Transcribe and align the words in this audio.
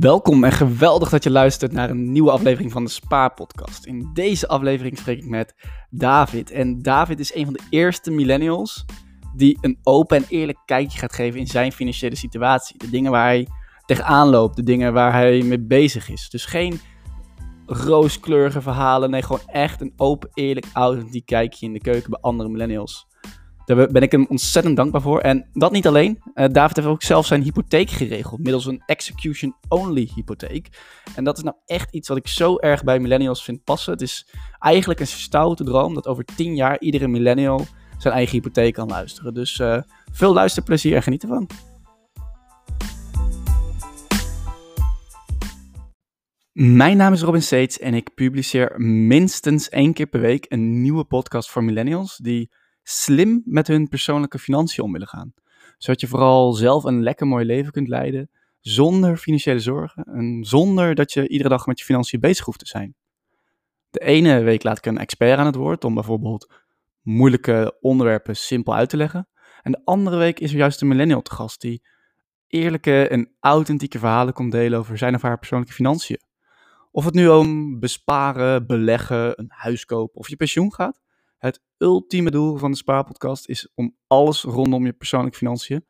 Welkom 0.00 0.44
en 0.44 0.52
geweldig 0.52 1.08
dat 1.08 1.24
je 1.24 1.30
luistert 1.30 1.72
naar 1.72 1.90
een 1.90 2.12
nieuwe 2.12 2.30
aflevering 2.30 2.72
van 2.72 2.84
de 2.84 2.90
Spa-podcast. 2.90 3.86
In 3.86 4.10
deze 4.12 4.48
aflevering 4.48 4.98
spreek 4.98 5.18
ik 5.18 5.28
met 5.28 5.54
David. 5.90 6.50
En 6.50 6.82
David 6.82 7.20
is 7.20 7.34
een 7.34 7.44
van 7.44 7.52
de 7.52 7.62
eerste 7.70 8.10
millennials 8.10 8.84
die 9.36 9.58
een 9.60 9.78
open 9.82 10.16
en 10.16 10.24
eerlijk 10.28 10.58
kijkje 10.64 10.98
gaat 10.98 11.12
geven 11.12 11.40
in 11.40 11.46
zijn 11.46 11.72
financiële 11.72 12.16
situatie. 12.16 12.78
De 12.78 12.90
dingen 12.90 13.10
waar 13.10 13.24
hij 13.24 13.48
tegenaan 13.86 14.28
loopt, 14.28 14.56
de 14.56 14.62
dingen 14.62 14.92
waar 14.92 15.12
hij 15.12 15.42
mee 15.42 15.60
bezig 15.60 16.08
is. 16.08 16.28
Dus 16.30 16.44
geen 16.44 16.80
rooskleurige 17.66 18.62
verhalen, 18.62 19.10
nee, 19.10 19.22
gewoon 19.22 19.46
echt 19.46 19.80
een 19.80 19.92
open, 19.96 20.30
eerlijk, 20.32 20.66
authentiek 20.72 21.26
kijkje 21.26 21.66
in 21.66 21.72
de 21.72 21.80
keuken 21.80 22.10
bij 22.10 22.20
andere 22.20 22.48
millennials. 22.48 23.06
Daar 23.64 23.92
ben 23.92 24.02
ik 24.02 24.12
hem 24.12 24.26
ontzettend 24.28 24.76
dankbaar 24.76 25.00
voor. 25.00 25.20
En 25.20 25.48
dat 25.52 25.72
niet 25.72 25.86
alleen. 25.86 26.22
Uh, 26.34 26.46
David 26.48 26.76
heeft 26.76 26.88
ook 26.88 27.02
zelf 27.02 27.26
zijn 27.26 27.42
hypotheek 27.42 27.90
geregeld. 27.90 28.40
Middels 28.40 28.66
een 28.66 28.82
execution-only 28.86 30.10
hypotheek. 30.14 30.68
En 31.14 31.24
dat 31.24 31.36
is 31.36 31.42
nou 31.42 31.56
echt 31.66 31.94
iets 31.94 32.08
wat 32.08 32.16
ik 32.16 32.28
zo 32.28 32.58
erg 32.58 32.84
bij 32.84 32.98
millennials 32.98 33.44
vind 33.44 33.64
passen. 33.64 33.92
Het 33.92 34.02
is 34.02 34.26
eigenlijk 34.58 35.00
een 35.00 35.06
stoute 35.06 35.64
droom 35.64 35.94
dat 35.94 36.06
over 36.06 36.24
tien 36.24 36.54
jaar 36.54 36.80
iedere 36.80 37.08
millennial 37.08 37.66
zijn 37.98 38.14
eigen 38.14 38.34
hypotheek 38.34 38.74
kan 38.74 38.88
luisteren. 38.88 39.34
Dus 39.34 39.58
uh, 39.58 39.78
veel 40.12 40.32
luisterplezier 40.32 40.94
en 40.94 41.02
geniet 41.02 41.22
ervan. 41.22 41.48
Mijn 46.52 46.96
naam 46.96 47.12
is 47.12 47.22
Robin 47.22 47.42
Seets 47.42 47.78
en 47.78 47.94
ik 47.94 48.14
publiceer 48.14 48.80
minstens 48.80 49.68
één 49.68 49.92
keer 49.92 50.06
per 50.06 50.20
week 50.20 50.46
een 50.48 50.82
nieuwe 50.82 51.04
podcast 51.04 51.50
voor 51.50 51.64
millennials 51.64 52.16
die 52.16 52.50
slim 52.84 53.42
met 53.44 53.66
hun 53.66 53.88
persoonlijke 53.88 54.38
financiën 54.38 54.84
om 54.84 54.92
willen 54.92 55.08
gaan. 55.08 55.34
Zodat 55.78 56.00
je 56.00 56.06
vooral 56.06 56.52
zelf 56.52 56.84
een 56.84 57.02
lekker 57.02 57.26
mooi 57.26 57.44
leven 57.44 57.72
kunt 57.72 57.88
leiden, 57.88 58.30
zonder 58.60 59.16
financiële 59.16 59.60
zorgen 59.60 60.04
en 60.04 60.44
zonder 60.44 60.94
dat 60.94 61.12
je 61.12 61.28
iedere 61.28 61.48
dag 61.48 61.66
met 61.66 61.78
je 61.78 61.84
financiën 61.84 62.20
bezig 62.20 62.44
hoeft 62.44 62.58
te 62.58 62.66
zijn. 62.66 62.94
De 63.90 64.00
ene 64.00 64.42
week 64.42 64.62
laat 64.62 64.78
ik 64.78 64.86
een 64.86 64.98
expert 64.98 65.38
aan 65.38 65.46
het 65.46 65.54
woord 65.54 65.84
om 65.84 65.94
bijvoorbeeld 65.94 66.52
moeilijke 67.02 67.76
onderwerpen 67.80 68.36
simpel 68.36 68.74
uit 68.74 68.88
te 68.88 68.96
leggen. 68.96 69.28
En 69.62 69.72
de 69.72 69.80
andere 69.84 70.16
week 70.16 70.40
is 70.40 70.50
er 70.50 70.56
juist 70.56 70.80
een 70.80 70.88
millennial 70.88 71.22
te 71.22 71.30
gast 71.30 71.60
die 71.60 71.82
eerlijke 72.46 73.08
en 73.08 73.34
authentieke 73.40 73.98
verhalen 73.98 74.34
komt 74.34 74.52
delen 74.52 74.78
over 74.78 74.98
zijn 74.98 75.14
of 75.14 75.22
haar 75.22 75.38
persoonlijke 75.38 75.74
financiën. 75.74 76.20
Of 76.90 77.04
het 77.04 77.14
nu 77.14 77.28
om 77.28 77.80
besparen, 77.80 78.66
beleggen, 78.66 79.38
een 79.38 79.50
huis 79.50 79.84
kopen 79.84 80.20
of 80.20 80.28
je 80.28 80.36
pensioen 80.36 80.72
gaat. 80.72 81.02
Het 81.44 81.60
ultieme 81.78 82.30
doel 82.30 82.56
van 82.56 82.70
de 82.70 82.76
Spaarpodcast 82.76 83.48
is 83.48 83.68
om 83.74 83.96
alles 84.06 84.42
rondom 84.42 84.86
je 84.86 84.92
persoonlijke 84.92 85.38
financiën 85.38 85.86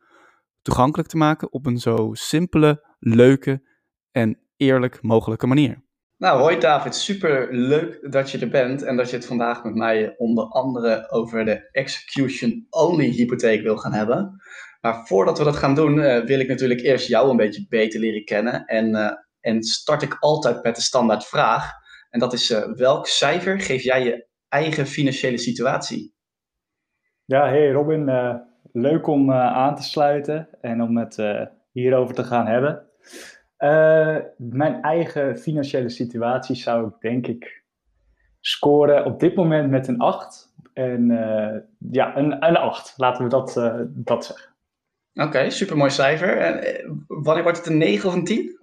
toegankelijk 0.63 1.09
te 1.09 1.17
maken 1.17 1.53
op 1.53 1.67
een 1.67 1.79
zo 1.79 2.11
simpele, 2.13 2.85
leuke 2.99 3.63
en 4.11 4.39
eerlijk 4.57 5.03
mogelijke 5.03 5.47
manier. 5.47 5.83
Nou, 6.17 6.41
hoi 6.41 6.59
David, 6.59 6.95
super 6.95 7.55
leuk 7.55 8.13
dat 8.13 8.31
je 8.31 8.39
er 8.39 8.49
bent 8.49 8.83
en 8.83 8.97
dat 8.97 9.11
je 9.11 9.17
het 9.17 9.27
vandaag 9.27 9.65
met 9.65 9.75
mij 9.75 10.15
onder 10.17 10.45
andere 10.45 11.11
over 11.11 11.45
de 11.45 11.69
execution-only 11.71 13.09
hypotheek 13.09 13.63
wil 13.63 13.77
gaan 13.77 13.93
hebben. 13.93 14.43
Maar 14.81 15.07
voordat 15.07 15.39
we 15.39 15.45
dat 15.45 15.57
gaan 15.57 15.75
doen, 15.75 15.99
uh, 15.99 16.25
wil 16.25 16.39
ik 16.39 16.49
natuurlijk 16.49 16.81
eerst 16.81 17.09
jou 17.09 17.31
een 17.31 17.37
beetje 17.37 17.67
beter 17.69 18.01
leren 18.01 18.25
kennen. 18.25 18.65
En, 18.65 18.89
uh, 18.89 19.11
en 19.41 19.63
start 19.63 20.03
ik 20.03 20.17
altijd 20.21 20.63
met 20.63 20.77
de 20.77 20.83
standaard 20.83 21.25
vraag. 21.25 21.71
En 22.11 22.21
dat 22.21 22.33
is, 22.33 22.51
uh, 22.51 22.73
welk 22.73 23.07
cijfer 23.07 23.61
geef 23.61 23.83
jij 23.83 24.05
je 24.05 24.33
eigen 24.55 24.87
financiële 24.87 25.39
situatie. 25.39 26.15
Ja, 27.25 27.49
hey 27.49 27.71
Robin, 27.71 28.09
uh, 28.09 28.35
leuk 28.73 29.07
om 29.07 29.31
uh, 29.31 29.37
aan 29.37 29.77
te 29.77 29.83
sluiten 29.83 30.49
en 30.61 30.83
om 30.83 30.97
het 30.97 31.19
uh, 31.19 31.43
hierover 31.73 32.15
te 32.15 32.25
gaan 32.25 32.47
hebben. 32.47 32.83
mijn 34.37 34.83
eigen 34.83 35.39
financiële 35.39 35.89
situatie 35.89 36.57
zou 36.57 36.87
ik 36.87 37.01
denk 37.01 37.27
ik 37.27 37.65
scoren 38.41 39.05
op 39.05 39.21
dit 39.21 39.35
moment 39.35 39.71
met 39.71 39.89
een 39.89 39.99
8. 39.99 40.53
En 40.73 41.09
ja, 41.91 42.17
een, 42.17 42.47
een 42.47 42.57
8, 42.57 42.95
laten 42.97 43.25
we 43.25 43.31
dat, 43.31 43.55
dat 43.89 44.25
zeggen. 44.25 44.55
Oké, 45.15 45.27
okay, 45.27 45.51
supermooi 45.51 45.91
cijfer. 45.91 46.37
En 46.39 47.05
wanneer 47.07 47.43
wordt 47.43 47.59
het 47.59 47.67
een 47.67 47.79
9 47.79 48.09
of 48.09 48.15
een 48.15 48.25
10? 48.25 48.59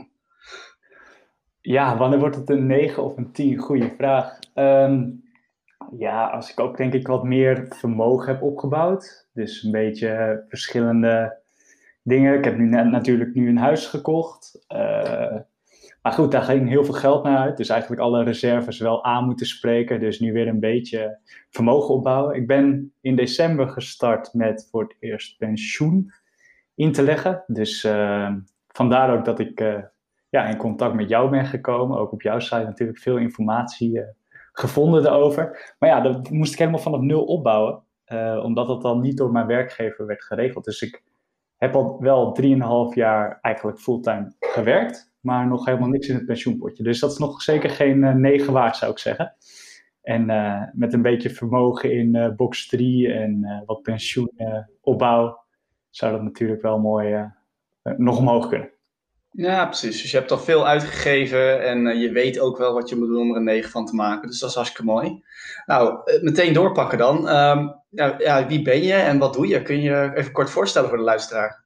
Ja, 1.62 1.98
wanneer 1.98 2.20
wordt 2.20 2.36
het 2.36 2.50
een 2.50 2.66
9 2.66 3.04
of 3.04 3.18
een 3.18 3.32
10? 3.32 3.58
Goeie 3.58 3.94
vraag. 3.98 4.40
Um, 4.56 5.24
ja, 5.98 6.28
als 6.28 6.52
ik 6.52 6.60
ook 6.60 6.78
denk 6.78 6.94
ik 6.94 7.08
wat 7.08 7.24
meer 7.24 7.66
vermogen 7.70 8.34
heb 8.34 8.42
opgebouwd. 8.42 9.30
Dus 9.34 9.64
een 9.64 9.72
beetje 9.72 10.44
verschillende 10.48 11.40
dingen. 12.04 12.38
Ik 12.38 12.44
heb 12.44 12.58
nu 12.58 12.66
net 12.66 12.86
natuurlijk 12.86 13.34
nu 13.34 13.50
een 13.50 13.58
huis 13.58 13.88
gekocht. 13.88 14.66
Uh, 14.74 15.36
maar 16.02 16.12
goed, 16.12 16.32
daar 16.32 16.42
ging 16.42 16.70
heel 16.70 16.86
veel 16.86 16.94
geld 16.94 17.24
naar 17.24 17.38
uit. 17.38 17.58
Dus 17.58 17.70
eigenlijk 17.70 18.02
alle 18.02 18.24
reserves 18.24 18.80
wel 18.80 19.04
aan 19.04 19.26
moeten 19.26 19.46
spreken. 19.46 20.00
Dus 20.00 20.20
nu 20.20 20.34
weer 20.34 20.48
een 20.48 20.60
beetje 20.60 21.20
vermogen 21.50 21.94
opbouwen. 21.94 22.36
Ik 22.36 22.48
ben 22.48 22.94
in 23.02 23.16
december 23.16 23.70
gestart 23.70 24.34
met 24.34 24.68
voor 24.72 24.84
het 24.84 24.96
eerst 25.00 25.38
pensioen 25.38 26.14
in 26.76 26.92
te 26.92 27.04
leggen. 27.04 27.44
Dus 27.48 27.84
uh, 27.84 28.36
vandaar 28.68 29.18
ook 29.18 29.26
dat 29.26 29.40
ik 29.40 29.62
uh, 29.62 29.84
ja, 30.30 30.46
in 30.46 30.58
contact 30.58 30.94
met 30.94 31.10
jou 31.10 31.30
ben 31.30 31.46
gekomen. 31.46 31.98
Ook 31.98 32.12
op 32.12 32.22
jouw 32.22 32.40
site 32.40 32.64
natuurlijk 32.64 33.00
veel 33.00 33.18
informatie 33.18 34.04
gevonden 34.52 35.06
erover. 35.06 35.74
Maar 35.80 35.90
ja, 35.90 36.02
dat 36.02 36.30
moest 36.30 36.54
ik 36.54 36.60
helemaal 36.60 36.80
vanaf 36.80 37.02
nul 37.02 37.24
opbouwen. 37.24 37.84
Uh, 38.08 38.42
omdat 38.44 38.68
dat 38.68 38.82
dan 38.82 39.02
niet 39.02 39.18
door 39.18 39.32
mijn 39.32 39.48
werkgever 39.48 40.06
werd 40.06 40.24
geregeld. 40.24 40.66
Dus 40.66 40.82
ik 40.82 41.04
heb 41.58 41.76
al 41.76 42.02
wel 42.02 42.38
3,5 42.42 42.48
jaar 42.94 43.40
eigenlijk 43.42 43.80
fulltime 43.80 44.36
gewerkt. 44.40 45.14
Maar 45.20 45.48
nog 45.48 45.66
helemaal 45.66 45.90
niks 45.90 46.08
in 46.08 46.16
het 46.16 46.26
pensioenpotje. 46.26 46.84
Dus 46.84 47.00
dat 47.00 47.12
is 47.12 47.18
nog 47.18 47.42
zeker 47.42 47.70
geen 47.70 48.04
uh, 48.04 48.14
9 48.14 48.54
waard, 48.54 48.76
zou 48.76 48.92
ik 48.92 48.98
zeggen. 48.98 49.36
En 50.02 50.30
uh, 50.30 50.64
met 50.74 50.94
een 50.94 51.02
beetje 51.02 51.30
vermogen 51.30 51.92
in 51.92 52.34
box 52.36 52.68
3 52.68 53.14
en 53.14 53.64
wat 53.66 53.82
pensioenopbouw 53.82 55.44
zou 55.90 56.12
dat 56.12 56.24
natuurlijk 56.24 56.62
wel 56.62 56.80
mooi 56.80 57.32
nog 57.84 58.18
omhoog 58.18 58.48
kunnen. 58.48 58.72
Ja, 59.34 59.66
precies. 59.66 60.02
Dus 60.02 60.12
je 60.12 60.18
hebt 60.18 60.32
al 60.32 60.38
veel 60.38 60.68
uitgegeven 60.68 61.64
en 61.64 61.86
uh, 61.86 62.02
je 62.02 62.12
weet 62.12 62.40
ook 62.40 62.58
wel 62.58 62.74
wat 62.74 62.90
je 62.90 62.96
moet 62.96 63.08
doen 63.08 63.22
om 63.22 63.30
er 63.30 63.36
een 63.36 63.44
9 63.44 63.70
van 63.70 63.86
te 63.86 63.96
maken. 63.96 64.28
Dus 64.28 64.40
dat 64.40 64.50
is 64.50 64.56
hartstikke 64.56 64.92
mooi. 64.92 65.24
Nou, 65.66 66.00
uh, 66.06 66.22
meteen 66.22 66.54
doorpakken 66.54 66.98
dan. 66.98 67.18
Um, 67.18 67.76
ja, 67.90 68.16
ja, 68.18 68.48
wie 68.48 68.62
ben 68.62 68.84
je 68.84 68.94
en 68.94 69.18
wat 69.18 69.34
doe 69.34 69.48
je? 69.48 69.62
Kun 69.62 69.82
je 69.82 70.12
even 70.14 70.32
kort 70.32 70.50
voorstellen 70.50 70.90
voor 70.90 70.98
de 70.98 71.04
luisteraar? 71.04 71.64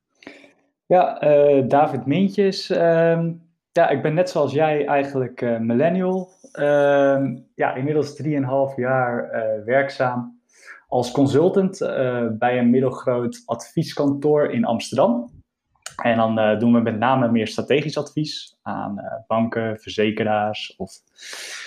Ja, 0.85 1.23
uh, 1.23 1.67
David 1.67 2.05
Mintjes. 2.05 2.69
Ehm, 2.69 3.31
ja, 3.71 3.89
ik 3.89 4.01
ben 4.01 4.13
net 4.13 4.29
zoals 4.29 4.53
jij 4.53 4.85
eigenlijk 4.85 5.59
millennial. 5.59 6.29
Ehm, 6.51 7.37
ja, 7.55 7.75
inmiddels 7.75 8.15
3,5 8.15 8.75
jaar 8.75 9.31
werkzaam 9.65 10.39
als 10.87 11.11
consultant 11.11 11.77
bij 12.31 12.57
een 12.57 12.69
middelgroot 12.69 13.41
advieskantoor 13.45 14.51
in 14.51 14.65
Amsterdam. 14.65 15.34
En 16.03 16.17
dan 16.17 16.39
uh, 16.39 16.59
doen 16.59 16.73
we 16.73 16.79
met 16.79 16.97
name 16.97 17.31
meer 17.31 17.47
strategisch 17.47 17.97
advies 17.97 18.57
aan 18.61 18.99
uh, 18.99 19.05
banken, 19.27 19.79
verzekeraars 19.79 20.75
of 20.75 20.91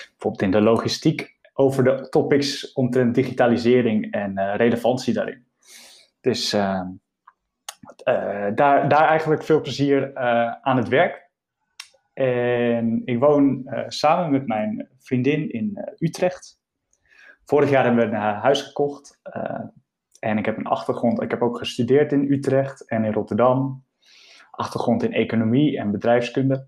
bijvoorbeeld 0.09 0.41
in 0.41 0.51
de 0.51 0.61
logistiek 0.61 1.37
over 1.53 1.83
de 1.83 2.09
topics 2.09 2.73
omtrent 2.73 3.15
digitalisering 3.15 4.11
en 4.11 4.39
uh, 4.39 4.55
relevantie 4.55 5.13
daarin. 5.13 5.47
Dus 6.21 6.49
daar, 8.55 8.87
daar 8.87 9.07
eigenlijk 9.07 9.43
veel 9.43 9.61
plezier 9.61 10.15
aan 10.61 10.77
het 10.77 10.87
werk. 10.87 11.29
En 12.13 13.01
ik 13.05 13.19
woon 13.19 13.69
samen 13.87 14.31
met 14.31 14.47
mijn 14.47 14.89
vriendin 14.97 15.51
in 15.51 15.87
Utrecht. 15.97 16.59
Vorig 17.45 17.69
jaar 17.69 17.83
hebben 17.83 18.09
we 18.09 18.15
een 18.15 18.21
huis 18.21 18.61
gekocht. 18.61 19.19
en 20.19 20.37
ik 20.37 20.45
heb 20.45 20.57
een 20.57 20.67
achtergrond. 20.67 21.21
Ik 21.21 21.31
heb 21.31 21.41
ook 21.41 21.57
gestudeerd 21.57 22.11
in 22.11 22.31
Utrecht 22.31 22.87
en 22.87 23.03
in 23.03 23.13
Rotterdam 23.13 23.83
achtergrond 24.59 25.03
in 25.03 25.13
economie 25.13 25.77
en 25.77 25.91
bedrijfskunde. 25.91 26.67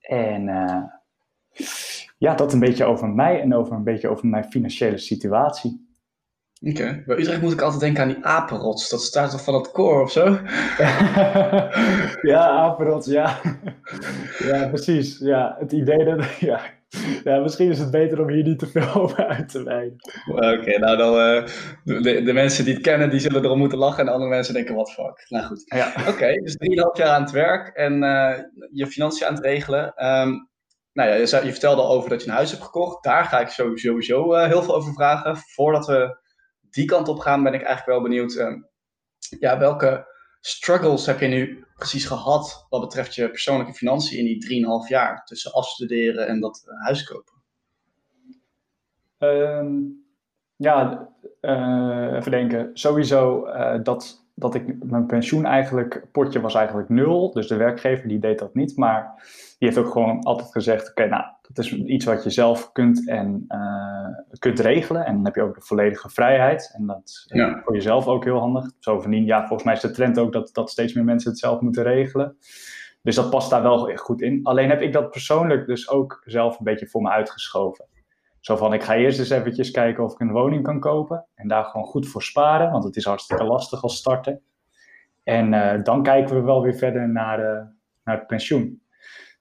En 0.00 0.48
uh, 0.48 0.82
ja, 2.18 2.34
dat 2.34 2.52
een 2.52 2.58
beetje 2.58 2.84
over 2.84 3.08
mij 3.08 3.40
en 3.40 3.54
over 3.54 3.72
een 3.72 3.84
beetje 3.84 4.08
over 4.08 4.26
mijn 4.26 4.44
financiële 4.44 4.98
situatie. 4.98 5.84
Oké, 6.60 6.70
okay. 6.70 7.02
bij 7.06 7.18
Utrecht 7.18 7.40
moet 7.40 7.52
ik 7.52 7.60
altijd 7.60 7.80
denken 7.80 8.02
aan 8.02 8.08
die 8.08 8.24
apenrots. 8.24 8.90
Dat 8.90 9.02
staat 9.02 9.30
toch 9.30 9.44
van 9.44 9.54
het 9.54 9.70
koor 9.70 10.02
of 10.02 10.10
zo? 10.10 10.24
ja, 12.32 12.48
apenrots, 12.48 13.06
ja. 13.06 13.40
ja, 14.38 14.68
precies. 14.68 15.18
Ja, 15.18 15.56
het 15.58 15.72
idee 15.72 16.04
dat, 16.04 16.26
ja, 16.38 16.60
ja, 17.24 17.38
misschien 17.38 17.70
is 17.70 17.78
het 17.78 17.90
beter 17.90 18.20
om 18.20 18.28
hier 18.28 18.42
niet 18.42 18.58
te 18.58 18.66
veel 18.66 18.94
over 18.94 19.26
uit 19.26 19.48
te 19.48 19.62
wijden. 19.62 19.96
Oké, 20.30 20.78
nou 20.78 20.96
dan, 20.96 21.14
uh, 21.14 21.46
de, 22.02 22.22
de, 22.22 22.32
mensen 22.32 22.64
die 22.64 22.74
het 22.74 22.82
kennen, 22.82 23.10
die 23.10 23.20
zullen 23.20 23.44
erom 23.44 23.58
moeten 23.58 23.78
lachen 23.78 23.98
en 23.98 24.06
de 24.06 24.12
andere 24.12 24.30
mensen 24.30 24.54
denken, 24.54 24.74
wat 24.74 24.92
fuck. 24.92 25.26
Nou 25.28 25.44
goed. 25.44 25.62
Ja. 25.64 25.92
Oké, 25.98 26.08
okay, 26.08 26.34
dus 26.34 26.56
drieënhalf 26.56 26.96
jaar 26.96 27.08
aan 27.08 27.22
het 27.22 27.30
werk 27.30 27.76
en 27.76 28.02
uh, 28.02 28.38
je 28.72 28.86
financiën 28.86 29.26
aan 29.26 29.34
het 29.34 29.44
regelen. 29.44 29.84
Um, 30.06 30.48
nou 30.92 31.08
ja, 31.08 31.14
je, 31.14 31.44
je, 31.44 31.50
vertelde 31.50 31.82
al 31.82 31.90
over 31.90 32.10
dat 32.10 32.22
je 32.22 32.28
een 32.28 32.34
huis 32.34 32.50
hebt 32.50 32.62
gekocht. 32.62 33.04
Daar 33.04 33.24
ga 33.24 33.40
ik 33.40 33.48
sowieso 33.48 34.34
uh, 34.34 34.46
heel 34.46 34.62
veel 34.62 34.74
over 34.74 34.92
vragen. 34.92 35.36
Voordat 35.36 35.86
we 35.86 36.18
die 36.70 36.84
kant 36.84 37.08
op 37.08 37.18
gaan, 37.18 37.42
ben 37.42 37.54
ik 37.54 37.62
eigenlijk 37.62 37.98
wel 37.98 38.08
benieuwd, 38.08 38.62
ja, 39.38 39.58
welke 39.58 40.14
struggles 40.46 41.06
heb 41.06 41.20
je 41.20 41.26
nu 41.26 41.64
precies 41.76 42.04
gehad 42.04 42.66
wat 42.68 42.80
betreft 42.80 43.14
je 43.14 43.30
persoonlijke 43.30 43.72
financiën 43.74 44.18
in 44.18 44.24
die 44.24 44.64
3,5 44.84 44.88
jaar 44.88 45.24
tussen 45.24 45.52
afstuderen 45.52 46.26
en 46.26 46.40
dat 46.40 46.64
huis 46.66 47.04
kopen? 47.04 47.34
Ehm, 49.18 49.74
ja, 50.56 51.08
uh, 51.40 52.16
even 52.16 52.30
denken. 52.30 52.70
Sowieso 52.72 53.46
uh, 53.46 53.82
dat 53.82 54.25
dat 54.38 54.54
ik 54.54 54.84
mijn 54.84 55.06
pensioen 55.06 55.44
eigenlijk, 55.44 56.06
potje 56.12 56.40
was 56.40 56.54
eigenlijk 56.54 56.88
nul. 56.88 57.32
Dus 57.32 57.48
de 57.48 57.56
werkgever 57.56 58.08
die 58.08 58.18
deed 58.18 58.38
dat 58.38 58.54
niet. 58.54 58.76
Maar 58.76 59.14
die 59.58 59.68
heeft 59.68 59.78
ook 59.78 59.92
gewoon 59.92 60.22
altijd 60.22 60.50
gezegd: 60.50 60.90
oké, 60.90 61.06
nou, 61.06 61.24
dat 61.42 61.64
is 61.64 61.72
iets 61.72 62.04
wat 62.04 62.24
je 62.24 62.30
zelf 62.30 62.72
kunt 62.72 63.08
en 63.08 63.44
uh, 63.48 64.38
kunt 64.38 64.60
regelen. 64.60 65.06
En 65.06 65.14
dan 65.14 65.24
heb 65.24 65.34
je 65.34 65.42
ook 65.42 65.54
de 65.54 65.66
volledige 65.66 66.08
vrijheid. 66.08 66.72
En 66.74 66.86
dat 66.86 67.00
is 67.04 67.24
ja. 67.28 67.60
voor 67.64 67.74
jezelf 67.74 68.06
ook 68.06 68.24
heel 68.24 68.38
handig. 68.38 68.70
Zo 68.78 69.00
van 69.00 69.24
ja, 69.24 69.38
volgens 69.38 69.64
mij 69.64 69.74
is 69.74 69.80
de 69.80 69.90
trend 69.90 70.18
ook 70.18 70.32
dat, 70.32 70.50
dat 70.52 70.70
steeds 70.70 70.94
meer 70.94 71.04
mensen 71.04 71.30
het 71.30 71.38
zelf 71.38 71.60
moeten 71.60 71.82
regelen. 71.82 72.36
Dus 73.02 73.14
dat 73.14 73.30
past 73.30 73.50
daar 73.50 73.62
wel 73.62 73.96
goed 73.96 74.22
in. 74.22 74.40
Alleen 74.42 74.68
heb 74.68 74.80
ik 74.80 74.92
dat 74.92 75.10
persoonlijk 75.10 75.66
dus 75.66 75.90
ook 75.90 76.22
zelf 76.24 76.58
een 76.58 76.64
beetje 76.64 76.86
voor 76.86 77.02
me 77.02 77.10
uitgeschoven. 77.10 77.84
Zo 78.46 78.56
van, 78.56 78.72
ik 78.72 78.82
ga 78.82 78.94
eerst 78.94 79.18
eens 79.18 79.30
eventjes 79.30 79.70
kijken 79.70 80.04
of 80.04 80.12
ik 80.12 80.20
een 80.20 80.32
woning 80.32 80.62
kan 80.62 80.80
kopen. 80.80 81.26
En 81.34 81.48
daar 81.48 81.64
gewoon 81.64 81.86
goed 81.86 82.08
voor 82.08 82.22
sparen, 82.22 82.70
want 82.70 82.84
het 82.84 82.96
is 82.96 83.04
hartstikke 83.04 83.44
lastig 83.44 83.82
als 83.82 83.96
starten. 83.96 84.40
En 85.22 85.52
uh, 85.52 85.82
dan 85.82 86.02
kijken 86.02 86.34
we 86.36 86.42
wel 86.42 86.62
weer 86.62 86.74
verder 86.74 87.08
naar, 87.08 87.38
uh, 87.38 87.62
naar 88.04 88.16
het 88.16 88.26
pensioen. 88.26 88.82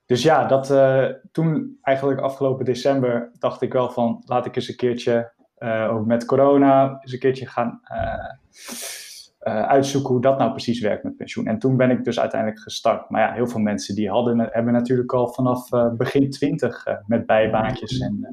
Dus 0.06 0.24
ja, 0.24 0.46
dat, 0.46 0.72
uh, 0.72 1.06
toen 1.31 1.78
eigenlijk 1.81 2.19
afgelopen 2.19 2.66
december 2.66 3.31
dacht 3.40 3.62
ik 3.62 3.74
wel 3.74 3.90
van, 3.90 4.24
laat 4.25 4.46
ik 4.46 4.56
eens 4.56 4.69
een 4.69 4.75
keertje, 4.75 5.31
ook 5.90 6.06
met 6.06 6.25
corona, 6.25 6.98
eens 7.02 7.13
een 7.13 7.19
keertje 7.19 7.46
gaan 7.46 7.81
uitzoeken 9.45 10.09
hoe 10.09 10.21
dat 10.21 10.38
nou 10.38 10.51
precies 10.51 10.80
werkt 10.80 11.03
met 11.03 11.15
pensioen. 11.15 11.47
En 11.47 11.59
toen 11.59 11.77
ben 11.77 11.89
ik 11.89 12.03
dus 12.03 12.19
uiteindelijk 12.19 12.62
gestart. 12.62 13.09
Maar 13.09 13.21
ja, 13.21 13.33
heel 13.33 13.47
veel 13.47 13.59
mensen 13.59 13.95
die 13.95 14.09
hadden, 14.09 14.39
hebben 14.39 14.74
natuurlijk 14.74 15.13
al 15.13 15.27
vanaf 15.27 15.71
uh, 15.71 15.94
begin 15.94 16.30
twintig 16.30 16.88
uh, 16.88 16.94
met 17.06 17.25
bijbaantjes 17.25 18.00
en 18.00 18.27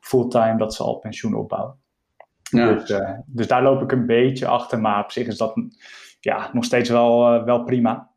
fulltime 0.00 0.56
dat 0.56 0.74
ze 0.74 0.82
al 0.82 0.98
pensioen 0.98 1.34
opbouwen. 1.34 1.76
Ja. 2.42 2.72
Dus, 2.72 3.00
dus, 3.26 3.46
daar 3.46 3.62
loop 3.62 3.82
ik 3.82 3.92
een 3.92 4.06
beetje 4.06 4.46
achter, 4.46 4.80
maar 4.80 5.04
op 5.04 5.10
zich 5.10 5.26
is 5.26 5.36
dat 5.36 5.54
ja, 6.20 6.50
nog 6.52 6.64
steeds 6.64 6.88
wel, 6.90 7.44
wel 7.44 7.64
prima. 7.64 8.10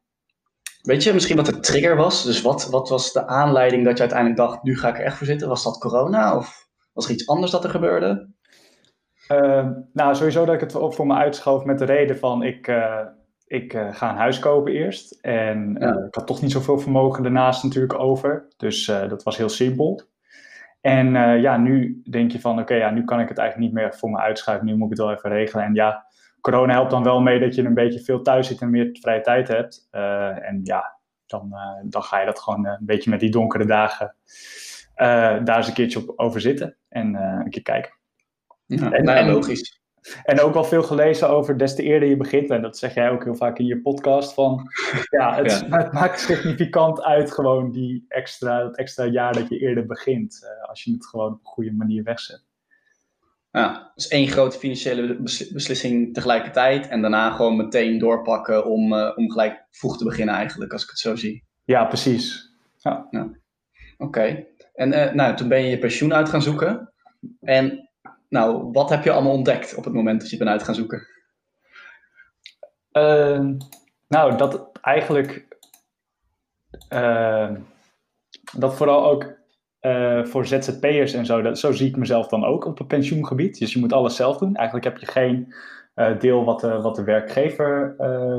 Weet 0.81 1.03
je 1.03 1.13
misschien 1.13 1.35
wat 1.35 1.45
de 1.45 1.59
trigger 1.59 1.95
was? 1.95 2.23
Dus 2.23 2.41
wat, 2.41 2.69
wat 2.69 2.89
was 2.89 3.13
de 3.13 3.27
aanleiding 3.27 3.85
dat 3.85 3.93
je 3.93 3.99
uiteindelijk 3.99 4.39
dacht, 4.39 4.63
nu 4.63 4.77
ga 4.77 4.89
ik 4.89 4.97
er 4.97 5.03
echt 5.03 5.17
voor 5.17 5.27
zitten? 5.27 5.47
Was 5.47 5.63
dat 5.63 5.77
corona 5.77 6.37
of 6.37 6.67
was 6.93 7.05
er 7.05 7.11
iets 7.11 7.27
anders 7.27 7.51
dat 7.51 7.63
er 7.63 7.69
gebeurde? 7.69 8.29
Uh, 9.31 9.67
nou, 9.93 10.15
sowieso 10.15 10.45
dat 10.45 10.55
ik 10.55 10.61
het 10.61 10.71
voor 10.71 11.07
me 11.07 11.13
uitschoof 11.13 11.63
met 11.63 11.79
de 11.79 11.85
reden 11.85 12.17
van 12.17 12.43
ik, 12.43 12.67
uh, 12.67 12.99
ik 13.47 13.73
uh, 13.73 13.93
ga 13.93 14.09
een 14.09 14.15
huis 14.15 14.39
kopen 14.39 14.73
eerst. 14.73 15.19
En 15.21 15.75
ja. 15.79 16.05
ik 16.07 16.15
had 16.15 16.27
toch 16.27 16.41
niet 16.41 16.51
zoveel 16.51 16.79
vermogen 16.79 17.23
daarnaast 17.23 17.63
natuurlijk 17.63 17.99
over. 17.99 18.47
Dus 18.57 18.85
dat 18.85 19.23
was 19.23 19.37
heel 19.37 19.49
simpel. 19.49 20.01
En 20.81 21.11
ja, 21.41 21.57
nu 21.57 22.01
denk 22.09 22.31
je 22.31 22.39
van 22.39 22.51
oké, 22.51 22.61
okay, 22.61 22.77
ja, 22.77 22.89
nu 22.89 23.03
kan 23.03 23.19
ik 23.19 23.29
het 23.29 23.37
eigenlijk 23.37 23.71
niet 23.71 23.81
meer 23.81 23.95
voor 23.95 24.09
me 24.09 24.17
uitschuiven. 24.17 24.65
Nu 24.65 24.75
moet 24.75 24.91
ik 24.91 24.97
het 24.97 25.05
wel 25.07 25.15
even 25.15 25.29
regelen. 25.29 25.65
En 25.65 25.73
ja, 25.73 26.05
corona 26.41 26.73
helpt 26.73 26.91
dan 26.91 27.03
wel 27.03 27.21
mee 27.21 27.39
dat 27.39 27.55
je 27.55 27.63
een 27.63 27.73
beetje 27.73 27.99
veel 27.99 28.21
thuis 28.21 28.47
zit 28.47 28.61
en 28.61 28.69
meer 28.69 28.89
vrije 29.01 29.21
tijd 29.21 29.47
hebt. 29.47 29.87
en 30.41 30.59
ja, 30.63 30.97
dan, 31.25 31.55
dan 31.83 32.03
ga 32.03 32.19
je 32.19 32.25
dat 32.25 32.39
gewoon 32.39 32.65
een 32.65 32.77
beetje 32.85 33.09
met 33.09 33.19
die 33.19 33.31
donkere 33.31 33.65
dagen 33.65 34.15
daar 35.43 35.57
eens 35.57 35.67
een 35.67 35.73
keertje 35.73 35.99
op 35.99 36.19
over 36.19 36.41
zitten. 36.41 36.75
En 36.89 37.15
een 37.15 37.49
keer 37.49 37.63
kijken. 37.63 37.96
Ja, 38.67 38.91
en, 38.91 39.03
nou, 39.03 39.31
logisch. 39.31 39.79
En 40.23 40.41
ook 40.41 40.53
wel 40.53 40.63
veel 40.63 40.83
gelezen 40.83 41.29
over 41.29 41.57
des 41.57 41.75
te 41.75 41.83
eerder 41.83 42.09
je 42.09 42.17
begint. 42.17 42.49
En 42.49 42.61
dat 42.61 42.77
zeg 42.77 42.93
jij 42.93 43.09
ook 43.09 43.23
heel 43.23 43.35
vaak 43.35 43.59
in 43.59 43.65
je 43.65 43.81
podcast. 43.81 44.33
Van, 44.33 44.71
ja, 45.17 45.35
het, 45.35 45.65
ja. 45.69 45.77
het 45.77 45.93
maakt 45.99 46.19
significant 46.19 47.03
uit 47.03 47.31
gewoon 47.31 47.71
die 47.71 48.05
extra, 48.07 48.63
dat 48.63 48.77
extra 48.77 49.05
jaar 49.05 49.33
dat 49.33 49.49
je 49.49 49.59
eerder 49.59 49.85
begint. 49.85 50.41
Uh, 50.43 50.69
als 50.69 50.83
je 50.83 50.91
het 50.91 51.05
gewoon 51.05 51.31
op 51.31 51.39
een 51.39 51.45
goede 51.45 51.73
manier 51.73 52.03
wegzet. 52.03 52.45
Ja, 53.51 53.91
dus 53.95 54.07
één 54.07 54.27
grote 54.27 54.57
financiële 54.57 55.15
beslissing 55.53 56.13
tegelijkertijd. 56.13 56.87
En 56.87 57.01
daarna 57.01 57.31
gewoon 57.31 57.55
meteen 57.55 57.99
doorpakken 57.99 58.65
om, 58.65 58.93
uh, 58.93 59.11
om 59.15 59.31
gelijk 59.31 59.65
vroeg 59.71 59.97
te 59.97 60.03
beginnen 60.03 60.35
eigenlijk, 60.35 60.71
als 60.71 60.83
ik 60.83 60.89
het 60.89 60.99
zo 60.99 61.15
zie. 61.15 61.43
Ja, 61.63 61.85
precies. 61.85 62.51
Ja. 62.77 63.07
ja. 63.11 63.21
Oké. 63.21 63.39
Okay. 63.97 64.47
En 64.73 64.91
uh, 64.91 65.13
nou, 65.13 65.35
toen 65.35 65.47
ben 65.47 65.61
je 65.61 65.69
je 65.69 65.77
pensioen 65.77 66.13
uit 66.13 66.29
gaan 66.29 66.41
zoeken. 66.41 66.93
En 67.41 67.86
nou, 68.29 68.71
wat 68.71 68.89
heb 68.89 69.03
je 69.03 69.11
allemaal 69.11 69.33
ontdekt 69.33 69.75
op 69.75 69.83
het 69.83 69.93
moment 69.93 70.21
dat 70.21 70.29
je 70.29 70.37
bent 70.37 70.49
uit 70.49 70.63
gaan 70.63 70.75
zoeken? 70.75 71.07
Uh, 72.91 73.49
nou, 74.07 74.37
dat 74.37 74.69
eigenlijk. 74.81 75.47
Uh, 76.93 77.51
dat 78.57 78.75
vooral 78.75 79.05
ook 79.05 79.35
uh, 79.81 80.25
voor 80.25 80.45
ZZP'ers 80.45 81.13
en 81.13 81.25
zo, 81.25 81.41
dat, 81.41 81.59
zo 81.59 81.71
zie 81.71 81.87
ik 81.87 81.97
mezelf 81.97 82.27
dan 82.27 82.45
ook 82.45 82.65
op 82.65 82.77
het 82.77 82.87
pensioengebied. 82.87 83.59
Dus 83.59 83.73
je 83.73 83.79
moet 83.79 83.93
alles 83.93 84.15
zelf 84.15 84.37
doen. 84.37 84.55
Eigenlijk 84.55 84.85
heb 84.85 84.97
je 84.97 85.05
geen 85.05 85.53
eh, 85.93 86.19
deel 86.19 86.45
wat 86.45 86.59
de, 86.59 86.81
wat 86.81 86.95
de 86.95 87.03
werkgever 87.03 87.95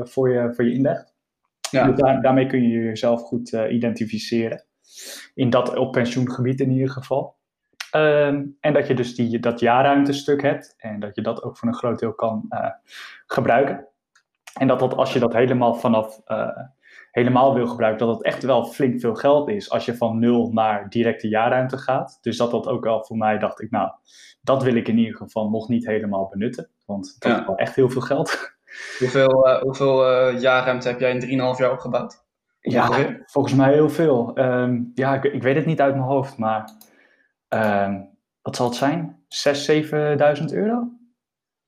voor, 0.07 0.29
je, 0.29 0.53
voor 0.53 0.65
je 0.65 0.73
inlegt. 0.73 1.15
Ja. 1.71 1.87
Dus 1.87 1.99
daar, 1.99 2.21
daarmee 2.21 2.47
kun 2.47 2.61
je 2.61 2.79
jezelf 2.79 3.21
goed 3.21 3.51
identificeren. 3.69 4.63
In 5.33 5.49
dat 5.49 5.75
op 5.75 5.91
pensioengebied 5.91 6.59
in 6.59 6.71
ieder 6.71 6.89
geval. 6.89 7.38
Um, 7.95 8.57
en 8.59 8.73
dat 8.73 8.87
je 8.87 8.93
dus 8.93 9.15
die, 9.15 9.39
dat 9.39 9.59
jaarruimtestuk 9.59 10.41
hebt 10.41 10.75
en 10.77 10.99
dat 10.99 11.15
je 11.15 11.21
dat 11.21 11.43
ook 11.43 11.57
voor 11.57 11.67
een 11.67 11.73
groot 11.73 11.99
deel 11.99 12.13
kan 12.13 12.45
uh, 12.49 12.65
gebruiken. 13.25 13.87
En 14.53 14.67
dat, 14.67 14.79
dat 14.79 14.95
als 14.95 15.13
je 15.13 15.19
dat 15.19 15.33
helemaal 15.33 15.75
vanaf 15.75 16.21
uh, 16.27 16.57
helemaal 17.11 17.53
wil 17.53 17.67
gebruiken, 17.67 18.07
dat 18.07 18.15
het 18.15 18.25
echt 18.25 18.43
wel 18.43 18.65
flink 18.65 18.99
veel 18.99 19.15
geld 19.15 19.49
is 19.49 19.69
als 19.69 19.85
je 19.85 19.95
van 19.95 20.19
nul 20.19 20.49
naar 20.51 20.89
directe 20.89 21.27
jaarruimte 21.27 21.77
gaat. 21.77 22.17
Dus 22.21 22.37
dat 22.37 22.51
dat 22.51 22.67
ook 22.67 22.83
wel 22.83 23.03
voor 23.05 23.17
mij 23.17 23.37
dacht 23.37 23.61
ik, 23.61 23.71
nou, 23.71 23.91
dat 24.41 24.63
wil 24.63 24.75
ik 24.75 24.87
in 24.87 24.97
ieder 24.97 25.15
geval 25.15 25.49
nog 25.49 25.67
niet 25.67 25.85
helemaal 25.85 26.27
benutten. 26.27 26.69
Want 26.85 27.15
dat 27.19 27.31
ja. 27.31 27.39
is 27.39 27.45
wel 27.45 27.57
echt 27.57 27.75
heel 27.75 27.89
veel 27.89 28.01
geld. 28.01 28.57
Hoeveel, 28.99 29.47
uh, 29.47 29.61
hoeveel 29.61 30.29
jaarruimte 30.31 30.87
heb 30.87 30.99
jij 30.99 31.11
in 31.15 31.53
3,5 31.55 31.59
jaar 31.59 31.71
opgebouwd? 31.71 32.23
Ja, 32.59 33.17
volgens 33.25 33.53
mij 33.53 33.73
heel 33.73 33.89
veel. 33.89 34.31
Um, 34.35 34.91
ja, 34.93 35.15
ik, 35.15 35.23
ik 35.23 35.43
weet 35.43 35.55
het 35.55 35.65
niet 35.65 35.81
uit 35.81 35.95
mijn 35.95 36.07
hoofd, 36.07 36.37
maar 36.37 36.71
wat 38.41 38.55
zal 38.55 38.65
het 38.65 38.75
zijn? 38.75 39.23
6.000, 39.27 39.89
7.000 40.39 40.45
euro? 40.53 40.91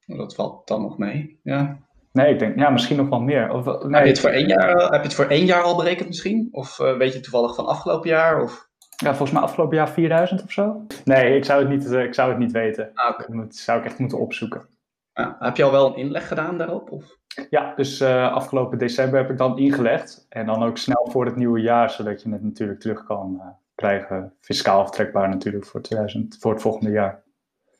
Dat 0.05 0.35
valt 0.35 0.67
dan 0.67 0.81
nog 0.81 0.97
mee, 0.97 1.39
ja. 1.43 1.79
Nee, 2.11 2.33
ik 2.33 2.39
denk, 2.39 2.59
ja, 2.59 2.69
misschien 2.69 2.97
nog 2.97 3.09
wel 3.09 3.21
meer. 3.21 3.51
Of, 3.51 3.65
nee. 3.65 3.93
heb, 3.93 4.03
je 4.03 4.09
het 4.09 4.19
voor 4.19 4.29
één 4.29 4.47
jaar, 4.47 4.81
heb 4.81 5.01
je 5.01 5.07
het 5.07 5.13
voor 5.13 5.25
één 5.25 5.45
jaar 5.45 5.61
al 5.61 5.75
berekend 5.75 6.07
misschien? 6.07 6.49
Of 6.51 6.79
uh, 6.79 6.97
weet 6.97 7.13
je 7.13 7.19
toevallig 7.19 7.55
van 7.55 7.65
afgelopen 7.65 8.09
jaar? 8.09 8.41
Of? 8.41 8.69
Ja, 8.95 9.09
volgens 9.09 9.31
mij 9.31 9.41
afgelopen 9.41 9.77
jaar 9.77 9.89
4000 9.89 10.43
of 10.43 10.51
zo. 10.51 10.85
Nee, 11.05 11.35
ik 11.35 11.45
zou 11.45 11.59
het 11.59 11.69
niet, 11.69 11.85
uh, 11.85 12.03
ik 12.03 12.13
zou 12.13 12.29
het 12.29 12.39
niet 12.39 12.51
weten. 12.51 12.91
Ah, 12.93 13.09
okay. 13.09 13.37
Dat 13.37 13.55
zou 13.55 13.79
ik 13.79 13.85
echt 13.85 13.99
moeten 13.99 14.19
opzoeken. 14.19 14.67
Ja, 15.13 15.35
heb 15.39 15.57
je 15.57 15.63
al 15.63 15.71
wel 15.71 15.87
een 15.87 15.95
inleg 15.95 16.27
gedaan 16.27 16.57
daarop? 16.57 16.91
Of? 16.91 17.17
Ja, 17.49 17.75
dus 17.75 18.01
uh, 18.01 18.33
afgelopen 18.33 18.77
december 18.77 19.19
heb 19.19 19.29
ik 19.29 19.37
dan 19.37 19.57
ingelegd. 19.57 20.25
En 20.29 20.45
dan 20.45 20.63
ook 20.63 20.77
snel 20.77 21.07
voor 21.11 21.25
het 21.25 21.35
nieuwe 21.35 21.61
jaar, 21.61 21.89
zodat 21.89 22.21
je 22.21 22.29
het 22.29 22.43
natuurlijk 22.43 22.79
terug 22.79 23.03
kan, 23.03 23.41
krijgen. 23.81 24.33
Fiscaal 24.39 24.81
aftrekbaar 24.81 25.29
natuurlijk 25.29 25.65
voor, 25.65 25.81
2000, 25.81 26.37
voor 26.39 26.51
het 26.51 26.61
volgende 26.61 26.91
jaar. 26.91 27.23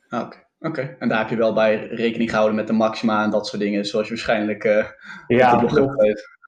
Ah, 0.08 0.20
oké, 0.22 0.36
okay. 0.58 0.96
en 0.98 1.08
daar 1.08 1.18
heb 1.18 1.28
je 1.28 1.36
wel 1.36 1.52
bij 1.52 1.86
rekening 1.86 2.30
gehouden 2.30 2.56
met 2.56 2.66
de 2.66 2.72
maxima 2.72 3.24
en 3.24 3.30
dat 3.30 3.46
soort 3.46 3.62
dingen, 3.62 3.84
zoals 3.84 4.06
je 4.06 4.12
waarschijnlijk 4.14 4.64
uh, 4.64 4.86
ja, 5.26 5.60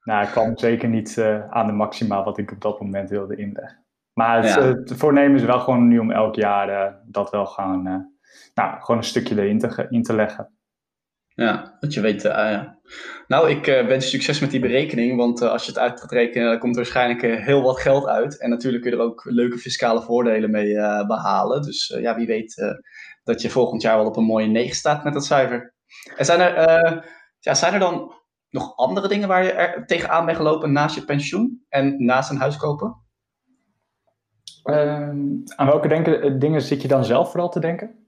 Nou, 0.03 0.23
ik 0.23 0.31
kwam 0.31 0.57
zeker 0.57 0.89
niet 0.89 1.17
uh, 1.17 1.49
aan 1.49 1.67
de 1.67 1.73
maxima 1.73 2.23
wat 2.23 2.37
ik 2.37 2.51
op 2.51 2.61
dat 2.61 2.81
moment 2.81 3.09
wilde 3.09 3.35
inleggen. 3.35 3.85
Maar 4.13 4.43
het, 4.43 4.53
ja. 4.53 4.61
het 4.61 4.93
voornemen 4.95 5.35
is 5.35 5.45
wel 5.45 5.59
gewoon 5.59 5.87
nu 5.87 5.99
om 5.99 6.11
elk 6.11 6.35
jaar 6.35 6.69
uh, 6.69 6.93
dat 7.05 7.29
wel 7.29 7.45
gaan, 7.45 7.83
nou, 8.53 8.81
gewoon 8.81 8.97
een 8.97 9.07
stukje 9.07 9.41
erin 9.41 9.59
te, 9.59 9.85
in 9.89 10.03
te 10.03 10.15
leggen. 10.15 10.54
Ja, 11.35 11.77
dat 11.79 11.93
je 11.93 12.01
weet. 12.01 12.25
Uh, 12.25 12.31
ja. 12.31 12.79
Nou, 13.27 13.49
ik 13.49 13.67
uh, 13.67 13.85
wens 13.85 14.03
je 14.03 14.09
succes 14.09 14.39
met 14.39 14.51
die 14.51 14.59
berekening, 14.59 15.17
want 15.17 15.41
uh, 15.41 15.49
als 15.49 15.63
je 15.65 15.71
het 15.71 15.79
uit 15.79 15.99
gaat 16.01 16.11
rekenen, 16.11 16.49
dan 16.49 16.59
komt 16.59 16.75
er 16.75 16.81
waarschijnlijk 16.81 17.41
heel 17.41 17.61
wat 17.61 17.79
geld 17.79 18.05
uit. 18.05 18.39
En 18.39 18.49
natuurlijk 18.49 18.83
kun 18.83 18.91
je 18.91 18.97
er 18.97 19.03
ook 19.03 19.25
leuke 19.25 19.57
fiscale 19.57 20.01
voordelen 20.01 20.51
mee 20.51 20.73
behalen. 21.05 21.61
Dus 21.61 21.87
ja, 21.99 22.15
wie 22.15 22.27
weet 22.27 22.75
dat 23.23 23.41
je 23.41 23.49
volgend 23.49 23.81
jaar 23.81 23.97
wel 23.97 24.05
op 24.05 24.17
een 24.17 24.23
mooie 24.23 24.47
9 24.47 24.75
staat 24.75 25.03
met 25.03 25.13
dat 25.13 25.25
cijfer. 25.25 25.73
En 26.15 26.25
zijn 26.25 26.39
er, 26.39 27.05
ja, 27.39 27.53
zijn 27.53 27.73
er 27.73 27.79
dan 27.79 28.13
nog 28.49 28.75
andere 28.75 29.07
dingen 29.07 29.27
waar 29.27 29.43
je 29.43 29.51
er 29.51 29.85
tegenaan 29.85 30.25
bent 30.25 30.37
gelopen 30.37 30.71
naast 30.71 30.95
je 30.95 31.05
pensioen 31.05 31.65
en 31.69 32.05
naast 32.05 32.29
een 32.29 32.37
huis 32.37 32.57
kopen? 32.57 33.03
Ehm, 34.63 35.27
aan 35.55 35.67
welke 35.67 36.37
dingen 36.37 36.61
zit 36.61 36.81
je 36.81 36.87
dan 36.87 37.05
zelf 37.05 37.31
vooral 37.31 37.49
te 37.49 37.59
denken? 37.59 38.04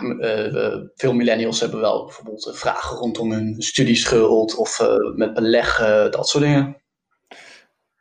Uh, 0.00 0.82
veel 0.94 1.12
millennials 1.12 1.60
hebben 1.60 1.80
wel 1.80 2.04
bijvoorbeeld 2.04 2.46
uh, 2.46 2.54
vragen 2.54 2.96
rondom 2.96 3.32
hun 3.32 3.62
studieschuld 3.62 4.56
of 4.56 4.80
uh, 4.80 5.14
met 5.16 5.34
beleggen, 5.34 6.10
dat 6.10 6.28
soort 6.28 6.44
dingen. 6.44 6.76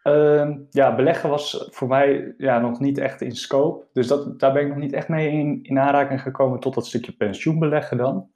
Ehm, 0.03 0.57
ja, 0.69 0.95
beleggen 0.95 1.29
was 1.29 1.67
voor 1.69 1.87
mij 1.87 2.33
ja, 2.37 2.59
nog 2.59 2.79
niet 2.79 2.97
echt 2.97 3.21
in 3.21 3.35
scope. 3.35 3.85
Dus 3.93 4.07
dat, 4.07 4.39
daar 4.39 4.53
ben 4.53 4.61
ik 4.61 4.67
nog 4.67 4.77
niet 4.77 4.93
echt 4.93 5.07
mee 5.07 5.31
in, 5.31 5.59
in 5.63 5.79
aanraking 5.79 6.21
gekomen 6.21 6.59
tot 6.59 6.73
dat 6.73 6.85
stukje 6.85 7.11
pensioenbeleggen 7.11 7.97
dan. 7.97 8.29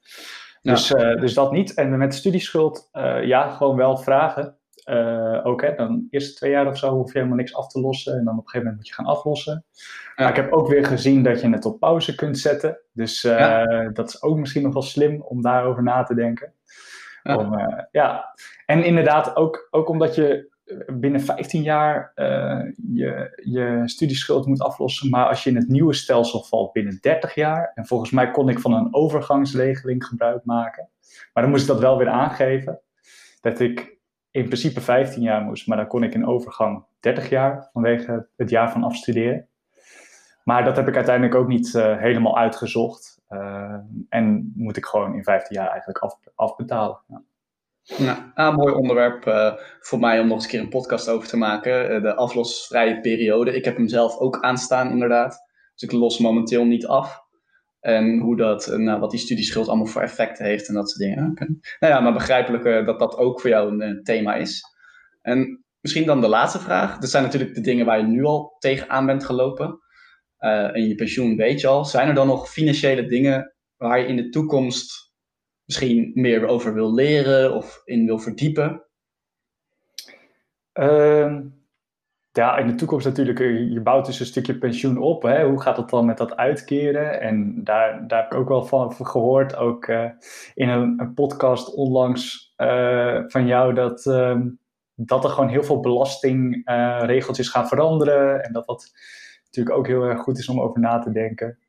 Dus, 0.61 0.87
dus 1.19 1.33
dat 1.33 1.51
niet. 1.51 1.73
En 1.73 1.97
met 1.97 2.15
studieschuld, 2.15 2.89
ja, 3.21 3.49
gewoon 3.49 3.75
wel 3.75 3.97
vragen. 3.97 4.57
Uh, 4.85 5.45
ook 5.45 5.61
hè, 5.61 5.75
dan 5.75 6.07
eerste 6.09 6.33
twee 6.33 6.51
jaar 6.51 6.67
of 6.67 6.77
zo 6.77 6.93
hoef 6.93 7.11
je 7.11 7.17
helemaal 7.17 7.37
niks 7.37 7.55
af 7.55 7.67
te 7.67 7.79
lossen. 7.79 8.17
En 8.17 8.23
dan 8.23 8.37
op 8.37 8.43
een 8.43 8.49
gegeven 8.49 8.59
moment 8.59 8.77
moet 8.77 8.87
je 8.87 8.93
gaan 8.93 9.15
aflossen. 9.15 9.65
Ja. 9.73 10.13
Maar 10.15 10.29
ik 10.29 10.35
heb 10.35 10.51
ook 10.51 10.67
weer 10.67 10.85
gezien 10.85 11.23
dat 11.23 11.41
je 11.41 11.49
het 11.49 11.65
op 11.65 11.79
pauze 11.79 12.15
kunt 12.15 12.39
zetten. 12.39 12.79
Dus 12.91 13.21
ja. 13.21 13.65
dat 13.93 14.07
is 14.07 14.23
ook 14.23 14.37
misschien 14.37 14.63
nog 14.63 14.73
wel 14.73 14.81
slim 14.81 15.21
om 15.21 15.41
daarover 15.41 15.83
na 15.83 16.03
te 16.03 16.15
denken. 16.15 16.53
Ja. 17.23 17.37
Om, 17.37 17.59
ja. 17.91 18.35
En 18.65 18.83
inderdaad, 18.83 19.35
ook, 19.35 19.67
ook 19.71 19.89
omdat 19.89 20.15
je 20.15 20.53
binnen 20.87 21.21
15 21.21 21.61
jaar 21.61 22.11
uh, 22.15 22.61
je, 22.93 23.41
je 23.43 23.81
studieschuld 23.85 24.45
moet 24.45 24.61
aflossen. 24.61 25.09
Maar 25.09 25.27
als 25.27 25.43
je 25.43 25.49
in 25.49 25.55
het 25.55 25.67
nieuwe 25.67 25.93
stelsel 25.93 26.43
valt 26.43 26.71
binnen 26.71 26.97
30 27.01 27.35
jaar. 27.35 27.71
En 27.75 27.85
volgens 27.85 28.11
mij 28.11 28.31
kon 28.31 28.49
ik 28.49 28.59
van 28.59 28.73
een 28.73 28.93
overgangsregeling 28.93 30.05
gebruik 30.05 30.45
maken. 30.45 30.89
Maar 31.33 31.43
dan 31.43 31.51
moest 31.51 31.61
ik 31.61 31.67
dat 31.67 31.79
wel 31.79 31.97
weer 31.97 32.09
aangeven. 32.09 32.79
Dat 33.41 33.59
ik 33.59 33.97
in 34.35 34.45
principe 34.45 34.81
15 34.81 35.21
jaar 35.21 35.41
moest. 35.41 35.67
Maar 35.67 35.77
dan 35.77 35.87
kon 35.87 36.03
ik 36.03 36.13
in 36.13 36.27
overgang 36.27 36.83
30 36.99 37.29
jaar 37.29 37.69
vanwege 37.73 38.27
het 38.35 38.49
jaar 38.49 38.71
van 38.71 38.83
afstuderen. 38.83 39.47
Maar 40.43 40.63
dat 40.63 40.75
heb 40.75 40.87
ik 40.87 40.95
uiteindelijk 40.95 41.35
ook 41.35 41.47
niet 41.47 41.73
uh, 41.73 41.97
helemaal 41.97 42.37
uitgezocht. 42.37 43.21
Uh, 43.29 43.75
en 44.09 44.53
moet 44.55 44.77
ik 44.77 44.85
gewoon 44.85 45.15
in 45.15 45.23
15 45.23 45.55
jaar 45.55 45.69
eigenlijk 45.69 45.99
af, 45.99 46.19
afbetalen. 46.35 46.99
Ja. 47.83 48.31
Nou, 48.35 48.55
mooi 48.55 48.73
onderwerp 48.73 49.25
uh, 49.27 49.53
voor 49.79 49.99
mij 49.99 50.19
om 50.19 50.27
nog 50.27 50.35
eens 50.35 50.43
een 50.43 50.49
keer 50.49 50.59
een 50.59 50.69
podcast 50.69 51.09
over 51.09 51.27
te 51.27 51.37
maken. 51.37 52.01
De 52.01 52.15
aflosvrije 52.15 52.99
periode. 52.99 53.55
Ik 53.55 53.65
heb 53.65 53.77
hem 53.77 53.87
zelf 53.87 54.17
ook 54.17 54.41
aanstaan, 54.41 54.89
inderdaad. 54.89 55.39
Dus 55.73 55.89
ik 55.89 55.91
los 55.91 56.19
momenteel 56.19 56.65
niet 56.65 56.87
af. 56.87 57.24
En 57.85 58.19
hoe 58.19 58.35
dat, 58.35 58.67
uh, 58.67 58.75
nou, 58.75 58.99
wat 58.99 59.11
die 59.11 59.19
studieschuld 59.19 59.67
allemaal 59.67 59.85
voor 59.85 60.01
effecten 60.01 60.45
heeft 60.45 60.67
en 60.67 60.73
dat 60.73 60.89
soort 60.89 61.01
dingen. 61.01 61.33
Nou 61.79 61.93
ja, 61.93 61.99
maar 61.99 62.13
begrijpelijk 62.13 62.85
dat 62.85 62.99
dat 62.99 63.17
ook 63.17 63.41
voor 63.41 63.49
jou 63.49 63.83
een 63.83 64.03
thema 64.03 64.35
is. 64.35 64.63
En 65.21 65.63
misschien 65.79 66.05
dan 66.05 66.21
de 66.21 66.27
laatste 66.27 66.59
vraag. 66.59 66.97
Dat 66.97 67.09
zijn 67.09 67.23
natuurlijk 67.23 67.55
de 67.55 67.61
dingen 67.61 67.85
waar 67.85 67.97
je 67.97 68.03
nu 68.03 68.23
al 68.23 68.55
tegenaan 68.59 69.05
bent 69.05 69.23
gelopen. 69.23 69.79
en 70.37 70.87
je 70.87 70.95
pensioen 70.95 71.35
weet 71.35 71.61
je 71.61 71.67
al. 71.67 71.85
Zijn 71.85 72.07
er 72.07 72.13
dan 72.13 72.27
nog 72.27 72.49
financiële 72.49 73.05
dingen 73.07 73.55
waar 73.77 73.99
je 73.99 74.07
in 74.07 74.15
de 74.15 74.29
toekomst 74.29 75.13
misschien 75.65 76.11
meer 76.13 76.47
over 76.47 76.73
wil 76.73 76.93
leren 76.93 77.53
of 77.53 77.81
in 77.83 78.05
wil 78.05 78.19
verdiepen? 78.19 78.85
Uh, 80.73 81.39
ja, 82.35 82.57
in 82.57 82.67
de 82.67 82.75
toekomst 82.75 83.05
natuurlijk, 83.05 83.39
eh, 83.39 83.71
je 83.71 83.81
bouwt 83.81 84.05
dus 84.05 84.19
een 84.19 84.25
stukje 84.25 84.57
pensioen 84.57 84.97
op. 84.97 85.21
Hè? 85.21 85.45
Hoe 85.45 85.61
gaat 85.61 85.77
het 85.77 85.89
dan 85.89 86.05
met 86.05 86.17
dat 86.17 86.35
uitkeren? 86.35 87.21
En 87.21 87.63
daar, 87.63 88.07
daar 88.07 88.21
heb 88.21 88.31
ik 88.31 88.37
ook 88.37 88.47
wel 88.47 88.65
van 88.65 88.93
gehoord, 88.93 89.55
ook 89.55 89.87
uh, 89.87 90.09
in 90.53 90.69
een, 90.69 90.99
een, 90.99 91.13
podcast 91.13 91.73
onlangs 91.73 92.53
uh, 92.57 93.23
van 93.27 93.47
jou, 93.47 93.73
dat, 93.73 94.05
ehm, 94.05 94.49
dat 94.95 95.23
er 95.23 95.29
gewoon 95.29 95.49
heel 95.49 95.63
veel 95.63 95.79
belastingregeltjes 95.79 97.49
gaan 97.49 97.67
veranderen. 97.67 98.43
En 98.43 98.53
dat 98.53 98.65
dat 98.65 98.91
natuurlijk 99.45 99.77
ook 99.77 99.87
heel 99.87 100.03
erg 100.03 100.21
goed 100.21 100.37
is 100.37 100.49
om 100.49 100.61
over 100.61 100.79
na 100.79 100.99
te 100.99 101.11
denken. 101.11 101.59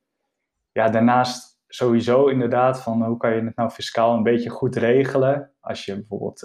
Ja, 0.73 0.88
daarnaast 0.88 1.61
sowieso 1.68 2.26
inderdaad 2.26 2.82
van 2.82 3.04
hoe 3.04 3.16
kan 3.16 3.35
je 3.35 3.42
het 3.42 3.56
nou 3.56 3.70
fiscaal 3.70 4.14
een 4.16 4.23
beetje 4.23 4.50
goed 4.50 4.76
regelen. 4.76 5.50
Als 5.61 5.85
je 5.85 5.94
bijvoorbeeld 5.94 6.42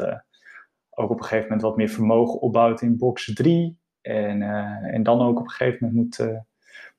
ook 0.90 1.10
op 1.10 1.18
een 1.18 1.24
gegeven 1.24 1.44
moment 1.44 1.62
wat 1.62 1.78
meer 1.78 1.90
vermogen 1.90 2.40
opbouwt 2.42 2.82
in 2.82 2.98
box 2.98 3.34
3. 3.34 3.81
En, 4.02 4.42
uh, 4.42 4.94
en 4.94 5.04
dan 5.04 5.22
ook 5.22 5.40
op 5.40 5.44
een 5.44 5.50
gegeven 5.50 5.78
moment 5.80 6.20
moet, 6.20 6.28
uh, 6.30 6.38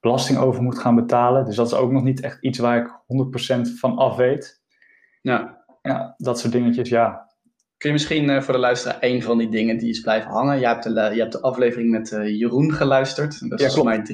belasting 0.01 0.39
over 0.39 0.63
moet 0.63 0.79
gaan 0.79 0.95
betalen. 0.95 1.45
Dus 1.45 1.57
dat 1.57 1.67
is 1.67 1.75
ook 1.75 1.93
nog 1.93 2.03
niet 2.03 2.21
echt 2.21 2.39
iets 2.41 2.59
waar 2.59 2.79
ik 2.79 3.01
100% 3.07 3.79
van 3.79 3.97
af 3.97 4.17
weet. 4.17 4.61
Ja. 5.21 5.65
ja, 5.83 6.15
dat 6.17 6.39
soort 6.39 6.53
dingetjes, 6.53 6.89
ja. 6.89 7.31
Kun 7.77 7.89
je 7.89 7.97
misschien 7.97 8.43
voor 8.43 8.55
de 8.55 8.61
luisteraar 8.61 8.99
één 8.99 9.23
van 9.23 9.39
die 9.39 9.49
dingen 9.49 9.79
die 9.79 9.91
is 9.91 10.01
blijven 10.01 10.31
hangen? 10.31 10.59
Je 10.59 10.67
hebt 10.67 10.83
de, 10.83 10.91
je 10.91 11.21
hebt 11.21 11.33
de 11.33 11.41
aflevering 11.41 11.91
met 11.91 12.09
Jeroen 12.09 12.73
geluisterd. 12.73 13.51
Dat 13.51 13.61
is 13.61 13.67
ja, 13.67 13.73
volgens 13.73 14.11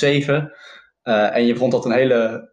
mij 0.00 0.42
3.7. 0.42 0.52
Uh, 1.04 1.36
en 1.36 1.46
je 1.46 1.56
vond 1.56 1.72
dat 1.72 1.84
een 1.84 1.92
hele 1.92 2.50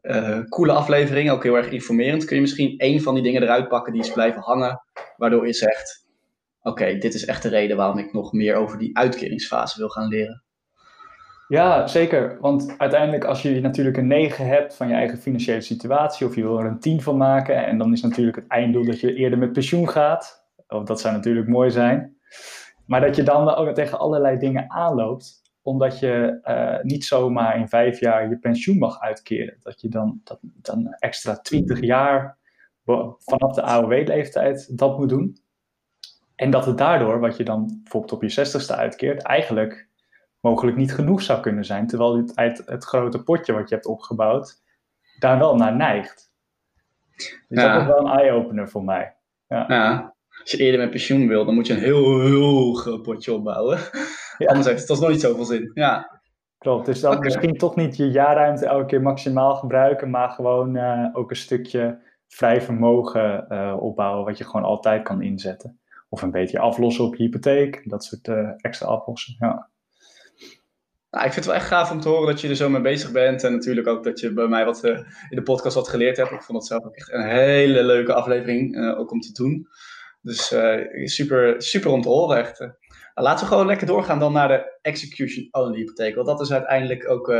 coole 0.49 0.71
aflevering, 0.71 1.29
ook 1.29 1.43
heel 1.43 1.57
erg 1.57 1.69
informerend. 1.69 2.25
Kun 2.25 2.35
je 2.35 2.41
misschien 2.41 2.77
één 2.77 3.01
van 3.01 3.13
die 3.13 3.23
dingen 3.23 3.43
eruit 3.43 3.67
pakken 3.67 3.93
die 3.93 4.01
is 4.01 4.11
blijven 4.11 4.41
hangen, 4.41 4.81
waardoor 5.17 5.45
je 5.45 5.53
zegt: 5.53 6.00
Oké, 6.61 6.97
dit 6.97 7.13
is 7.13 7.25
echt 7.25 7.43
de 7.43 7.49
reden 7.49 7.77
waarom 7.77 7.97
ik 7.97 8.13
nog 8.13 8.33
meer 8.33 8.55
over 8.55 8.77
die 8.77 8.97
uitkeringsfase 8.97 9.79
wil 9.79 9.89
gaan 9.89 10.07
leren? 10.07 10.43
Ja, 11.47 11.87
zeker. 11.87 12.37
Want 12.39 12.75
uiteindelijk, 12.77 13.23
als 13.23 13.41
je 13.41 13.61
natuurlijk 13.61 13.97
een 13.97 14.07
9 14.07 14.47
hebt 14.47 14.75
van 14.75 14.87
je 14.87 14.93
eigen 14.93 15.17
financiële 15.17 15.61
situatie, 15.61 16.27
of 16.27 16.35
je 16.35 16.41
wil 16.41 16.59
er 16.59 16.65
een 16.65 16.79
10 16.79 17.01
van 17.01 17.17
maken, 17.17 17.65
en 17.65 17.77
dan 17.77 17.91
is 17.91 18.01
natuurlijk 18.01 18.37
het 18.37 18.47
einddoel 18.47 18.85
dat 18.85 18.99
je 18.99 19.13
eerder 19.13 19.39
met 19.39 19.53
pensioen 19.53 19.89
gaat. 19.89 20.49
Dat 20.67 20.99
zou 20.99 21.13
natuurlijk 21.13 21.47
mooi 21.47 21.71
zijn. 21.71 22.17
Maar 22.85 23.01
dat 23.01 23.15
je 23.15 23.23
dan 23.23 23.55
ook 23.55 23.73
tegen 23.73 23.99
allerlei 23.99 24.37
dingen 24.37 24.71
aanloopt 24.71 25.41
omdat 25.61 25.99
je 25.99 26.39
uh, 26.43 26.83
niet 26.83 27.05
zomaar 27.05 27.59
in 27.59 27.67
vijf 27.67 27.99
jaar 27.99 28.29
je 28.29 28.39
pensioen 28.39 28.77
mag 28.77 28.99
uitkeren. 28.99 29.57
Dat 29.59 29.81
je 29.81 29.89
dan, 29.89 30.21
dat, 30.23 30.39
dan 30.41 30.95
extra 30.99 31.35
twintig 31.35 31.81
jaar 31.81 32.37
vanaf 33.17 33.55
de 33.55 33.61
AOW-leeftijd 33.61 34.77
dat 34.77 34.97
moet 34.97 35.09
doen. 35.09 35.37
En 36.41 36.49
dat 36.49 36.65
het 36.65 36.77
daardoor, 36.77 37.19
wat 37.19 37.37
je 37.37 37.43
dan 37.43 37.79
bijvoorbeeld 37.83 38.13
op 38.13 38.21
je 38.21 38.29
zestigste 38.29 38.75
uitkeert, 38.75 39.21
eigenlijk 39.21 39.87
mogelijk 40.39 40.77
niet 40.77 40.93
genoeg 40.93 41.21
zou 41.21 41.41
kunnen 41.41 41.65
zijn. 41.65 41.87
Terwijl 41.87 42.17
het, 42.17 42.35
uit 42.35 42.63
het 42.65 42.83
grote 42.83 43.23
potje 43.23 43.53
wat 43.53 43.69
je 43.69 43.75
hebt 43.75 43.87
opgebouwd, 43.87 44.61
daar 45.19 45.39
wel 45.39 45.55
naar 45.55 45.75
neigt. 45.75 46.31
Dus 47.15 47.35
ja. 47.47 47.73
dat 47.73 47.81
is 47.81 47.87
wel 47.87 47.99
een 47.99 48.19
eye-opener 48.19 48.69
voor 48.69 48.83
mij. 48.83 49.15
Ja. 49.47 49.65
ja. 49.67 50.13
Als 50.41 50.51
je 50.51 50.57
eerder 50.57 50.79
met 50.79 50.89
pensioen 50.89 51.27
wil, 51.27 51.45
dan 51.45 51.53
moet 51.53 51.67
je 51.67 51.73
een 51.73 51.79
heel, 51.79 52.21
heel 52.21 52.73
groot 52.73 53.01
potje 53.01 53.33
opbouwen. 53.33 53.77
Ja. 54.37 54.47
Anders 54.47 54.67
heeft 54.67 54.87
het 54.87 54.99
nog 54.99 55.09
niet 55.09 55.21
zoveel 55.21 55.45
zin. 55.45 55.71
Ja. 55.73 56.21
Klopt, 56.57 56.85
dus 56.85 56.99
dan 56.99 57.11
okay. 57.11 57.23
misschien 57.23 57.57
toch 57.57 57.75
niet 57.75 57.97
je 57.97 58.11
jaarruimte 58.11 58.65
elke 58.65 58.85
keer 58.85 59.01
maximaal 59.01 59.55
gebruiken, 59.55 60.09
maar 60.09 60.29
gewoon 60.29 60.75
uh, 60.75 61.07
ook 61.13 61.29
een 61.29 61.35
stukje 61.35 61.99
vrij 62.27 62.61
vermogen 62.61 63.45
uh, 63.49 63.75
opbouwen, 63.79 64.25
wat 64.25 64.37
je 64.37 64.43
gewoon 64.43 64.65
altijd 64.65 65.03
kan 65.03 65.21
inzetten. 65.21 65.80
Of 66.13 66.21
een 66.21 66.31
beetje 66.31 66.59
aflossen 66.59 67.05
op 67.05 67.15
je 67.15 67.23
hypotheek, 67.23 67.89
dat 67.89 68.03
soort 68.03 68.27
uh, 68.27 68.49
extra 68.57 68.87
aflossen. 68.87 69.35
Ja. 69.39 69.69
Nou, 71.09 71.25
ik 71.25 71.33
vind 71.33 71.35
het 71.35 71.45
wel 71.45 71.55
echt 71.55 71.67
gaaf 71.67 71.91
om 71.91 71.99
te 71.99 72.09
horen 72.09 72.27
dat 72.27 72.41
je 72.41 72.49
er 72.49 72.55
zo 72.55 72.69
mee 72.69 72.81
bezig 72.81 73.11
bent. 73.11 73.43
En 73.43 73.51
natuurlijk 73.51 73.87
ook 73.87 74.03
dat 74.03 74.19
je 74.19 74.33
bij 74.33 74.47
mij 74.47 74.65
wat 74.65 74.83
in 74.83 75.05
de 75.29 75.43
podcast 75.43 75.75
wat 75.75 75.87
geleerd 75.87 76.17
hebt. 76.17 76.31
Ik 76.31 76.41
vond 76.41 76.57
het 76.57 76.67
zelf 76.67 76.85
ook 76.85 76.95
echt 76.95 77.11
een 77.11 77.27
hele 77.27 77.83
leuke 77.83 78.13
aflevering, 78.13 78.93
ook 78.97 79.11
om 79.11 79.19
te 79.19 79.31
doen. 79.31 79.67
Dus 80.21 80.55
super, 81.03 81.61
super 81.61 81.91
om 81.91 82.01
te 82.01 82.09
horen. 82.09 82.43
Nou, 83.13 83.27
laten 83.27 83.45
we 83.45 83.51
gewoon 83.51 83.67
lekker 83.67 83.87
doorgaan 83.87 84.19
dan 84.19 84.33
naar 84.33 84.47
de 84.47 84.77
execution 84.81 85.47
only 85.51 85.77
hypotheek. 85.77 86.15
Want 86.15 86.27
dat 86.27 86.41
is 86.41 86.51
uiteindelijk 86.51 87.09
ook 87.09 87.33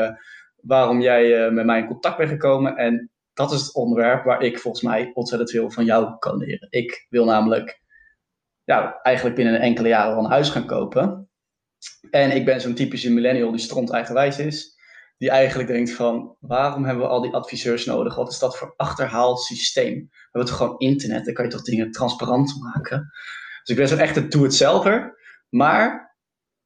waarom 0.55 1.01
jij 1.01 1.51
met 1.51 1.65
mij 1.65 1.79
in 1.79 1.87
contact 1.87 2.17
bent 2.17 2.29
gekomen. 2.29 2.75
En 2.75 3.11
dat 3.33 3.51
is 3.51 3.61
het 3.61 3.75
onderwerp 3.75 4.23
waar 4.23 4.41
ik 4.41 4.59
volgens 4.59 4.83
mij 4.83 5.11
ontzettend 5.13 5.51
veel 5.51 5.71
van 5.71 5.85
jou 5.85 6.17
kan 6.19 6.37
leren. 6.37 6.67
Ik 6.69 7.05
wil 7.09 7.25
namelijk 7.25 7.80
ja, 8.63 8.99
eigenlijk 9.01 9.35
binnen 9.35 9.59
enkele 9.59 9.87
jaren 9.87 10.15
wel 10.15 10.23
een 10.23 10.29
huis 10.29 10.49
gaan 10.49 10.65
kopen. 10.65 11.29
En 12.09 12.35
ik 12.35 12.45
ben 12.45 12.61
zo'n 12.61 12.73
typische 12.73 13.11
millennial 13.11 13.51
die 13.51 13.59
stront 13.59 13.91
eigenwijs 13.91 14.39
is. 14.39 14.79
Die 15.17 15.29
eigenlijk 15.29 15.69
denkt 15.69 15.91
van, 15.91 16.35
waarom 16.39 16.85
hebben 16.85 17.03
we 17.03 17.09
al 17.09 17.21
die 17.21 17.33
adviseurs 17.33 17.85
nodig? 17.85 18.15
Wat 18.15 18.31
is 18.31 18.39
dat 18.39 18.57
voor 18.57 18.73
achterhaald 18.77 19.41
systeem? 19.41 19.93
We 20.11 20.29
hebben 20.31 20.51
toch 20.51 20.57
gewoon 20.57 20.79
internet, 20.79 21.25
dan 21.25 21.33
kan 21.33 21.45
je 21.45 21.51
toch 21.51 21.63
dingen 21.63 21.91
transparant 21.91 22.59
maken? 22.61 23.11
Dus 23.59 23.69
ik 23.69 23.75
ben 23.75 23.87
zo'n 23.87 23.97
echte 23.99 24.27
doe-het-zelver. 24.27 25.19
Maar 25.49 26.15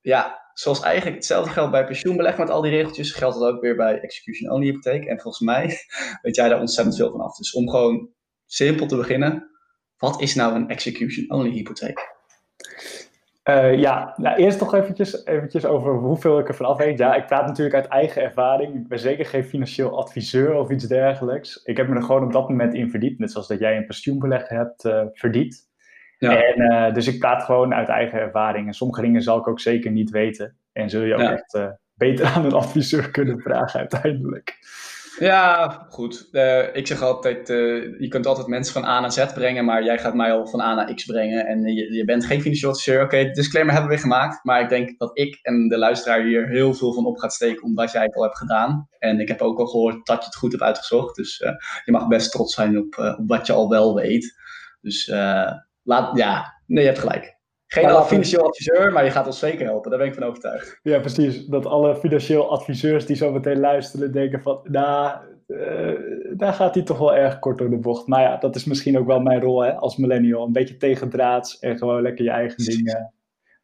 ja, 0.02 0.50
zoals 0.54 0.82
eigenlijk 0.82 1.16
hetzelfde 1.16 1.52
geldt 1.52 1.72
bij 1.72 1.86
pensioenbeleg 1.86 2.38
met 2.38 2.50
al 2.50 2.62
die 2.62 2.72
regeltjes, 2.72 3.12
geldt 3.12 3.40
dat 3.40 3.54
ook 3.54 3.62
weer 3.62 3.76
bij 3.76 4.00
execution 4.00 4.52
only 4.52 4.66
hypotheek. 4.66 5.06
En 5.06 5.20
volgens 5.20 5.44
mij 5.44 5.78
weet 6.22 6.36
jij 6.36 6.50
daar 6.50 6.60
ontzettend 6.60 6.96
veel 6.96 7.12
van 7.12 7.22
af. 7.22 7.38
Dus 7.38 7.54
om 7.54 7.70
gewoon 7.70 8.10
simpel 8.46 8.88
te 8.88 8.96
beginnen, 8.96 9.50
wat 9.98 10.22
is 10.22 10.36
nou 10.36 10.56
een 10.56 10.70
execution 10.70 11.32
only 11.32 11.50
hypotheek? 11.50 12.14
Uh, 13.50 13.80
ja, 13.80 14.14
nou 14.18 14.38
eerst 14.38 14.60
nog 14.60 14.74
eventjes, 14.74 15.26
eventjes 15.26 15.66
over 15.66 15.94
hoeveel 15.94 16.40
ik 16.40 16.48
ervan 16.48 16.66
af 16.66 16.78
weet. 16.78 16.98
Ja, 16.98 17.16
ik 17.16 17.26
praat 17.26 17.48
natuurlijk 17.48 17.76
uit 17.76 17.88
eigen 17.88 18.22
ervaring. 18.22 18.76
Ik 18.76 18.88
ben 18.88 19.00
zeker 19.00 19.26
geen 19.26 19.44
financieel 19.44 19.98
adviseur 19.98 20.54
of 20.54 20.70
iets 20.70 20.88
dergelijks. 20.88 21.64
Ik 21.64 21.78
heb 21.78 21.88
me 21.88 21.96
er 21.96 22.04
gewoon 22.04 22.24
op 22.24 22.32
dat 22.32 22.50
moment 22.50 22.74
in 22.74 22.90
verdiept. 22.90 23.20
Net 23.20 23.32
zoals 23.32 23.48
dat 23.48 23.60
jij 23.60 23.78
een 23.78 23.86
pensioenbeleg 23.86 24.48
hebt 24.48 24.86
uh, 24.86 25.04
verdiept. 25.12 25.70
Ja. 26.18 26.44
En, 26.44 26.62
uh, 26.62 26.94
dus 26.94 27.08
ik 27.08 27.20
praat 27.20 27.44
gewoon 27.44 27.74
uit 27.74 27.88
eigen 27.88 28.20
ervaring. 28.20 28.68
En 28.68 28.74
sommige 28.74 29.02
dingen 29.02 29.22
zal 29.22 29.38
ik 29.38 29.48
ook 29.48 29.60
zeker 29.60 29.92
niet 29.92 30.10
weten. 30.10 30.58
En 30.72 30.90
zul 30.90 31.02
je 31.02 31.14
ook 31.14 31.20
ja. 31.20 31.32
echt 31.32 31.60
beter 31.94 32.26
aan 32.36 32.46
een 32.46 32.54
adviseur 32.54 33.12
kunnen 33.12 33.40
vragen 33.40 33.80
uiteindelijk. 33.80 34.58
Ja, 35.20 35.68
goed. 35.90 36.28
Uh, 36.32 36.76
ik 36.76 36.88
zeg 36.88 37.02
altijd, 37.02 37.50
uh, 37.50 38.00
je 38.00 38.08
kunt 38.08 38.26
altijd 38.26 38.48
mensen 38.48 38.74
van 38.74 38.86
A 38.86 39.00
naar 39.00 39.12
Z 39.12 39.34
brengen, 39.34 39.66
maar 39.66 39.84
jij 39.84 39.98
gaat 39.98 40.14
mij 40.14 40.32
al 40.32 40.48
van 40.48 40.62
A 40.62 40.74
naar 40.74 40.94
X 40.94 41.06
brengen. 41.06 41.46
En 41.46 41.64
je, 41.64 41.94
je 41.94 42.06
bent 42.06 42.26
geen 42.26 42.42
financieel 42.42 42.72
adviseur. 42.72 43.04
Oké, 43.04 43.32
disclaimer 43.32 43.74
hebben 43.74 43.92
we 43.92 43.98
gemaakt. 43.98 44.44
Maar 44.44 44.62
ik 44.62 44.70
denk 44.70 45.00
dat 45.00 45.18
ik 45.18 45.40
en 45.42 45.68
de 45.68 45.78
luisteraar 45.78 46.22
hier 46.22 46.48
heel 46.48 46.74
veel 46.74 46.94
van 46.94 47.06
op 47.06 47.18
gaat 47.18 47.34
steken, 47.34 47.64
omdat 47.64 47.92
jij 47.92 48.04
het 48.04 48.16
al 48.16 48.24
hebt 48.24 48.38
gedaan. 48.38 48.88
En 49.00 49.20
ik 49.20 49.28
heb 49.28 49.42
ook 49.42 49.60
al 49.60 49.68
gehoord 49.68 50.06
dat 50.06 50.20
je 50.20 50.26
het 50.26 50.36
goed 50.36 50.52
hebt 50.52 50.64
uitgezocht. 50.64 51.16
Dus 51.16 51.40
uh, 51.40 51.52
je 51.86 51.92
mag 51.92 52.08
best 52.08 52.32
trots 52.32 52.54
zijn 52.54 52.78
op, 52.78 52.98
op 52.98 53.28
wat 53.28 53.48
je 53.48 53.54
al 53.54 53.70
wel 53.70 53.96
weet. 53.96 54.36
Dus 54.82 55.08
laat, 55.84 56.18
ja, 56.18 56.54
nee, 56.66 56.84
je 56.84 56.90
hebt 56.90 57.02
gelijk. 57.02 57.35
Geen 57.76 57.88
ja, 57.88 58.04
financieel 58.04 58.44
adviseur, 58.44 58.92
maar 58.92 59.04
je 59.04 59.12
gaat 59.12 59.26
ons 59.26 59.40
zeker 59.40 59.66
helpen. 59.66 59.90
Daar 59.90 60.00
ben 60.00 60.08
ik 60.08 60.14
van 60.14 60.24
overtuigd. 60.24 60.80
Ja, 60.84 61.00
precies. 61.00 61.46
Dat 61.46 61.66
alle 61.66 61.96
financieel 61.96 62.52
adviseurs 62.52 63.06
die 63.06 63.16
zo 63.16 63.32
meteen 63.32 63.60
luisteren 63.60 64.12
denken 64.12 64.42
van... 64.42 64.60
Nou, 64.64 65.18
uh, 65.48 65.94
daar 66.38 66.54
gaat 66.54 66.76
hij 66.76 66.84
toch 66.84 66.98
wel 66.98 67.16
erg 67.16 67.40
kort 67.40 67.58
door 67.58 67.70
de 67.70 67.78
bocht. 67.78 68.08
Maar 68.08 68.22
ja, 68.22 68.38
dat 68.38 68.56
is 68.56 68.66
misschien 68.66 68.98
ook 68.98 69.08
wel 69.08 69.20
mijn 69.20 69.42
rol 69.42 69.64
hè, 69.64 69.74
als 69.74 69.98
millennial. 69.98 70.46
Een 70.46 70.52
beetje 70.52 70.78
tegendraads 70.78 71.60
en 71.60 71.78
gewoon 71.78 72.02
lekker 72.02 72.26
je 72.26 72.32
eigen 72.32 72.66
dingen. 72.76 73.14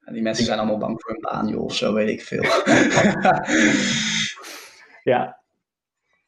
Ja, 0.06 0.12
die 0.12 0.22
mensen 0.22 0.46
zijn 0.46 0.60
allemaal 0.60 0.78
bang 0.78 1.02
voor 1.02 1.12
een 1.12 1.22
baan, 1.22 1.48
joh, 1.48 1.64
of 1.64 1.76
zo, 1.76 1.94
weet 1.94 2.10
ik 2.10 2.22
veel. 2.22 2.44
ja, 5.14 5.38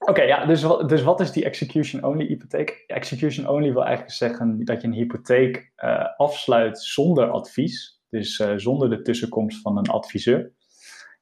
Oké, 0.05 0.21
ja, 0.21 0.45
dus, 0.45 0.61
dus 0.85 1.03
wat 1.03 1.19
is 1.19 1.31
die 1.31 1.45
execution-only 1.45 2.25
hypotheek? 2.25 2.83
Execution 2.87 3.47
only 3.47 3.73
wil 3.73 3.83
eigenlijk 3.83 4.15
zeggen 4.15 4.65
dat 4.65 4.81
je 4.81 4.87
een 4.87 4.93
hypotheek 4.93 5.71
uh, 5.83 6.05
afsluit 6.17 6.79
zonder 6.79 7.29
advies, 7.29 8.01
dus 8.09 8.39
uh, 8.39 8.53
zonder 8.55 8.89
de 8.89 9.01
tussenkomst 9.01 9.61
van 9.61 9.77
een 9.77 9.87
adviseur. 9.87 10.39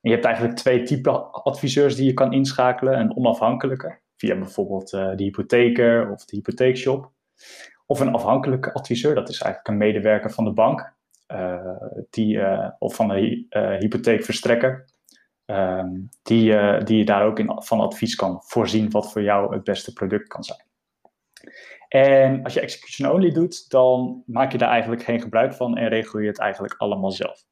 En 0.01 0.09
je 0.09 0.11
hebt 0.11 0.25
eigenlijk 0.25 0.55
twee 0.55 0.83
typen 0.83 1.31
adviseurs 1.31 1.95
die 1.95 2.05
je 2.05 2.13
kan 2.13 2.33
inschakelen: 2.33 2.99
een 2.99 3.15
onafhankelijke, 3.15 3.99
via 4.17 4.35
bijvoorbeeld 4.37 4.93
uh, 4.93 5.15
de 5.15 5.23
hypotheker 5.23 6.11
of 6.11 6.25
de 6.25 6.35
hypotheekshop, 6.35 7.11
of 7.85 7.99
een 7.99 8.13
afhankelijke 8.13 8.73
adviseur, 8.73 9.15
dat 9.15 9.29
is 9.29 9.41
eigenlijk 9.41 9.67
een 9.67 9.87
medewerker 9.87 10.31
van 10.31 10.43
de 10.43 10.53
bank 10.53 10.93
die, 12.09 12.39
of 12.79 12.95
van 12.95 13.07
de 13.07 13.45
hypotheekverstrekker. 13.79 14.85
Ehm, 15.51 15.89
die, 16.23 16.51
uh, 16.51 16.83
die 16.83 16.97
je 16.97 17.05
daar 17.05 17.25
ook 17.25 17.39
in, 17.39 17.51
van 17.63 17.79
advies 17.79 18.15
kan 18.15 18.41
voorzien 18.45 18.89
wat 18.89 19.11
voor 19.11 19.21
jou 19.21 19.53
het 19.53 19.63
beste 19.63 19.93
product 19.93 20.27
kan 20.27 20.43
zijn. 20.43 20.65
En 21.87 22.43
als 22.43 22.53
je 22.53 22.59
execution 22.59 23.11
only 23.11 23.31
doet, 23.31 23.69
dan 23.69 24.23
maak 24.25 24.51
je 24.51 24.57
daar 24.57 24.69
eigenlijk 24.69 25.03
geen 25.03 25.21
gebruik 25.21 25.53
van 25.53 25.77
en 25.77 25.87
regel 25.87 26.19
je 26.19 26.27
het 26.27 26.39
eigenlijk 26.39 26.73
allemaal 26.77 27.11
zelf. 27.11 27.43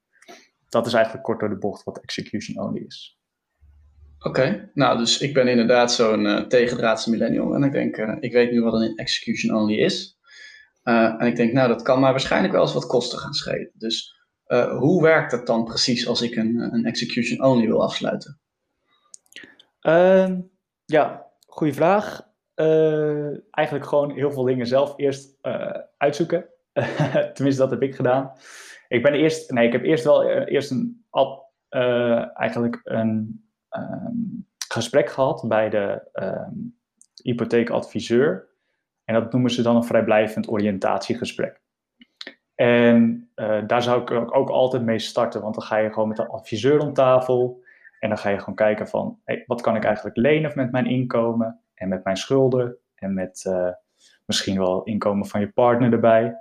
Dat 0.70 0.86
is 0.86 0.94
eigenlijk 0.94 1.24
kort 1.24 1.40
door 1.40 1.50
de 1.50 1.58
bocht 1.58 1.84
wat 1.84 2.00
execution 2.00 2.66
only 2.66 2.84
is. 2.86 3.20
Oké, 4.20 4.70
nou 4.74 4.98
dus 4.98 5.20
ik 5.20 5.34
ben 5.34 5.48
inderdaad 5.48 5.94
zo'n 5.94 6.26
uh, 6.26 6.42
tegendraadse 6.42 7.10
millennial 7.10 7.56
en 7.56 7.64
ik 7.64 7.72
denk, 7.72 7.98
uh, 7.98 8.16
ik 8.20 8.32
weet 8.32 8.52
nu 8.52 8.62
wat 8.62 8.74
een 8.74 8.96
execution 8.96 9.56
only 9.56 9.76
is. 9.76 10.18
en 10.84 11.26
ik 11.26 11.36
denk, 11.36 11.54
nou 11.54 11.68
dat 11.68 11.82
kan 11.82 12.00
maar 12.00 12.12
waarschijnlijk 12.12 12.54
wel 12.54 12.62
eens 12.62 12.74
wat 12.74 12.88
kosten 12.88 13.20
gaan 13.20 13.34
schelen. 13.34 13.72
Dus 13.74 14.19
uh, 14.50 14.78
hoe 14.78 15.02
werkt 15.02 15.32
het 15.32 15.46
dan 15.46 15.64
precies 15.64 16.08
als 16.08 16.22
ik 16.22 16.36
een, 16.36 16.74
een 16.74 16.86
execution 16.86 17.44
only 17.44 17.68
wil 17.68 17.84
afsluiten? 17.84 18.40
Uh, 19.82 20.30
ja, 20.86 21.26
goede 21.46 21.74
vraag. 21.74 22.28
Uh, 22.56 23.54
eigenlijk 23.54 23.86
gewoon 23.86 24.12
heel 24.12 24.32
veel 24.32 24.44
dingen 24.44 24.68
zelf 24.68 24.94
eerst 24.98 25.38
uh, 25.42 25.78
uitzoeken. 25.98 26.46
Tenminste, 27.34 27.62
dat 27.62 27.72
heb 27.72 27.82
ik 27.82 27.96
gedaan. 27.96 28.32
Ik 28.88 29.04
ben 29.04 29.14
eerst, 29.14 29.52
nee, 29.52 29.68
ik 29.68 29.72
heb 29.72 29.84
eerst 29.84 30.04
wel 30.04 30.30
eerst 30.30 30.72
een, 30.72 31.06
eigenlijk 32.34 32.82
een 32.84 33.44
um, 33.70 34.48
gesprek 34.68 35.10
gehad 35.10 35.46
bij 35.48 35.70
de 35.70 36.10
um, 36.14 36.80
hypotheekadviseur. 37.24 38.48
En 39.04 39.14
dat 39.14 39.32
noemen 39.32 39.52
ze 39.52 39.62
dan 39.62 39.76
een 39.76 39.84
vrijblijvend 39.84 40.50
oriëntatiegesprek. 40.50 41.62
En 42.60 43.30
uh, 43.36 43.62
daar 43.68 43.82
zou 43.82 44.02
ik 44.02 44.36
ook 44.36 44.50
altijd 44.50 44.84
mee 44.84 45.00
starten, 45.00 45.42
want 45.42 45.56
dan 45.56 45.64
ga 45.64 45.78
je 45.78 45.94
gewoon 45.94 46.08
met 46.08 46.20
een 46.20 46.28
adviseur 46.28 46.80
om 46.80 46.94
tafel. 46.94 47.64
En 48.00 48.10
dan 48.10 48.18
ga 48.18 48.30
je 48.30 48.40
gewoon 48.40 48.56
kijken 48.56 48.88
van, 48.88 49.20
hey, 49.24 49.44
wat 49.48 49.62
kan 49.62 49.76
ik 49.76 49.84
eigenlijk 49.84 50.18
lenen 50.18 50.52
met 50.56 50.72
mijn 50.72 50.86
inkomen 50.86 51.60
en 51.74 51.90
met 51.90 52.04
mijn 52.04 52.18
schulden 52.18 52.78
en 52.96 53.14
met 53.14 53.46
uh, 53.48 53.70
misschien 54.26 54.58
wel 54.58 54.84
inkomen 54.84 55.26
van 55.26 55.40
je 55.40 55.52
partner 55.52 55.94
erbij. 55.94 56.38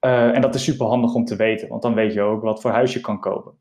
Uh, 0.00 0.34
en 0.34 0.40
dat 0.40 0.54
is 0.54 0.64
super 0.64 0.86
handig 0.86 1.14
om 1.14 1.24
te 1.24 1.36
weten, 1.36 1.68
want 1.68 1.82
dan 1.82 1.94
weet 1.94 2.12
je 2.12 2.22
ook 2.22 2.42
wat 2.42 2.60
voor 2.60 2.70
huis 2.70 2.92
je 2.92 3.00
kan 3.00 3.20
kopen. 3.20 3.58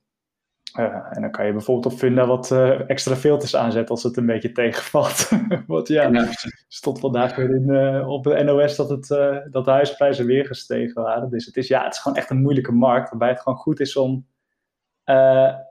Uh, 0.80 1.16
en 1.16 1.22
dan 1.22 1.32
kan 1.32 1.46
je 1.46 1.52
bijvoorbeeld 1.52 1.94
op 1.94 2.00
Funda 2.00 2.26
wat 2.26 2.52
uh, 2.52 2.90
extra 2.90 3.16
filters 3.16 3.56
aanzetten 3.56 3.96
als 3.96 4.04
het 4.04 4.18
een 4.18 4.26
beetje 4.26 4.52
tegenvalt. 4.52 5.30
Want 5.68 5.88
ja, 5.88 6.08
ja. 6.08 6.28
stond 6.68 7.00
vandaag 7.00 7.36
weer 7.36 7.56
in, 7.56 7.68
uh, 7.68 8.08
op 8.08 8.24
de 8.24 8.44
NOS 8.44 8.76
dat, 8.76 8.90
het, 8.90 9.08
dat 9.52 9.66
de 9.66 9.72
huisprijzen 9.72 10.26
weer 10.26 10.46
gestegen 10.46 11.04
waren. 11.04 11.30
Dus 11.30 11.46
het 11.46 11.58
is, 11.58 11.68
ja, 11.68 11.84
het 11.84 11.94
is 11.94 12.00
gewoon 12.00 12.18
echt 12.18 12.30
een 12.30 12.42
moeilijke 12.42 12.72
markt 12.72 13.10
waarbij 13.10 13.30
het 13.30 13.42
gewoon 13.42 13.58
goed 13.58 13.80
is 13.80 13.96
om 13.96 14.26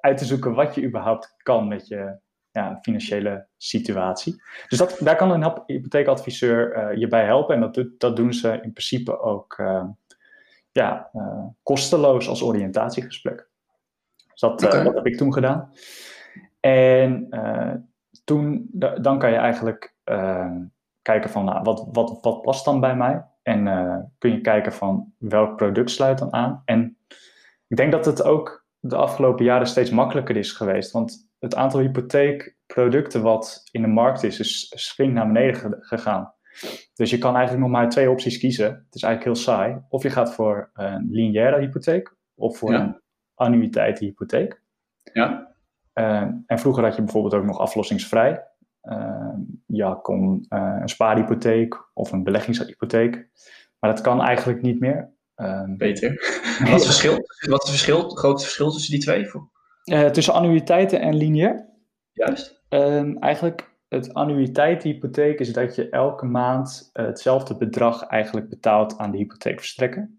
uit 0.01 0.17
te 0.19 0.25
zoeken 0.25 0.55
wat 0.55 0.75
je 0.75 0.85
überhaupt 0.85 1.35
kan 1.37 1.69
met 1.69 1.89
je 1.89 2.17
ja, 2.51 2.79
financiële 2.83 3.47
situatie. 3.57 4.43
Dus 4.69 4.79
dat, 4.79 4.97
daar 5.01 5.17
kan 5.17 5.31
een 5.31 5.63
hypotheekadviseur 5.67 6.99
je 6.99 7.09
bij 7.09 7.25
helpen. 7.25 7.55
En 7.55 7.61
dat, 7.61 7.85
dat 7.99 8.17
doen 8.17 8.33
ze 8.33 8.49
in 8.49 8.73
principe 8.73 9.21
ook 9.21 9.63
ja, 10.73 11.11
kosteloos 11.63 12.29
als 12.29 12.43
oriëntatiegesprek. 12.43 13.51
Dat, 14.43 14.63
eh, 14.63 14.85
dat 14.85 14.95
heb 14.95 15.07
ik 15.07 15.17
toen 15.17 15.33
gedaan. 15.33 15.71
En 16.61 17.27
uh, 17.31 17.75
toen, 18.25 18.69
dan 19.01 19.19
kan 19.19 19.31
je 19.31 19.37
eigenlijk 19.37 19.95
uh, 20.05 20.57
kijken 21.03 21.31
van, 21.31 21.45
nou, 21.45 21.63
wat, 21.63 21.89
wat, 21.93 22.19
wat 22.21 22.43
past 22.43 22.65
dan 22.65 22.81
bij 22.81 22.97
mij? 22.97 23.25
En 23.43 23.67
uh, 23.67 23.97
kun 24.19 24.31
je 24.31 24.41
kijken 24.41 24.73
van, 24.73 25.13
welk 25.19 25.57
product 25.57 25.91
sluit 25.91 26.19
dan 26.19 26.33
aan? 26.33 26.63
En 26.65 26.97
ik 27.69 27.77
denk 27.77 27.93
dat 27.93 28.05
het 28.05 28.25
ook 28.25 28.67
de 28.79 28.97
afgelopen 28.97 29.45
jaren 29.45 29.67
steeds 29.67 29.91
makkelijker 29.91 30.37
is 30.37 30.53
geweest. 30.53 30.91
Want 30.91 31.31
het 31.39 31.55
aantal 31.55 31.81
hypotheekproducten 31.81 33.23
wat 33.23 33.63
in 33.71 33.83
de 33.83 33.89
markt 33.89 34.23
is, 34.23 34.41
is 34.41 34.93
flink 34.95 35.13
naar 35.13 35.27
beneden 35.27 35.77
gegaan. 35.81 36.35
Dus 36.95 37.11
je 37.11 37.19
kan 37.19 37.37
eigenlijk 37.37 37.67
nog 37.67 37.77
maar 37.79 37.89
twee 37.89 38.11
opties 38.11 38.39
kiezen. 38.39 38.67
Het 38.67 38.95
is 38.95 39.03
eigenlijk 39.03 39.37
heel 39.37 39.45
saai. 39.45 39.83
Of 39.89 40.03
je 40.03 40.11
gaat 40.11 40.35
voor 40.35 40.71
een 40.75 41.09
lineaire 41.11 41.61
hypotheek, 41.61 42.17
of 42.35 42.59
voor 42.59 42.75
een 42.75 43.02
annuïteitenhypotheek. 43.43 44.63
Ja. 45.13 45.55
Uh, 45.95 46.29
en 46.47 46.59
vroeger 46.59 46.85
had 46.85 46.97
je 46.97 47.03
bijvoorbeeld 47.03 47.35
ook 47.35 47.45
nog 47.45 47.59
aflossingsvrij. 47.59 48.45
Uh, 48.83 49.35
je 49.67 49.99
kon 50.03 50.47
uh, 50.49 50.79
een 50.81 50.89
spaarhypotheek 50.89 51.91
of 51.95 52.13
een 52.13 52.23
beleggingshypotheek. 52.23 53.29
Maar 53.79 53.91
dat 53.91 54.01
kan 54.01 54.23
eigenlijk 54.23 54.63
niet 54.63 54.81
meer. 54.81 55.11
Ehm, 55.35 55.77
Beter. 55.77 56.11
wat, 56.59 56.69
is 56.69 56.73
het 56.73 56.85
verschil, 56.85 57.13
wat 57.49 57.63
is 57.63 57.69
het 57.69 57.69
verschil, 57.69 58.03
het 58.03 58.19
grootste 58.19 58.47
verschil 58.47 58.71
tussen 58.71 58.93
die 58.93 59.03
twee? 59.03 59.31
tussen 60.11 60.35
annuïteiten 60.35 61.01
en 61.01 61.17
lineair. 61.17 61.69
Juist. 62.13 62.63
Ehm, 62.69 63.17
eigenlijk 63.17 63.73
het 63.89 64.15
annuïteitenhypotheek 64.15 65.39
is 65.39 65.53
dat 65.53 65.75
je 65.75 65.89
elke 65.89 66.27
maand 66.27 66.91
hetzelfde 66.93 67.57
bedrag 67.57 68.03
eigenlijk 68.03 68.49
betaalt 68.49 68.99
aan 68.99 69.11
de 69.11 69.17
hypotheekverstrekker. 69.17 70.11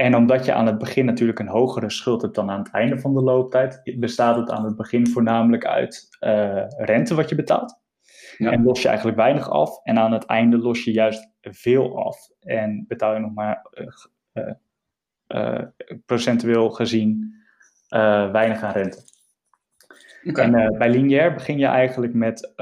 En 0.00 0.16
omdat 0.16 0.44
je 0.44 0.52
aan 0.52 0.66
het 0.66 0.78
begin 0.78 1.04
natuurlijk 1.04 1.38
een 1.38 1.48
hogere 1.48 1.90
schuld 1.90 2.22
hebt 2.22 2.34
dan 2.34 2.50
aan 2.50 2.58
het 2.58 2.70
einde 2.70 2.98
van 2.98 3.14
de 3.14 3.22
looptijd, 3.22 3.80
bestaat 3.98 4.36
het 4.36 4.50
aan 4.50 4.64
het 4.64 4.76
begin 4.76 5.06
voornamelijk 5.08 5.66
uit 5.66 6.08
uh, 6.20 6.64
rente 6.68 7.14
wat 7.14 7.28
je 7.28 7.34
betaalt. 7.34 7.78
Ja. 8.36 8.50
En 8.50 8.62
los 8.62 8.82
je 8.82 8.88
eigenlijk 8.88 9.16
weinig 9.16 9.50
af. 9.50 9.82
En 9.82 9.98
aan 9.98 10.12
het 10.12 10.24
einde 10.24 10.58
los 10.58 10.84
je 10.84 10.92
juist 10.92 11.30
veel 11.40 12.04
af. 12.04 12.16
En 12.40 12.84
betaal 12.88 13.14
je 13.14 13.20
nog 13.20 13.34
maar 13.34 13.66
uh, 14.32 14.52
uh, 15.28 15.62
procentueel 16.06 16.70
gezien 16.70 17.34
weinig 18.32 18.62
aan 18.62 18.72
rente. 18.72 19.02
Okay. 20.24 20.52
En 20.52 20.78
bij 20.78 20.90
lineair 20.90 21.34
begin 21.34 21.58
je 21.58 21.66
eigenlijk 21.66 22.14
met, 22.14 22.52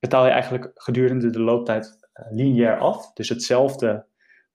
betaal 0.00 0.24
je 0.24 0.30
eigenlijk 0.30 0.70
gedurende 0.74 1.30
de 1.30 1.40
looptijd 1.40 1.98
lineair 2.30 2.78
af. 2.78 3.12
Dus 3.12 3.28
hetzelfde 3.28 4.06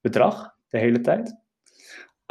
bedrag 0.02 0.56
de 0.70 0.78
hele 0.78 1.02
tijd. 1.02 1.48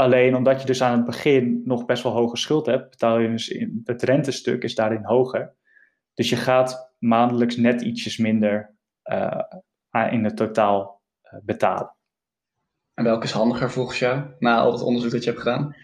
Alleen 0.01 0.37
omdat 0.37 0.61
je 0.61 0.67
dus 0.67 0.83
aan 0.83 0.97
het 0.97 1.05
begin 1.05 1.63
nog 1.65 1.85
best 1.85 2.03
wel 2.03 2.13
hoge 2.13 2.37
schuld 2.37 2.67
hebt, 2.67 2.91
betaal 2.91 3.19
je 3.19 3.29
dus 3.29 3.49
in, 3.49 3.81
het 3.85 4.03
rentestuk 4.03 4.63
is 4.63 4.75
daarin 4.75 5.05
hoger. 5.05 5.55
Dus 6.15 6.31
je 6.31 6.37
gaat 6.37 6.95
maandelijks 6.99 7.57
net 7.57 7.81
ietsjes 7.81 8.17
minder 8.17 8.75
uh, 9.05 9.43
in 10.11 10.25
het 10.25 10.37
totaal 10.37 11.03
uh, 11.23 11.41
betalen. 11.43 11.97
En 12.95 13.05
welke 13.05 13.25
is 13.25 13.33
handiger 13.33 13.71
volgens 13.71 13.99
jou, 13.99 14.23
na 14.39 14.59
al 14.61 14.73
het 14.73 14.83
onderzoek 14.83 15.11
dat 15.11 15.25
je 15.25 15.31
hebt 15.31 15.43
gedaan? 15.43 15.77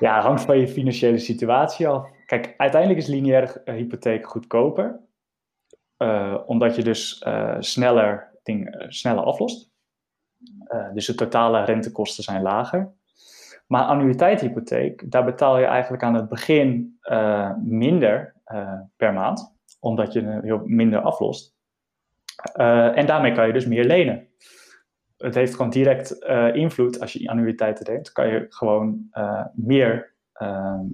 Ja, 0.00 0.14
het 0.14 0.24
hangt 0.24 0.42
van 0.42 0.58
je 0.58 0.68
financiële 0.68 1.18
situatie 1.18 1.88
af. 1.88 2.08
Kijk, 2.26 2.54
uiteindelijk 2.56 3.00
is 3.00 3.08
lineaire 3.08 3.62
uh, 3.64 3.74
hypotheek 3.74 4.26
goedkoper. 4.26 5.00
omdat 6.46 6.76
je 6.76 6.82
dus 6.82 7.24
sneller, 7.58 8.38
ding, 8.42 8.84
sneller 8.88 9.24
aflost. 9.24 9.70
dus 10.94 11.06
de 11.06 11.14
totale 11.14 11.64
rentekosten 11.64 12.24
zijn 12.24 12.42
lager. 12.42 13.00
Maar 13.72 13.84
annuïteitshypotheek, 13.84 15.10
daar 15.10 15.24
betaal 15.24 15.58
je 15.58 15.64
eigenlijk 15.64 16.02
aan 16.02 16.14
het 16.14 16.28
begin 16.28 16.98
uh, 17.10 17.50
minder 17.64 18.34
uh, 18.46 18.80
per 18.96 19.12
maand, 19.12 19.54
omdat 19.80 20.12
je 20.12 20.40
heel 20.42 20.62
minder 20.64 21.00
aflost. 21.00 21.54
en 22.94 23.06
daarmee 23.06 23.32
kan 23.32 23.46
je 23.46 23.52
dus 23.52 23.66
meer 23.66 23.84
lenen. 23.84 24.28
Het 25.16 25.34
heeft 25.34 25.54
gewoon 25.54 25.70
direct 25.70 26.24
invloed 26.52 27.00
als 27.00 27.12
je 27.12 27.28
annuïteiten 27.28 27.92
neemt. 27.92 28.12
Kan 28.12 28.28
je 28.28 28.46
gewoon 28.48 29.08
meer 29.54 30.14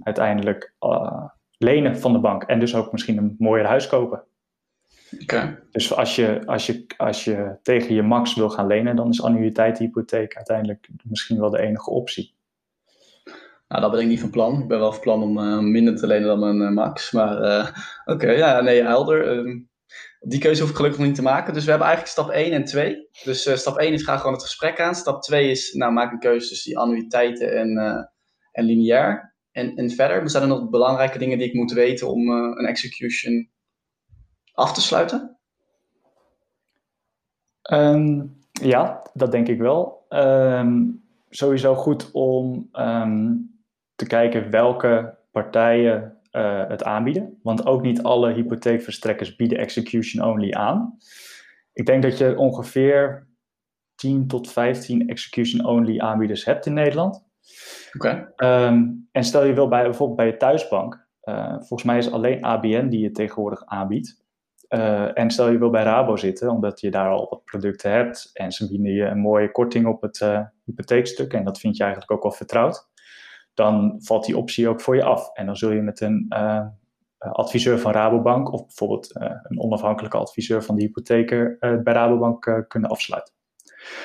uiteindelijk 0.03 0.73
lenen 1.57 1.97
van 1.97 2.13
de 2.13 2.19
bank. 2.19 2.43
En 2.43 2.59
dus 2.59 2.75
ook 2.75 2.91
misschien 2.91 3.17
een 3.17 3.35
mooier 3.39 3.65
huis 3.65 3.87
kopen. 3.87 4.23
Dus 5.71 5.95
als 5.95 6.15
je, 6.15 6.41
als, 6.45 6.65
je, 6.65 6.85
als 6.97 7.23
je 7.23 7.55
tegen 7.61 7.95
je 7.95 8.01
max 8.01 8.35
wil 8.35 8.49
gaan 8.49 8.67
lenen, 8.67 8.95
dan 8.95 9.09
is 9.09 9.23
annuïteitshypotheek 9.23 10.35
uiteindelijk 10.35 10.89
misschien 11.03 11.39
wel 11.39 11.49
de 11.49 11.59
enige 11.59 11.89
optie. 11.89 12.37
Nou, 13.69 13.81
dat 13.81 13.91
ben 13.91 13.99
ik 13.99 14.07
niet 14.07 14.19
van 14.19 14.29
plan. 14.29 14.61
Ik 14.61 14.67
ben 14.67 14.79
wel 14.79 14.91
van 14.91 15.01
plan 15.01 15.23
om 15.23 15.37
uh, 15.37 15.59
minder 15.59 15.95
te 15.95 16.07
lenen 16.07 16.27
dan 16.27 16.39
mijn 16.39 16.61
uh, 16.61 16.69
max. 16.69 17.11
Maar 17.11 17.41
uh, 17.41 17.67
oké, 18.05 18.31
ja, 18.31 18.61
nee, 18.61 18.81
helder. 18.81 19.27
Ehm, 19.27 19.59
die 20.19 20.39
keuze 20.39 20.61
hoef 20.61 20.69
ik 20.69 20.75
gelukkig 20.75 20.99
nog 20.99 21.07
niet 21.07 21.17
te 21.17 21.21
maken. 21.21 21.53
Dus 21.53 21.63
we 21.63 21.69
hebben 21.69 21.87
eigenlijk 21.87 22.17
stap 22.17 22.29
1 22.29 22.51
en 22.51 22.65
2. 22.65 23.09
Dus 23.23 23.59
stap 23.59 23.77
1 23.77 23.93
is 23.93 24.03
ga 24.03 24.17
gewoon 24.17 24.33
het 24.33 24.43
gesprek 24.43 24.79
aan. 24.79 24.95
Stap 24.95 25.21
2 25.21 25.49
is, 25.49 25.73
nou, 25.73 25.91
maak 25.93 26.11
een 26.11 26.19
keuze 26.19 26.47
tussen 26.47 26.69
die 26.69 26.79
annuïteiten 26.79 27.57
en, 27.57 27.77
en 28.51 28.65
lineair. 28.65 29.35
En, 29.51 29.75
en 29.75 29.89
verder, 29.89 30.29
zijn 30.29 30.43
er 30.43 30.49
nog 30.49 30.69
belangrijke 30.69 31.17
dingen 31.17 31.37
die 31.37 31.47
ik 31.47 31.53
moet 31.53 31.71
weten 31.71 32.09
om 32.09 32.29
een 32.29 32.65
execution 32.65 33.49
af 34.53 34.73
te 34.73 34.81
sluiten? 34.81 35.37
Ehm, 37.61 38.25
ja, 38.51 39.09
dat 39.13 39.31
denk 39.31 39.47
ik 39.47 39.59
wel. 39.59 40.05
Ehm, 40.09 40.83
sowieso 41.29 41.75
goed 41.75 42.11
om 42.11 42.69
te 43.99 44.07
kijken 44.07 44.49
welke 44.49 45.17
partijen 45.31 46.17
uh, 46.31 46.67
het 46.67 46.83
aanbieden. 46.83 47.39
Want 47.43 47.65
ook 47.65 47.81
niet 47.81 48.03
alle 48.03 48.33
hypotheekverstrekkers 48.33 49.35
bieden 49.35 49.57
execution 49.57 50.25
only 50.25 50.51
aan. 50.51 50.97
Ik 51.73 51.85
denk 51.85 52.03
dat 52.03 52.17
je 52.17 52.37
ongeveer 52.37 53.27
10 53.95 54.27
tot 54.27 54.51
15 54.51 55.07
execution 55.07 55.65
only 55.65 55.99
aanbieders 55.99 56.45
hebt 56.45 56.65
in 56.65 56.73
Nederland. 56.73 57.27
Oké. 57.93 58.33
en 59.11 59.23
stel 59.23 59.43
je 59.43 59.53
wil 59.53 59.67
bij 59.67 59.83
bijvoorbeeld 59.83 60.17
bij 60.17 60.27
je 60.27 60.37
thuisbank. 60.37 61.07
Uh, 61.23 61.53
volgens 61.53 61.83
mij 61.83 61.97
is 61.97 62.11
alleen 62.11 62.43
ABN 62.43 62.87
die 62.87 62.99
je 62.99 63.11
tegenwoordig 63.11 63.65
aanbiedt. 63.65 64.23
Uh, 64.69 65.17
en 65.17 65.31
stel 65.31 65.49
je 65.49 65.57
wil 65.57 65.69
bij 65.69 65.83
Rabo 65.83 66.15
zitten, 66.15 66.49
omdat 66.49 66.79
je 66.79 66.91
daar 66.91 67.09
al 67.09 67.27
wat 67.29 67.43
producten 67.43 67.91
hebt 67.91 68.29
en 68.33 68.51
ze 68.51 68.67
bieden 68.67 68.93
je 68.93 69.03
een 69.03 69.19
mooie 69.19 69.51
korting 69.51 69.87
op 69.87 70.01
het 70.01 70.25
hypotheekstuk 70.65 71.33
en 71.33 71.43
dat 71.43 71.59
vind 71.59 71.77
je 71.77 71.83
eigenlijk 71.83 72.11
ook 72.11 72.23
al 72.23 72.31
vertrouwd, 72.31 72.88
dan 73.59 73.95
valt 73.99 74.25
die 74.25 74.37
optie 74.37 74.67
ook 74.67 74.81
voor 74.81 74.95
je 74.95 75.03
af. 75.03 75.29
En 75.33 75.45
dan 75.45 75.55
zul 75.57 75.71
je 75.71 75.81
met 75.81 76.01
een 76.01 76.25
uh, 76.29 76.65
adviseur 77.17 77.79
van 77.79 77.91
Rabobank 77.91 78.51
of 78.51 78.65
bijvoorbeeld 78.65 79.11
een 79.43 79.59
onafhankelijke 79.59 80.17
adviseur 80.17 80.63
van 80.63 80.75
de 80.75 80.81
hypotheker 80.81 81.57
bij 81.59 81.93
Rabobank 81.93 82.65
kunnen 82.67 82.89
afsluiten. 82.89 83.33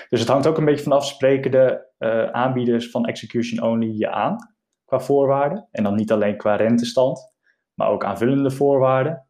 Dus 0.08 0.20
het 0.20 0.28
hangt 0.28 0.46
ook 0.46 0.58
een 0.58 0.64
beetje 0.64 0.82
vanaf, 0.82 1.06
spreken 1.06 1.50
de 1.50 1.88
aanbieders 2.32 2.90
van 2.90 3.06
execution 3.06 3.70
only 3.70 3.98
je 3.98 4.10
aan 4.10 4.36
qua 4.84 5.00
voorwaarden 5.00 5.68
en 5.70 5.82
dan 5.82 5.94
niet 5.94 6.12
alleen 6.12 6.36
qua 6.36 6.56
rentestand, 6.56 7.34
maar 7.74 7.88
ook 7.88 8.04
aanvullende 8.04 8.50
voorwaarden. 8.50 9.26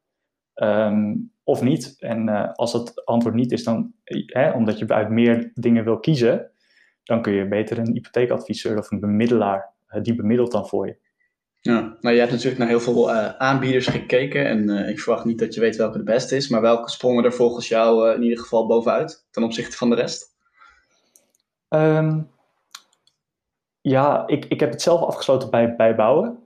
Ehm, 0.55 1.15
of 1.43 1.63
niet. 1.63 1.97
En 1.99 2.53
als 2.55 2.73
het 2.73 3.05
antwoord 3.05 3.35
niet 3.35 3.53
is, 3.53 3.65
dan, 3.65 3.95
omdat 4.55 4.79
je 4.79 4.89
uit 4.89 5.09
meer 5.09 5.51
dingen 5.55 5.85
wil 5.85 5.99
kiezen, 5.99 6.51
dan 7.05 7.23
kun 7.23 7.33
je 7.33 7.49
beter 7.49 7.79
een 7.79 7.93
hypotheekadviseur 7.93 8.79
of 8.79 8.91
een 8.91 9.01
bemiddelaar, 9.01 9.74
die 10.03 10.15
bemiddelt 10.15 10.53
dan 10.53 10.69
voor 10.69 10.87
je. 10.87 10.97
Ja, 11.61 11.97
nou 12.01 12.15
je 12.15 12.21
hebt 12.21 12.33
natuurlijk 12.33 12.59
naar 12.59 12.69
heel 12.69 12.81
veel 12.81 13.11
uh, 13.11 13.29
aanbieders 13.29 13.87
gekeken 13.87 14.47
en 14.47 14.89
ik 14.89 15.01
verwacht 15.01 15.25
niet 15.25 15.39
dat 15.39 15.55
je 15.55 15.61
weet 15.61 15.77
welke 15.77 15.99
de 15.99 16.05
beste 16.05 16.37
is, 16.37 16.49
maar 16.49 16.61
welke 16.61 16.91
sprongen 16.91 17.25
er 17.25 17.33
volgens 17.33 17.69
jou 17.69 18.15
in 18.15 18.23
ieder 18.23 18.39
geval 18.39 18.67
bovenuit 18.67 19.27
ten 19.31 19.43
opzichte 19.43 19.77
van 19.77 19.91
de 19.91 19.97
rest? 19.97 20.33
Um, 21.69 22.31
ja, 23.81 24.27
ik, 24.27 24.45
ik 24.45 24.61
heb 24.61 24.71
het 24.71 24.83
zelf 24.83 25.01
afgesloten 25.01 25.51
bij, 25.51 25.77
bij 25.77 25.95
bouwen. 25.95 26.39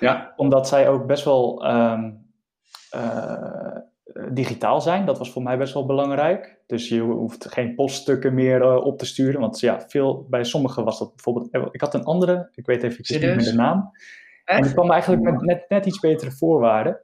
Ja. 0.00 0.32
Omdat 0.36 0.68
zij 0.68 0.88
ook 0.88 1.06
best 1.06 1.24
wel 1.24 1.66
um, 1.66 2.32
uh, 2.94 3.76
digitaal 4.30 4.80
zijn. 4.80 5.06
Dat 5.06 5.18
was 5.18 5.32
voor 5.32 5.42
mij 5.42 5.58
best 5.58 5.74
wel 5.74 5.86
belangrijk. 5.86 6.58
Dus 6.66 6.88
je 6.88 7.00
hoeft 7.00 7.52
geen 7.52 7.74
poststukken 7.74 8.34
meer 8.34 8.62
uh, 8.62 8.84
op 8.84 8.98
te 8.98 9.06
sturen. 9.06 9.40
Want 9.40 9.60
ja, 9.60 9.80
veel, 9.80 10.26
bij 10.30 10.44
sommigen 10.44 10.84
was 10.84 10.98
dat 10.98 11.14
bijvoorbeeld. 11.14 11.74
Ik 11.74 11.80
had 11.80 11.94
een 11.94 12.04
andere, 12.04 12.50
ik 12.54 12.66
weet 12.66 12.82
even 12.82 13.04
niet 13.08 13.20
meer 13.20 13.44
de 13.44 13.54
naam. 13.54 13.90
Echt? 14.44 14.58
En 14.58 14.62
die 14.62 14.72
kwam 14.72 14.90
eigenlijk 14.90 15.22
met 15.22 15.40
net, 15.40 15.64
net 15.68 15.86
iets 15.86 16.00
betere 16.00 16.30
voorwaarden. 16.30 17.00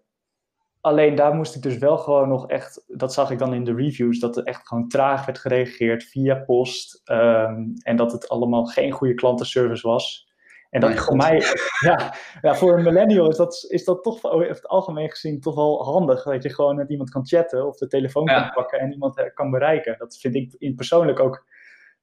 Alleen 0.81 1.15
daar 1.15 1.35
moest 1.35 1.55
ik 1.55 1.63
dus 1.63 1.79
wel 1.79 1.99
gewoon 1.99 2.29
nog 2.29 2.49
echt, 2.49 2.85
dat 2.87 3.13
zag 3.13 3.31
ik 3.31 3.39
dan 3.39 3.55
in 3.55 3.65
de 3.65 3.75
reviews, 3.75 4.19
dat 4.19 4.37
er 4.37 4.45
echt 4.45 4.69
gewoon 4.69 4.89
traag 4.89 5.25
werd 5.27 5.39
gereageerd 5.39 6.05
via 6.05 6.35
post. 6.35 7.03
Um, 7.05 7.73
en 7.83 7.97
dat 7.97 8.13
het 8.13 8.29
allemaal 8.29 8.65
geen 8.65 8.91
goede 8.91 9.15
klantenservice 9.15 9.87
was. 9.87 10.33
En 10.75 10.81
dat 10.81 11.01
voor 11.01 11.17
mij, 11.17 11.43
ja, 11.89 12.15
ja, 12.43 12.55
voor 12.55 12.77
een 12.77 12.85
millennial 12.85 13.31
is 13.31 13.37
dat, 13.37 13.65
is 13.69 13.85
dat 13.85 14.03
toch 14.03 14.25
over 14.25 14.49
het 14.49 14.67
algemeen 14.67 15.11
gezien 15.11 15.41
toch 15.41 15.55
wel 15.55 15.85
handig. 15.85 16.23
Dat 16.23 16.43
je 16.43 16.55
gewoon 16.55 16.77
met 16.77 16.91
iemand 16.91 17.11
kan 17.11 17.27
chatten 17.27 17.67
of 17.67 17.77
de 17.77 17.87
telefoon 17.87 18.27
kan 18.27 18.51
pakken 18.51 18.79
en 18.79 18.93
iemand 18.93 19.19
eh, 19.19 19.35
kan 19.35 19.51
bereiken. 19.51 19.99
Dat 19.99 20.17
vind 20.17 20.35
ik 20.35 20.55
in 20.59 20.75
persoonlijk 20.75 21.21
ook 21.21 21.47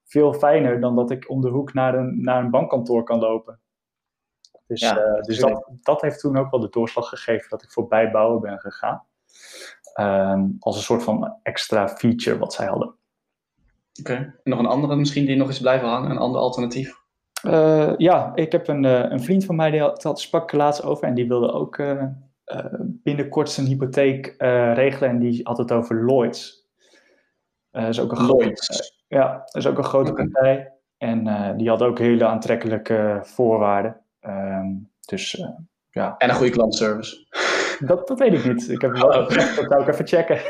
veel 0.05 0.33
fijner 0.33 0.79
dan 0.79 0.95
dat 0.95 1.11
ik 1.11 1.29
om 1.29 1.41
de 1.41 1.49
hoek 1.49 1.73
naar 1.73 1.95
een, 1.95 2.23
naar 2.23 2.43
een 2.43 2.49
bankkantoor 2.49 3.03
kan 3.03 3.19
lopen. 3.19 3.59
Dus, 4.67 4.79
ja, 4.79 4.97
uh, 4.97 5.21
dus 5.21 5.39
dat, 5.39 5.69
dat 5.81 6.01
heeft 6.01 6.19
toen 6.19 6.37
ook 6.37 6.51
wel 6.51 6.59
de 6.59 6.69
doorslag 6.69 7.09
gegeven 7.09 7.49
dat 7.49 7.63
ik 7.63 7.71
voor 7.71 7.87
bijbouwen 7.87 8.41
ben 8.41 8.59
gegaan. 8.59 9.05
Um, 9.99 10.55
als 10.59 10.75
een 10.75 10.81
soort 10.81 11.03
van 11.03 11.35
extra 11.43 11.87
feature 11.87 12.37
wat 12.37 12.53
zij 12.53 12.65
hadden. 12.65 12.87
Oké, 13.99 14.11
okay. 14.11 14.35
nog 14.43 14.59
een 14.59 14.65
andere 14.65 14.95
misschien 14.95 15.25
die 15.25 15.35
nog 15.35 15.47
eens 15.47 15.59
blijven 15.59 15.87
hangen, 15.87 16.11
een 16.11 16.17
ander 16.17 16.41
alternatief? 16.41 17.00
Uh, 17.43 17.93
ja, 17.97 18.31
ik 18.35 18.51
heb 18.51 18.67
een, 18.67 18.83
uh, 18.83 19.09
een 19.09 19.23
vriend 19.23 19.45
van 19.45 19.55
mij 19.55 19.71
die 19.71 19.81
had, 19.81 20.19
sprak 20.19 20.51
laatst 20.51 20.83
over 20.83 21.07
en 21.07 21.13
die 21.13 21.27
wilde 21.27 21.51
ook 21.51 21.77
uh, 21.77 22.03
binnenkort 22.79 23.49
zijn 23.49 23.67
hypotheek 23.67 24.35
regelen 24.73 25.09
en 25.09 25.19
die 25.19 25.39
had 25.43 25.57
het 25.57 25.71
over 25.71 26.05
Lloyds. 26.05 26.67
dat 27.71 27.87
is 27.87 27.99
ook 27.99 28.11
een 28.11 28.25
Lloyds. 28.25 28.67
Grote, 28.67 28.93
ja, 29.07 29.31
dat 29.37 29.55
is 29.55 29.67
ook 29.67 29.77
een 29.77 29.83
grote 29.83 30.11
okay. 30.11 30.27
partij 30.27 30.73
en 30.97 31.57
die 31.57 31.69
had 31.69 31.81
ook 31.81 31.99
hele 31.99 32.25
aantrekkelijke 32.25 33.19
voorwaarden. 33.21 34.01
Um, 34.21 34.91
dus 35.05 35.43
ja. 35.89 36.15
En 36.17 36.29
een 36.29 36.35
goede 36.35 36.51
klantenservice. 36.51 37.27
Dat, 37.79 38.07
dat 38.07 38.19
weet 38.19 38.33
ik 38.33 38.45
niet. 38.45 38.69
Ik 38.69 38.81
heb 38.81 38.91
wel 38.91 39.07
oh. 39.07 39.25
gezegd, 39.25 39.55
dat 39.59 39.65
zou 39.69 39.81
ik 39.81 39.87
even 39.87 40.07
checken. 40.07 40.41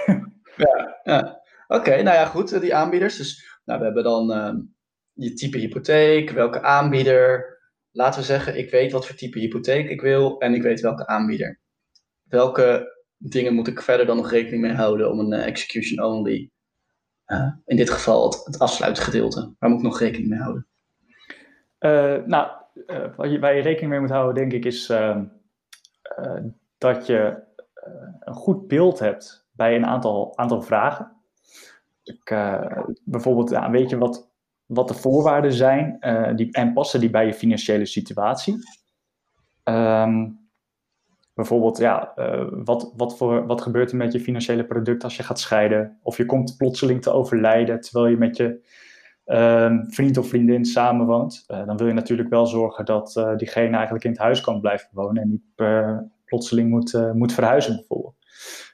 ja, 0.56 0.99
ja. 1.04 1.41
oké, 1.67 1.80
okay, 1.80 2.01
nou 2.01 2.15
ja, 2.15 2.25
goed, 2.25 2.62
die 2.62 2.75
aanbieders. 2.75 3.17
Dus 3.17 3.60
nou, 3.65 3.80
we 3.80 3.86
hebben 3.86 4.04
dan 4.04 4.32
ehm, 4.32 4.58
je 5.13 5.34
type 5.34 5.58
hypotheek, 5.58 6.30
welke 6.30 6.62
aanbieder. 6.62 7.60
Laten 7.91 8.19
we 8.19 8.26
zeggen, 8.26 8.58
ik 8.58 8.69
weet 8.69 8.91
wat 8.91 9.08
voor 9.08 9.15
type 9.15 9.39
hypotheek 9.39 9.89
ik 9.89 10.02
wil 10.02 10.39
en 10.39 10.54
ik 10.54 10.62
weet 10.62 10.80
welke 10.80 11.08
aanbieder. 11.08 11.60
Welke 12.24 13.00
dingen 13.17 13.54
moet 13.54 13.67
ik 13.67 13.82
verder 13.82 14.06
dan 14.06 14.17
nog 14.17 14.32
rekening 14.32 14.62
mee 14.62 14.74
houden 14.74 15.12
om 15.12 15.19
een 15.19 15.39
uh, 15.39 15.45
execution 15.45 16.06
only, 16.06 16.52
uh, 17.28 17.54
in 17.65 17.76
dit 17.76 17.89
geval 17.89 18.30
het, 18.30 18.60
afsluitgedeelte, 18.60 19.54
waar 19.60 19.69
moet 19.69 19.80
ik 19.80 19.86
nog 19.86 20.00
rekening 20.00 20.30
mee 20.30 20.39
houden? 20.39 20.67
Uh, 21.80 22.26
nou, 22.26 22.52
wat 23.15 23.32
je, 23.32 23.39
waar 23.39 23.56
je 23.56 23.62
rekening 23.62 23.91
mee 23.91 24.00
moet 24.00 24.10
houden, 24.10 24.36
denk 24.36 24.52
ik, 24.52 24.65
is 24.65 24.89
ehm, 24.89 25.26
dat 26.78 27.06
je 27.06 27.43
een 28.19 28.34
goed 28.34 28.67
beeld 28.67 29.00
hebt 29.00 29.47
bij 29.52 29.76
een 29.76 29.86
aantal, 29.86 30.38
aantal 30.38 30.62
vragen. 30.62 31.12
Ik, 32.04 32.36
bijvoorbeeld, 33.04 33.69
weet 33.71 33.89
je 33.89 33.97
wat, 33.97 34.31
wat 34.74 34.88
de 34.88 34.94
voorwaarden 34.94 35.54
zijn 35.54 35.98
uh, 36.00 36.36
die, 36.36 36.52
en 36.52 36.74
passen 36.74 37.00
die 37.00 37.10
bij 37.10 37.26
je 37.26 37.34
financiële 37.34 37.86
situatie. 37.86 38.56
Um, 39.64 40.40
bijvoorbeeld, 41.34 41.78
ja, 41.78 42.14
uh, 42.16 42.48
wat, 42.52 42.94
wat, 42.96 43.18
voor, 43.18 43.46
wat 43.46 43.62
gebeurt 43.62 43.92
er 43.92 43.98
met 43.98 44.14
je 44.14 44.20
financiële 44.20 44.66
product 44.66 45.04
als 45.04 45.18
je 45.18 45.24
gaat 45.24 45.40
scheiden? 45.40 46.00
Of 46.04 46.18
je 46.18 46.26
komt 46.26 46.58
plotseling 46.58 47.02
te 47.02 47.12
overlijden 47.12 47.82
terwijl 47.82 48.08
je 48.08 48.18
met 48.18 48.38
je 48.38 48.70
um, 49.26 49.92
vriend 49.92 50.18
of 50.18 50.28
vriendin 50.28 50.66
samenwoont. 50.66 51.44
Uh, 51.48 51.66
dan 51.66 51.78
wil 51.78 51.88
je 51.88 51.94
natuurlijk 51.94 52.30
wel 52.30 52.46
zorgen 52.46 52.86
dat 52.86 53.34
diegene 53.38 53.76
eigenlijk 53.76 54.06
in 54.06 54.12
het 54.12 54.20
huis 54.20 54.42
kan 54.42 54.62
blijven 54.62 54.90
wonen 54.92 55.22
en 55.22 55.30
niet 55.30 55.44
plotseling 56.26 56.70
moet, 56.70 57.14
moet 57.14 57.34
verhuizen. 57.34 57.86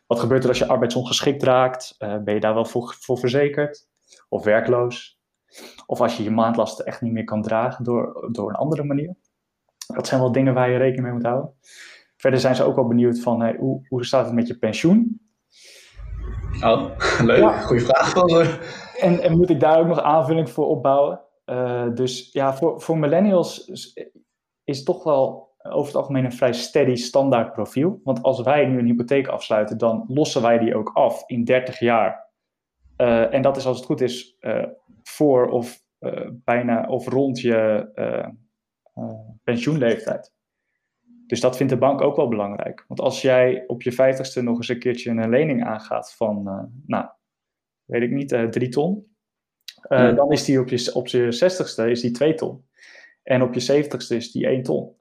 Wat 0.07 0.19
gebeurt 0.19 0.43
er 0.43 0.49
als 0.49 0.57
je 0.57 0.67
arbeidsongeschikt 0.67 1.43
raakt? 1.43 1.95
ben 1.97 2.33
je 2.33 2.39
daar 2.39 2.53
wel 2.53 2.65
voor, 2.65 2.95
voor 2.99 3.17
verzekerd? 3.17 3.87
Of 4.29 4.43
werkloos? 4.43 5.16
Of 5.85 6.01
als 6.01 6.17
je 6.17 6.23
je 6.23 6.31
maandlasten 6.31 6.85
echt 6.85 7.01
niet 7.01 7.13
meer 7.13 7.23
kan 7.23 7.41
dragen 7.41 7.83
door, 7.83 8.29
door 8.31 8.49
een 8.49 8.55
andere 8.55 8.83
manier. 8.83 9.15
Dat 9.87 10.07
zijn 10.07 10.21
wel 10.21 10.31
dingen 10.31 10.53
waar 10.53 10.69
je 10.69 10.77
rekening 10.77 11.03
mee 11.03 11.13
moet 11.13 11.23
houden. 11.23 11.53
Verder 12.17 12.39
zijn 12.39 12.55
ze 12.55 12.63
ook 12.63 12.75
wel 12.75 12.87
benieuwd 12.87 13.19
van 13.19 13.41
hey, 13.41 13.55
hoe, 13.59 13.85
hoe 13.87 14.05
staat 14.05 14.25
het 14.25 14.33
met 14.33 14.47
je 14.47 14.57
pensioen? 14.57 15.21
Oh, 16.63 16.89
leuk. 17.21 17.39
Ja. 17.39 17.59
Goeie 17.59 17.81
vraag. 17.81 18.13
En, 18.99 19.21
en 19.21 19.37
moet 19.37 19.49
ik 19.49 19.59
daar 19.59 19.79
ook 19.79 19.87
nog 19.87 20.01
aanvulling 20.01 20.49
voor 20.49 20.67
opbouwen? 20.67 21.21
Uh, 21.45 21.93
dus 21.93 22.29
ja, 22.31 22.53
voor, 22.55 22.81
voor 22.81 22.97
millennials 22.97 23.71
is 24.63 24.83
toch 24.83 25.03
wel 25.03 25.55
over 25.61 25.85
het 25.85 25.95
algemeen 25.95 26.25
een 26.25 26.31
vrij 26.31 26.53
steady 26.53 26.95
standaard 26.95 27.53
profiel. 27.53 27.99
Want 28.03 28.23
als 28.23 28.41
wij 28.41 28.65
nu 28.65 28.79
een 28.79 28.85
hypotheek 28.85 29.27
afsluiten, 29.27 29.77
dan 29.77 30.05
lossen 30.07 30.41
wij 30.41 30.57
die 30.57 30.75
ook 30.75 30.89
af 30.93 31.23
in 31.25 31.43
30 31.43 31.79
jaar 31.79 32.27
en 32.97 33.41
dat 33.41 33.57
is 33.57 33.65
als 33.65 33.77
het 33.77 33.85
goed 33.85 34.01
is 34.01 34.37
voor 35.07 35.49
of 35.49 35.83
bijna 36.31 36.87
of 36.87 37.07
rond 37.07 37.39
je 37.39 37.89
pensioenleeftijd. 39.43 40.35
Dus 41.27 41.39
dat 41.39 41.57
vindt 41.57 41.71
de 41.71 41.79
bank 41.79 42.01
ook 42.01 42.15
wel 42.15 42.27
belangrijk. 42.27 42.85
Want 42.87 42.99
als 42.99 43.21
jij 43.21 43.63
op 43.67 43.81
je 43.81 43.91
vijftigste 43.91 44.41
nog 44.41 44.57
eens 44.57 44.67
een 44.67 44.79
keertje 44.79 45.09
een 45.09 45.29
lening 45.29 45.65
aangaat 45.65 46.13
van, 46.13 46.43
nou, 46.85 47.05
weet 47.85 48.01
ik 48.01 48.11
niet, 48.11 48.51
drie 48.51 48.69
ton. 48.69 49.15
Dan 49.89 50.31
is 50.31 50.45
die 50.45 50.59
op 50.59 50.67
je, 50.67 50.93
op 50.93 51.07
je 51.07 51.31
zestigste 51.31 51.89
is 51.89 52.01
die 52.01 52.11
twee 52.11 52.33
ton. 52.33 52.65
En 53.23 53.41
op 53.41 53.53
je 53.53 53.59
zeventigste 53.59 54.15
is 54.15 54.31
die 54.31 54.47
één 54.47 54.63
ton 54.63 54.95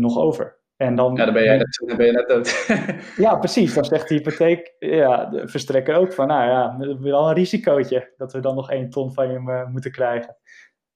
nog 0.00 0.18
over. 0.18 0.58
En 0.76 0.94
dan, 0.94 1.14
ja, 1.14 1.24
dan 1.24 1.34
ben, 1.34 1.44
jij 1.44 1.56
net, 1.56 1.82
dan 1.86 1.96
ben 1.96 2.06
je 2.06 2.12
net 2.12 2.28
dood. 2.28 2.66
ja, 3.26 3.36
precies. 3.36 3.74
Dan 3.74 3.84
zegt 3.84 4.08
de 4.08 4.14
hypotheek, 4.14 4.74
ja, 4.78 5.24
de 5.24 5.48
verstrekker 5.48 5.94
ook 5.94 6.12
van, 6.12 6.26
nou 6.26 6.50
ja, 6.50 6.76
we 6.78 6.86
hebben 6.86 7.10
wel 7.10 7.28
een 7.28 7.34
risicootje 7.34 8.12
dat 8.16 8.32
we 8.32 8.40
dan 8.40 8.54
nog 8.54 8.70
één 8.70 8.90
ton 8.90 9.12
van 9.12 9.30
je 9.30 9.38
uh, 9.38 9.66
moeten 9.66 9.90
krijgen. 9.90 10.36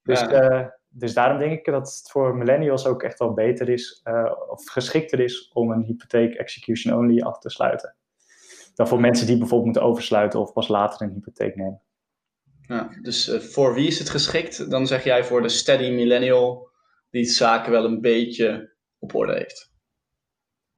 Dus, 0.02 0.22
uh, 0.22 0.66
dus 0.88 1.14
daarom 1.14 1.38
denk 1.38 1.58
ik 1.58 1.64
dat 1.64 1.88
het 1.88 2.10
voor 2.10 2.36
millennials 2.36 2.86
ook 2.86 3.02
echt 3.02 3.18
wel 3.18 3.32
beter 3.32 3.68
is, 3.68 4.00
uh, 4.04 4.32
of 4.48 4.68
geschikter 4.68 5.20
is 5.20 5.50
om 5.52 5.70
een 5.70 5.82
hypotheek 5.82 6.34
execution 6.34 6.98
only 6.98 7.20
af 7.20 7.38
te 7.38 7.50
sluiten. 7.50 7.96
Dan 8.74 8.88
voor 8.88 9.00
mensen 9.00 9.26
die 9.26 9.38
bijvoorbeeld 9.38 9.64
moeten 9.64 9.90
oversluiten 9.90 10.40
of 10.40 10.52
pas 10.52 10.68
later 10.68 11.06
een 11.06 11.12
hypotheek 11.12 11.56
nemen. 11.56 11.82
Ja, 12.60 12.88
dus 13.02 13.36
voor 13.38 13.74
wie 13.74 13.86
is 13.86 13.98
het 13.98 14.10
geschikt? 14.10 14.70
Dan 14.70 14.86
zeg 14.86 15.04
jij 15.04 15.24
voor 15.24 15.42
de 15.42 15.48
steady 15.48 15.90
millennial 15.90 16.68
die 17.10 17.24
zaken 17.24 17.72
wel 17.72 17.84
een 17.84 18.00
beetje 18.00 18.74
op 18.98 19.14
orde 19.14 19.34
heeft. 19.34 19.69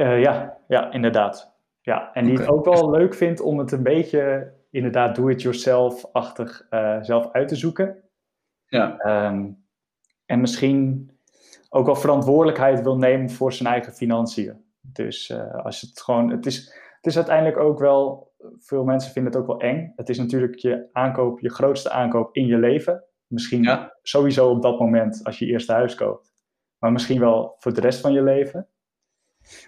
Uh, 0.03 0.21
ja, 0.21 0.59
ja, 0.69 0.93
inderdaad. 0.93 1.55
Ja, 1.81 2.12
en 2.12 2.25
die 2.25 2.38
het 2.38 2.49
ook 2.49 2.65
wel 2.65 2.91
leuk 2.91 3.15
vindt 3.15 3.41
om 3.41 3.59
het 3.59 3.73
een 3.73 3.83
beetje 3.83 4.53
inderdaad 4.71 5.17
do-it-yourself-achtig 5.17 6.67
uh, 6.71 7.03
zelf 7.03 7.33
uit 7.33 7.49
te 7.49 7.57
zoeken. 7.57 8.03
Ja. 8.67 8.99
Um, 9.27 9.65
en 10.27 10.41
misschien 10.41 11.11
ook 11.69 11.87
wel 11.87 11.95
verantwoordelijkheid 11.95 12.83
wil 12.83 12.97
nemen 12.97 13.31
voor 13.31 13.53
zijn 13.53 13.73
eigen 13.73 13.93
financiën. 13.93 14.65
Dus 14.81 15.29
uh, 15.29 15.55
als 15.55 15.81
het 15.81 16.01
gewoon, 16.01 16.31
het 16.31 16.47
is, 16.47 16.59
het 16.97 17.07
is 17.07 17.17
uiteindelijk 17.17 17.57
ook 17.57 17.79
wel, 17.79 18.33
veel 18.59 18.85
mensen 18.85 19.12
vinden 19.12 19.33
het 19.33 19.41
ook 19.41 19.47
wel 19.47 19.61
eng. 19.61 19.93
Het 19.97 20.09
is 20.09 20.19
natuurlijk 20.19 20.55
je 20.55 20.88
aankoop, 20.93 21.41
je 21.41 21.51
grootste 21.51 21.91
aankoop 21.91 22.37
in 22.37 22.47
je 22.47 22.59
leven. 22.59 23.05
Misschien 23.27 23.62
ja. 23.62 23.97
sowieso 24.03 24.51
op 24.51 24.62
dat 24.62 24.79
moment 24.79 25.21
als 25.25 25.38
je 25.38 25.47
eerste 25.47 25.73
huis 25.73 25.95
koopt. 25.95 26.33
Maar 26.79 26.93
misschien 26.93 27.21
wel 27.21 27.55
voor 27.59 27.75
de 27.75 27.81
rest 27.81 28.01
van 28.01 28.12
je 28.12 28.23
leven. 28.23 28.67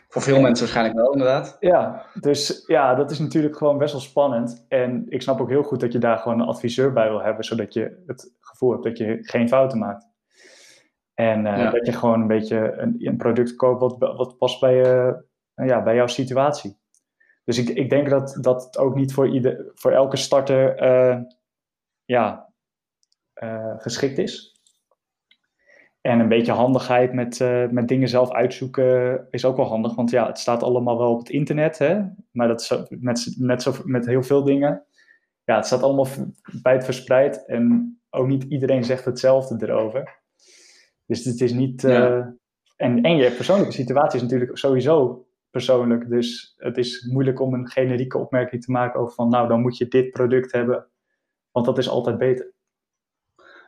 Voor 0.09 0.23
veel 0.23 0.41
mensen 0.41 0.65
waarschijnlijk 0.65 0.97
wel, 0.97 1.13
inderdaad. 1.13 1.57
Ja, 1.61 2.07
dus 2.21 2.65
ja, 2.67 2.95
dat 2.95 3.11
is 3.11 3.19
natuurlijk 3.19 3.57
gewoon 3.57 3.79
best 3.79 3.93
wel 3.93 4.01
spannend. 4.01 4.65
En 4.69 5.07
ik 5.09 5.23
snap 5.23 5.41
ook 5.41 5.49
heel 5.49 5.63
goed 5.63 5.81
dat 5.81 5.93
je 5.93 5.99
daar 5.99 6.19
gewoon 6.19 6.41
een 6.41 6.47
adviseur 6.47 6.93
bij 6.93 7.09
wil 7.09 7.23
hebben, 7.23 7.45
zodat 7.45 7.73
je 7.73 8.03
het 8.07 8.33
gevoel 8.41 8.71
hebt 8.71 8.85
dat 8.85 8.99
je 8.99 9.19
geen 9.21 9.49
fouten 9.49 9.79
maakt. 9.79 10.07
En 11.15 11.47
uh, 11.47 11.73
dat 11.73 11.87
je 11.87 11.93
gewoon 11.93 12.21
een 12.21 12.27
beetje 12.27 12.75
een, 12.77 12.97
een 12.99 13.17
product 13.17 13.57
koopt 13.57 13.81
wat, 13.81 14.17
wat 14.17 14.39
past 14.39 14.61
bij, 14.61 15.05
uh, 15.05 15.15
ja, 15.55 15.83
bij 15.83 15.95
jouw 15.95 16.07
situatie. 16.07 16.79
Dus 17.45 17.59
ik, 17.59 17.69
ik 17.69 17.91
denk 17.91 18.09
dat, 18.09 18.39
dat 18.41 18.65
het 18.65 18.79
ook 18.79 18.95
niet 18.95 19.13
voor, 19.13 19.29
ieder, 19.29 19.71
voor 19.75 19.91
elke 19.91 20.17
starter 20.17 20.83
uh, 20.83 21.21
ja, 22.05 22.53
geschikt 23.79 24.19
is. 24.19 24.54
En 26.07 26.21
een 26.21 26.29
beetje 26.29 26.53
handigheid 26.53 27.13
met, 27.13 27.41
uh, 27.41 27.69
met 27.69 27.89
dingen 27.89 28.09
zelf 28.09 28.33
uitzoeken 28.33 29.27
is 29.31 29.45
ook 29.45 29.57
wel 29.57 29.67
handig. 29.67 29.95
Want 29.95 30.11
ja, 30.11 30.27
het 30.27 30.39
staat 30.39 30.63
allemaal 30.63 30.99
wel 30.99 31.11
op 31.11 31.19
het 31.19 31.29
internet. 31.29 31.79
Hè? 31.79 32.03
Maar 32.31 32.49
dat 32.49 32.61
is 32.61 32.73
met, 32.89 33.35
net 33.39 33.63
zo 33.63 33.73
met 33.85 34.07
heel 34.07 34.23
veel 34.23 34.45
dingen. 34.45 34.85
Ja, 35.45 35.57
het 35.57 35.67
staat 35.67 35.83
allemaal 35.83 36.07
bij 36.63 36.73
het 36.73 36.85
verspreid. 36.85 37.47
En 37.47 37.95
ook 38.11 38.27
niet 38.27 38.45
iedereen 38.45 38.85
zegt 38.85 39.05
hetzelfde 39.05 39.67
erover. 39.67 40.21
Dus 41.07 41.25
het 41.25 41.41
is 41.41 41.53
niet... 41.53 41.83
Uh, 41.83 42.27
en, 42.77 43.03
en 43.03 43.17
je 43.17 43.31
persoonlijke 43.31 43.73
situatie 43.73 44.17
is 44.17 44.23
natuurlijk 44.23 44.59
sowieso 44.59 45.27
persoonlijk. 45.51 46.09
Dus 46.09 46.55
het 46.57 46.77
is 46.77 47.07
moeilijk 47.13 47.41
om 47.41 47.55
een 47.55 47.69
generieke 47.69 48.19
opmerking 48.19 48.63
te 48.63 48.71
maken 48.71 49.01
over 49.01 49.15
van... 49.15 49.29
Nou, 49.29 49.49
dan 49.49 49.61
moet 49.61 49.77
je 49.77 49.89
dit 49.89 50.11
product 50.11 50.53
hebben. 50.53 50.87
Want 51.51 51.67
dat 51.67 51.79
is 51.79 51.89
altijd 51.89 52.19
beter. 52.19 52.54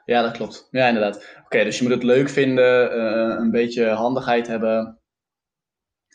Ja, 0.06 0.22
dat 0.22 0.32
klopt. 0.32 0.68
Ja, 0.70 0.86
inderdaad. 0.86 1.36
Oké, 1.44 1.64
dus 1.64 1.78
je 1.78 1.82
moet 1.82 1.92
het 1.92 2.02
leuk 2.02 2.28
vinden, 2.28 2.96
uh, 2.96 3.36
een 3.38 3.50
beetje 3.50 3.88
handigheid 3.88 4.46
hebben 4.46 5.00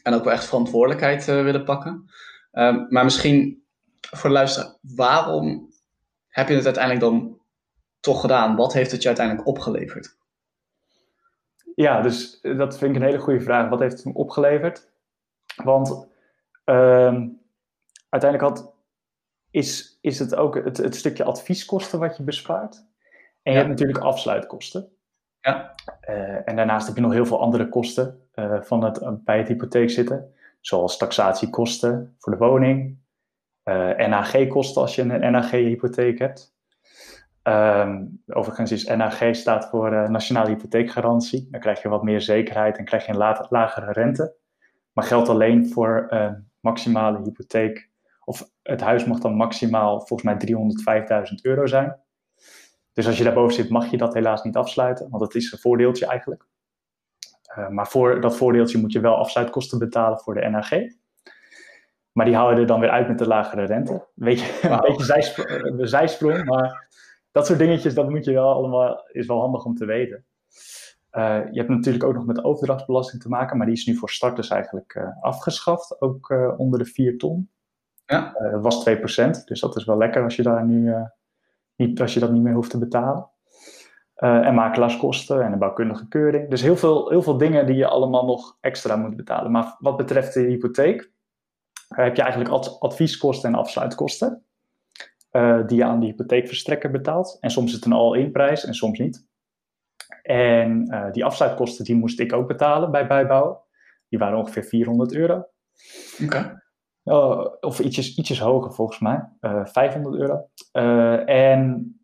en 0.03 0.13
ook 0.13 0.23
wel 0.23 0.33
echt 0.33 0.45
verantwoordelijkheid 0.45 1.27
uh, 1.27 1.43
willen 1.43 1.63
pakken. 1.63 2.09
Um, 2.51 2.85
maar 2.89 3.03
misschien 3.03 3.65
voor 3.99 4.29
de 4.29 4.35
luisteraar, 4.35 4.77
waarom 4.81 5.73
heb 6.27 6.47
je 6.47 6.55
het 6.55 6.65
uiteindelijk 6.65 7.03
dan 7.03 7.41
toch 7.99 8.21
gedaan? 8.21 8.55
Wat 8.55 8.73
heeft 8.73 8.91
het 8.91 9.01
je 9.01 9.07
uiteindelijk 9.07 9.47
opgeleverd? 9.47 10.17
Ja, 11.75 12.01
dus 12.01 12.41
dat 12.41 12.77
vind 12.77 12.95
ik 12.95 13.01
een 13.01 13.07
hele 13.07 13.19
goede 13.19 13.41
vraag. 13.41 13.69
Wat 13.69 13.79
heeft 13.79 13.95
het 13.95 14.05
me 14.05 14.13
opgeleverd? 14.13 14.91
Want 15.55 15.89
uh, 16.65 17.21
uiteindelijk 18.09 18.41
had, 18.41 18.73
is, 19.49 19.97
is 20.01 20.19
het 20.19 20.35
ook 20.35 20.55
het, 20.55 20.77
het 20.77 20.95
stukje 20.95 21.23
advieskosten 21.23 21.99
wat 21.99 22.17
je 22.17 22.23
bespaart. 22.23 22.89
En 23.43 23.51
je 23.51 23.57
hebt 23.57 23.69
natuurlijk 23.69 23.99
afsluitkosten. 23.99 24.89
Ja. 25.41 25.75
Uh, 26.09 26.47
en 26.47 26.55
daarnaast 26.55 26.87
heb 26.87 26.95
je 26.95 27.01
nog 27.01 27.13
heel 27.13 27.25
veel 27.25 27.41
andere 27.41 27.69
kosten 27.69 28.21
uh, 28.35 28.61
van 28.61 28.83
het 28.83 29.23
bij 29.23 29.37
het 29.37 29.47
hypotheek 29.47 29.89
zitten. 29.89 30.33
Zoals 30.59 30.97
taxatiekosten 30.97 32.15
voor 32.19 32.31
de 32.31 32.37
woning. 32.37 32.99
Eh, 33.63 33.89
NHG-kosten 33.89 34.81
als 34.81 34.95
je 34.95 35.01
een 35.01 35.31
NHG-hypotheek 35.31 36.19
hebt. 36.19 36.55
Um, 37.43 38.23
overigens 38.27 38.71
is 38.71 38.85
NHG 38.85 39.35
staat 39.35 39.69
voor 39.69 40.11
Nationale 40.11 40.49
Hypotheekgarantie. 40.49 41.47
Dan 41.51 41.59
krijg 41.59 41.81
je 41.81 41.89
wat 41.89 42.03
meer 42.03 42.21
zekerheid 42.21 42.77
en 42.77 42.85
krijg 42.85 43.05
je 43.05 43.11
een 43.11 43.45
lagere 43.49 43.91
rente. 43.91 44.35
Maar 44.91 45.05
geldt 45.05 45.29
alleen 45.29 45.69
voor 45.69 46.05
een 46.09 46.51
maximale 46.59 47.21
hypotheek. 47.23 47.89
Of 48.25 48.49
het 48.63 48.81
huis 48.81 49.05
mag 49.05 49.19
dan 49.19 49.35
maximaal 49.35 50.01
volgens 50.01 50.23
mij 50.23 50.37
305.000 51.29 51.35
euro 51.41 51.65
zijn. 51.65 51.99
Dus 52.93 53.07
als 53.07 53.17
je 53.17 53.23
daarboven 53.23 53.53
zit, 53.53 53.69
mag 53.69 53.91
je 53.91 53.97
dat 53.97 54.13
helaas 54.13 54.43
niet 54.43 54.55
afsluiten, 54.55 55.09
want 55.09 55.21
dat 55.21 55.35
is 55.35 55.51
een 55.51 55.59
voordeeltje 55.59 56.05
eigenlijk. 56.05 56.45
Uh, 57.57 57.69
maar 57.69 57.87
voor 57.87 58.21
dat 58.21 58.37
voordeeltje 58.37 58.77
moet 58.77 58.91
je 58.91 58.99
wel 58.99 59.15
afsluitkosten 59.15 59.79
betalen 59.79 60.19
voor 60.19 60.33
de 60.33 60.49
NAG. 60.49 60.69
Maar 62.11 62.25
die 62.25 62.35
houden 62.35 62.59
er 62.59 62.67
dan 62.67 62.79
weer 62.79 62.89
uit 62.89 63.07
met 63.07 63.17
de 63.17 63.27
lagere 63.27 63.65
rente. 63.65 64.07
Weet 64.13 64.39
je, 64.39 64.59
wow. 64.61 64.71
een 64.71 64.97
beetje 64.97 65.45
eh, 65.45 65.73
zijsprong, 65.77 66.45
maar 66.45 66.89
dat 67.31 67.45
soort 67.45 67.59
dingetjes, 67.59 67.93
dat 67.93 68.09
moet 68.09 68.25
je 68.25 68.33
wel 68.33 68.53
allemaal, 68.53 69.07
is 69.11 69.27
wel 69.27 69.39
handig 69.39 69.65
om 69.65 69.75
te 69.75 69.85
weten. 69.85 70.25
Uh, 71.11 71.39
je 71.51 71.57
hebt 71.57 71.69
natuurlijk 71.69 72.03
ook 72.03 72.13
nog 72.13 72.25
met 72.25 72.43
overdrachtsbelasting 72.43 73.21
te 73.21 73.29
maken, 73.29 73.57
maar 73.57 73.65
die 73.65 73.75
is 73.75 73.85
nu 73.85 73.95
voor 73.95 74.09
starters 74.09 74.49
eigenlijk 74.49 74.95
uh, 74.95 75.07
afgeschaft, 75.21 76.01
ook 76.01 76.53
onder 76.57 76.79
de 76.79 76.85
4 76.85 77.17
ton. 77.17 77.49
Ja. 78.05 78.33
dat 78.51 78.61
was 78.61 78.89
2%, 78.89 78.93
dus 79.45 79.59
dat 79.59 79.75
is 79.75 79.85
wel 79.85 79.97
lekker 79.97 80.23
als 80.23 80.35
je 80.35 80.43
daar 80.43 80.65
nu 80.65 80.93
als 81.99 82.13
je 82.13 82.19
dat 82.19 82.31
niet 82.31 82.41
meer 82.41 82.53
hoeft 82.53 82.69
te 82.69 82.77
betalen. 82.77 83.29
Uh, 84.17 84.47
en 84.47 84.53
makelaarskosten 84.53 85.43
en 85.43 85.51
een 85.51 85.59
bouwkundige 85.59 86.07
keuring. 86.07 86.49
Dus 86.49 86.61
heel 86.61 86.77
veel, 86.77 87.09
heel 87.09 87.21
veel 87.21 87.37
dingen 87.37 87.65
die 87.65 87.75
je 87.75 87.87
allemaal 87.87 88.25
nog 88.25 88.57
extra 88.59 88.95
moet 88.95 89.15
betalen. 89.15 89.51
Maar 89.51 89.75
wat 89.79 89.97
betreft 89.97 90.33
de 90.33 90.39
hypotheek, 90.39 91.01
uh, 91.01 91.97
heb 91.97 92.15
je 92.15 92.21
eigenlijk 92.21 92.51
ad 92.51 92.79
advieskosten 92.79 93.49
en 93.49 93.59
afsluitkosten. 93.59 94.45
Uh, 95.31 95.67
die 95.67 95.77
je 95.77 95.83
aan 95.83 95.99
de 95.99 96.05
hypotheekverstrekker 96.05 96.91
betaalt. 96.91 97.37
En 97.39 97.49
soms 97.49 97.67
is 97.69 97.75
het 97.75 97.85
een 97.85 97.93
all-in 97.93 98.31
prijs 98.31 98.65
en 98.65 98.73
soms 98.73 98.99
niet. 98.99 99.27
En 100.21 100.85
die 101.11 101.25
afsluitkosten 101.25 101.85
die 101.85 101.95
moest 101.95 102.19
ik 102.19 102.33
ook 102.33 102.47
betalen 102.47 102.91
bij 102.91 103.07
bijbouw. 103.07 103.65
Die 104.09 104.19
waren 104.19 104.37
ongeveer 104.37 104.63
400 104.63 105.13
euro. 105.13 105.45
Uh, 107.05 107.47
of 107.59 107.79
ietsjes, 107.79 108.17
ietsjes 108.17 108.39
hoger 108.39 108.73
volgens 108.73 108.99
mij, 108.99 109.29
uh, 109.41 109.59
eh, 109.59 109.65
500 109.65 110.15
euro. 110.15 110.49
Uh, 110.73 111.29
en 111.29 111.95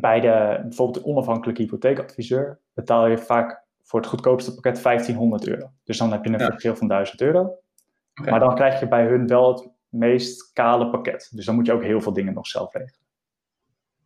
bij 0.00 0.20
de, 0.20 0.58
bijvoorbeeld 0.62 1.04
de 1.04 1.10
onafhankelijke 1.10 1.62
hypotheekadviseur 1.62 2.60
betaal 2.72 3.06
je 3.06 3.18
vaak 3.18 3.64
voor 3.82 4.00
het 4.00 4.08
goedkoopste 4.08 4.54
pakket 4.54 4.82
1500 4.82 5.48
euro. 5.48 5.70
Dus 5.84 5.98
dan 5.98 6.12
heb 6.12 6.24
je 6.24 6.32
een 6.32 6.38
ja. 6.38 6.46
verschil 6.46 6.76
van 6.76 6.88
1000 6.88 7.20
euro. 7.20 7.40
Okay. 7.40 8.30
Maar 8.30 8.40
dan 8.40 8.54
krijg 8.54 8.80
je 8.80 8.88
bij 8.88 9.06
hun 9.06 9.26
wel 9.26 9.52
het 9.52 9.70
meest 9.88 10.52
kale 10.52 10.90
pakket. 10.90 11.28
Dus 11.32 11.44
dan 11.44 11.54
moet 11.54 11.66
je 11.66 11.72
ook 11.72 11.82
heel 11.82 12.00
veel 12.00 12.12
dingen 12.12 12.34
nog 12.34 12.46
zelf 12.46 12.72
regelen. 12.72 13.00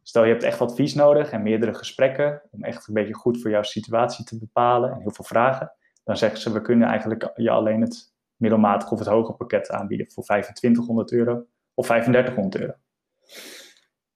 Stel 0.02 0.24
je 0.24 0.30
hebt 0.30 0.42
echt 0.42 0.60
advies 0.60 0.94
nodig 0.94 1.30
en 1.30 1.42
meerdere 1.42 1.74
gesprekken 1.74 2.42
om 2.50 2.64
echt 2.64 2.88
een 2.88 2.94
beetje 2.94 3.14
goed 3.14 3.40
voor 3.40 3.50
jouw 3.50 3.62
situatie 3.62 4.24
te 4.24 4.38
bepalen 4.38 4.92
en 4.92 5.00
heel 5.00 5.10
veel 5.10 5.24
vragen. 5.24 5.72
Dan 6.04 6.16
zeggen 6.16 6.40
ze, 6.40 6.52
we 6.52 6.60
kunnen 6.60 6.88
eigenlijk 6.88 7.32
je 7.34 7.50
alleen 7.50 7.80
het 7.80 8.14
middelmatig 8.36 8.90
of 8.90 8.98
het 8.98 9.08
hoger 9.08 9.34
pakket 9.34 9.70
aanbieden 9.70 10.10
voor 10.12 10.24
2500 10.24 11.12
euro 11.12 11.46
of 11.74 11.86
3500 11.86 12.56
euro. 12.56 12.74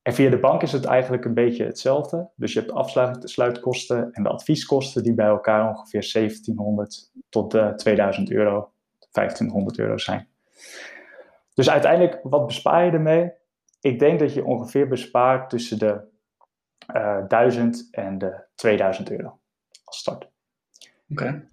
En 0.03 0.15
via 0.15 0.31
de 0.31 0.39
bank 0.39 0.63
is 0.63 0.73
het 0.73 0.85
eigenlijk 0.85 1.25
een 1.25 1.35
beetje 1.35 1.65
hetzelfde. 1.65 2.31
Dus 2.37 2.53
je 2.53 2.59
hebt 2.59 2.73
de 2.73 2.79
afsluitkosten 2.79 4.13
en 4.13 4.23
de 4.23 4.29
advieskosten 4.29 5.03
die 5.03 5.15
bij 5.15 5.27
elkaar 5.27 5.69
ongeveer 5.69 6.11
1700 6.13 7.11
tot 7.29 7.55
uh, 7.55 7.69
2000 7.69 8.31
euro, 8.31 8.73
1500 9.11 9.79
euro 9.79 9.99
zijn. 9.99 10.29
Dus 11.55 11.71
uiteindelijk, 11.71 12.21
wat 12.23 12.47
bespaar 12.47 12.85
je 12.85 12.91
ermee? 12.91 13.39
ik 13.81 13.99
denk 13.99 14.19
dat 14.19 14.35
je 14.35 14.45
ongeveer 14.45 14.89
bespaart 14.89 15.51
tussen 15.51 15.79
de 15.79 16.01
uh, 16.95 17.27
1000 17.29 17.89
en 17.91 18.19
de 18.19 18.45
2000 18.55 19.11
euro 19.11 19.39
als 19.85 19.99
start. 19.99 20.30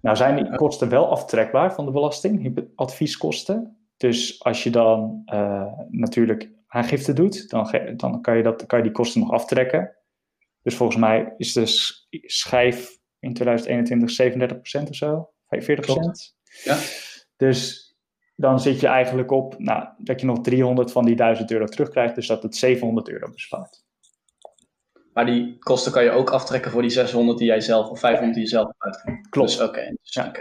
Nou 0.00 0.16
zijn 0.16 0.36
die 0.36 0.56
kosten 0.56 0.88
wel 0.88 1.10
aftrekbaar 1.10 1.74
van 1.74 1.84
de 1.84 1.90
belasting, 1.90 2.64
advieskosten. 2.74 3.76
Dus 3.96 4.44
als 4.44 4.62
je 4.62 4.70
dan 4.70 5.22
uh, 5.32 5.72
natuurlijk 5.88 6.50
aangifte 6.66 7.12
doet, 7.12 7.50
dan, 7.50 7.74
dan 7.96 8.20
kan, 8.20 8.36
je 8.36 8.42
dat, 8.42 8.66
kan 8.66 8.78
je 8.78 8.84
die 8.84 8.92
kosten 8.92 9.20
nog 9.20 9.30
aftrekken. 9.30 9.96
Dus 10.62 10.76
volgens 10.76 10.98
mij 10.98 11.34
is 11.36 11.52
de 11.52 11.66
schijf 12.26 12.98
in 13.18 13.34
2021 13.34 14.82
37% 14.84 14.88
of 14.88 14.94
zo, 14.96 15.30
45%. 15.44 16.36
Ja. 16.64 16.78
Dus 17.36 17.88
dan 18.34 18.60
zit 18.60 18.80
je 18.80 18.86
eigenlijk 18.86 19.30
op 19.30 19.58
nou, 19.58 19.88
dat 19.98 20.20
je 20.20 20.26
nog 20.26 20.40
300 20.40 20.92
van 20.92 21.04
die 21.04 21.16
1000 21.16 21.50
euro 21.50 21.64
terugkrijgt, 21.64 22.14
dus 22.14 22.26
dat 22.26 22.42
het 22.42 22.56
700 22.56 23.08
euro 23.08 23.30
bespaart. 23.30 23.86
Maar 25.18 25.26
die 25.26 25.58
kosten 25.58 25.92
kan 25.92 26.04
je 26.04 26.10
ook 26.10 26.30
aftrekken 26.30 26.70
voor 26.70 26.82
die 26.82 26.90
600 26.90 27.38
die 27.38 27.46
jij 27.46 27.60
zelf 27.60 27.88
of 27.88 28.00
500 28.00 28.34
die 28.34 28.42
je 28.42 28.50
zelf 28.50 28.72
uitgeeft. 28.78 29.28
Klopt. 29.28 29.48
Dus, 29.48 29.60
oké. 29.60 29.96
dus, 30.02 30.14
ja. 30.14 30.32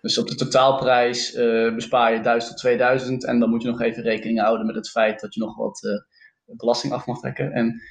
dus 0.00 0.18
op 0.18 0.28
de 0.28 0.34
totaalprijs 0.34 1.34
uh, 1.34 1.74
bespaar 1.74 2.12
je 2.12 2.20
1000 2.20 2.50
tot 2.50 2.60
2000 2.60 3.24
en 3.24 3.38
dan 3.38 3.50
moet 3.50 3.62
je 3.62 3.68
nog 3.68 3.80
even 3.80 4.02
rekening 4.02 4.40
houden 4.40 4.66
met 4.66 4.74
het 4.74 4.90
feit 4.90 5.20
dat 5.20 5.34
je 5.34 5.40
nog 5.40 5.56
wat 5.56 5.82
uh, 5.82 6.56
belasting 6.56 6.92
af 6.92 7.06
mag 7.06 7.20
trekken. 7.20 7.52
En 7.52 7.82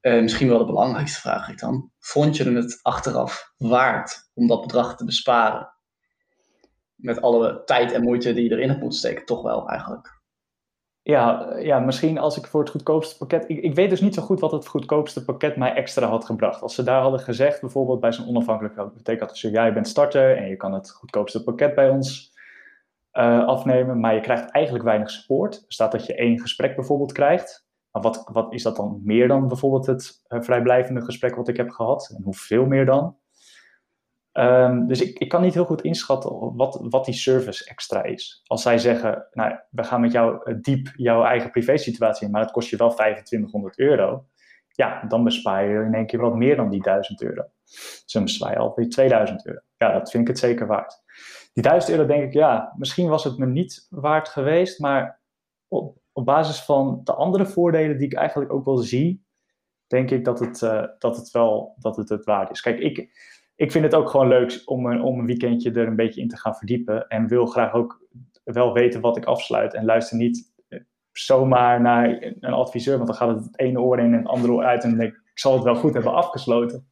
uh, 0.00 0.22
misschien 0.22 0.48
wel 0.48 0.58
de 0.58 0.64
belangrijkste 0.64 1.20
vraag 1.20 1.48
ik 1.48 1.58
dan. 1.58 1.90
Vond 1.98 2.36
je 2.36 2.52
het 2.52 2.78
achteraf 2.82 3.52
waard 3.56 4.30
om 4.34 4.46
dat 4.46 4.60
bedrag 4.60 4.96
te 4.96 5.04
besparen? 5.04 5.72
Met 6.94 7.20
alle 7.20 7.62
tijd 7.64 7.92
en 7.92 8.02
moeite 8.02 8.32
die 8.32 8.44
je 8.44 8.50
erin 8.50 8.68
hebt 8.68 8.80
moeten 8.80 8.98
steken, 8.98 9.24
toch 9.24 9.42
wel 9.42 9.68
eigenlijk. 9.68 10.21
Ja, 11.04 11.56
ja, 11.58 11.78
misschien 11.78 12.18
als 12.18 12.36
ik 12.36 12.46
voor 12.46 12.60
het 12.60 12.70
goedkoopste 12.70 13.16
pakket. 13.18 13.48
Ik, 13.48 13.62
ik 13.62 13.74
weet 13.74 13.90
dus 13.90 14.00
niet 14.00 14.14
zo 14.14 14.22
goed 14.22 14.40
wat 14.40 14.52
het 14.52 14.66
goedkoopste 14.66 15.24
pakket 15.24 15.56
mij 15.56 15.74
extra 15.74 16.06
had 16.06 16.24
gebracht. 16.24 16.62
Als 16.62 16.74
ze 16.74 16.82
daar 16.82 17.00
hadden 17.00 17.20
gezegd, 17.20 17.60
bijvoorbeeld 17.60 18.00
bij 18.00 18.12
zo'n 18.12 18.28
onafhankelijke 18.28 18.82
hypotheekadviseur: 18.82 19.50
jij 19.50 19.72
bent 19.72 19.88
starter 19.88 20.36
en 20.36 20.48
je 20.48 20.56
kan 20.56 20.72
het 20.72 20.90
goedkoopste 20.90 21.42
pakket 21.42 21.74
bij 21.74 21.90
ons 21.90 22.32
uh, 23.12 23.46
afnemen, 23.46 24.00
maar 24.00 24.14
je 24.14 24.20
krijgt 24.20 24.50
eigenlijk 24.50 24.84
weinig 24.84 25.10
support. 25.10 25.54
Er 25.54 25.62
staat 25.72 25.92
dat 25.92 26.06
je 26.06 26.14
één 26.14 26.40
gesprek 26.40 26.76
bijvoorbeeld 26.76 27.12
krijgt. 27.12 27.66
Maar 27.90 28.02
wat, 28.02 28.28
wat 28.32 28.52
is 28.52 28.62
dat 28.62 28.76
dan 28.76 29.00
meer 29.04 29.28
dan 29.28 29.48
bijvoorbeeld 29.48 29.86
het 29.86 30.24
uh, 30.28 30.40
vrijblijvende 30.40 31.00
gesprek 31.00 31.34
wat 31.34 31.48
ik 31.48 31.56
heb 31.56 31.70
gehad? 31.70 32.14
En 32.16 32.22
hoeveel 32.22 32.66
meer 32.66 32.86
dan? 32.86 33.16
Um, 34.32 34.86
dus 34.86 35.00
ik, 35.00 35.18
ik 35.18 35.28
kan 35.28 35.42
niet 35.42 35.54
heel 35.54 35.64
goed 35.64 35.82
inschatten 35.82 36.56
wat, 36.56 36.78
wat 36.82 37.04
die 37.04 37.14
service 37.14 37.64
extra 37.64 38.02
is. 38.02 38.42
Als 38.46 38.62
zij 38.62 38.78
zeggen, 38.78 39.26
nou, 39.32 39.58
we 39.70 39.84
gaan 39.84 40.00
met 40.00 40.12
jou 40.12 40.50
uh, 40.50 40.56
diep 40.60 40.92
jouw 40.96 41.24
eigen 41.24 41.50
privésituatie 41.50 42.26
in, 42.26 42.32
maar 42.32 42.42
het 42.42 42.50
kost 42.50 42.70
je 42.70 42.76
wel 42.76 42.94
2500 42.94 43.78
euro. 43.78 44.26
Ja, 44.68 45.04
dan 45.08 45.24
bespaar 45.24 45.68
je 45.68 45.84
in 45.84 45.94
één 45.94 46.06
keer 46.06 46.20
wat 46.20 46.34
meer 46.34 46.56
dan 46.56 46.70
die 46.70 46.82
1000 46.82 47.22
euro. 47.22 47.44
Dan 48.12 48.22
bespaar 48.22 48.52
je 48.52 48.58
alweer 48.58 48.88
2000 48.88 49.46
euro. 49.46 49.60
Ja, 49.76 49.92
dat 49.92 50.10
vind 50.10 50.22
ik 50.22 50.28
het 50.28 50.38
zeker 50.38 50.66
waard. 50.66 51.02
Die 51.52 51.62
1000 51.62 51.92
euro 51.92 52.06
denk 52.06 52.22
ik, 52.22 52.32
ja, 52.32 52.74
misschien 52.76 53.08
was 53.08 53.24
het 53.24 53.38
me 53.38 53.46
niet 53.46 53.86
waard 53.90 54.28
geweest, 54.28 54.80
maar 54.80 55.20
op, 55.68 55.98
op 56.12 56.24
basis 56.24 56.64
van 56.64 57.00
de 57.04 57.14
andere 57.14 57.46
voordelen 57.46 57.98
die 57.98 58.06
ik 58.06 58.14
eigenlijk 58.14 58.52
ook 58.52 58.64
wel 58.64 58.76
zie, 58.76 59.24
denk 59.86 60.10
ik 60.10 60.24
dat 60.24 60.40
het, 60.40 60.60
uh, 60.60 60.84
dat 60.98 61.16
het 61.16 61.30
wel 61.30 61.74
dat 61.78 61.96
het, 61.96 62.08
het 62.08 62.24
waard 62.24 62.50
is. 62.50 62.60
Kijk, 62.60 62.78
ik, 62.78 63.10
ik 63.62 63.72
vind 63.72 63.84
het 63.84 63.94
ook 63.94 64.10
gewoon 64.10 64.28
leuk 64.28 64.62
om 64.64 64.86
een, 64.86 65.02
om 65.02 65.18
een 65.18 65.26
weekendje 65.26 65.72
er 65.72 65.86
een 65.86 65.96
beetje 65.96 66.20
in 66.20 66.28
te 66.28 66.36
gaan 66.36 66.54
verdiepen. 66.54 67.08
En 67.08 67.28
wil 67.28 67.46
graag 67.46 67.72
ook 67.72 68.06
wel 68.44 68.72
weten 68.72 69.00
wat 69.00 69.16
ik 69.16 69.24
afsluit. 69.24 69.74
En 69.74 69.84
luister 69.84 70.16
niet 70.16 70.52
eh, 70.68 70.80
zomaar 71.12 71.80
naar 71.80 72.22
een 72.40 72.52
adviseur, 72.52 72.96
want 72.96 73.06
dan 73.06 73.16
gaat 73.16 73.28
het 73.28 73.44
het 73.44 73.58
ene 73.58 73.80
oor 73.80 73.98
in 73.98 74.12
en 74.12 74.18
het 74.18 74.26
andere 74.26 74.52
oor 74.52 74.64
uit. 74.64 74.84
En 74.84 75.00
ik, 75.00 75.14
ik 75.14 75.38
zal 75.38 75.54
het 75.54 75.62
wel 75.62 75.74
goed 75.74 75.94
hebben 75.94 76.14
afgesloten. 76.14 76.90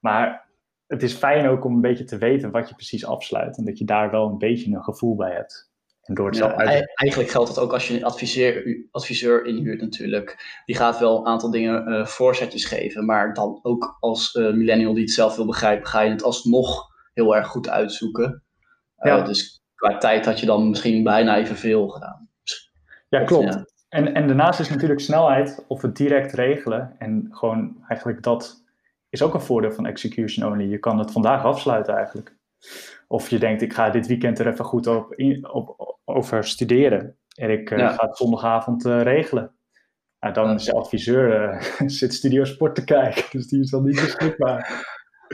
Maar 0.00 0.48
het 0.86 1.02
is 1.02 1.14
fijn 1.14 1.48
ook 1.48 1.64
om 1.64 1.74
een 1.74 1.80
beetje 1.80 2.04
te 2.04 2.18
weten 2.18 2.50
wat 2.50 2.68
je 2.68 2.74
precies 2.74 3.06
afsluit. 3.06 3.58
En 3.58 3.64
dat 3.64 3.78
je 3.78 3.84
daar 3.84 4.10
wel 4.10 4.28
een 4.28 4.38
beetje 4.38 4.74
een 4.74 4.84
gevoel 4.84 5.16
bij 5.16 5.32
hebt. 5.32 5.67
En 6.08 6.14
door 6.14 6.26
het 6.26 6.36
ja, 6.36 6.56
eigenlijk 6.94 7.30
geldt 7.30 7.54
dat 7.54 7.64
ook 7.64 7.72
als 7.72 7.88
je 7.88 7.94
een 7.94 8.04
adviseur, 8.04 8.84
adviseur 8.90 9.44
inhuurt 9.44 9.80
natuurlijk. 9.80 10.60
Die 10.64 10.76
gaat 10.76 10.98
wel 10.98 11.18
een 11.18 11.26
aantal 11.26 11.50
dingen 11.50 11.88
uh, 11.88 12.06
voorzetjes 12.06 12.64
geven. 12.64 13.04
Maar 13.04 13.34
dan 13.34 13.58
ook 13.62 13.96
als 14.00 14.34
uh, 14.34 14.52
millennial 14.52 14.94
die 14.94 15.02
het 15.02 15.12
zelf 15.12 15.36
wil 15.36 15.46
begrijpen, 15.46 15.86
ga 15.86 16.00
je 16.00 16.10
het 16.10 16.22
alsnog 16.22 16.86
heel 17.14 17.36
erg 17.36 17.46
goed 17.46 17.68
uitzoeken. 17.68 18.42
Uh, 18.98 19.12
ja. 19.12 19.22
Dus 19.22 19.60
qua 19.74 19.98
tijd 19.98 20.24
had 20.24 20.40
je 20.40 20.46
dan 20.46 20.68
misschien 20.68 21.02
bijna 21.02 21.36
evenveel 21.36 21.88
gedaan. 21.88 22.28
Ja, 23.08 23.24
klopt. 23.24 23.54
Ja. 23.54 23.66
En, 23.88 24.14
en 24.14 24.26
daarnaast 24.26 24.60
is 24.60 24.68
natuurlijk 24.68 25.00
snelheid 25.00 25.64
of 25.68 25.82
het 25.82 25.96
direct 25.96 26.32
regelen. 26.32 26.94
En 26.98 27.28
gewoon 27.30 27.84
eigenlijk 27.88 28.22
dat 28.22 28.64
is 29.08 29.22
ook 29.22 29.34
een 29.34 29.40
voordeel 29.40 29.72
van 29.72 29.86
execution 29.86 30.52
only. 30.52 30.70
Je 30.70 30.78
kan 30.78 30.98
het 30.98 31.12
vandaag 31.12 31.44
afsluiten 31.44 31.94
eigenlijk. 31.96 32.36
Of 33.10 33.30
je 33.30 33.38
denkt, 33.38 33.62
ik 33.62 33.72
ga 33.72 33.90
dit 33.90 34.06
weekend 34.06 34.38
er 34.38 34.46
even 34.46 34.64
goed 34.64 34.86
op, 34.86 35.14
op, 35.42 35.98
over 36.04 36.44
studeren. 36.44 37.18
En 37.34 37.50
ik 37.50 37.70
uh, 37.70 37.78
ga 37.78 38.06
het 38.06 38.16
zondagavond 38.16 38.84
uh, 38.84 39.02
regelen. 39.02 39.56
Nou, 40.20 40.34
dan 40.34 40.54
is 40.54 40.64
de 40.64 40.72
adviseur 40.72 41.52
uh, 41.54 41.88
zit 41.98 42.14
Studio 42.14 42.44
Sport 42.44 42.74
te 42.74 42.84
kijken, 42.84 43.24
dus 43.30 43.46
die 43.46 43.60
is 43.60 43.70
dan 43.70 43.84
niet 43.84 44.00
beschikbaar. 44.00 44.86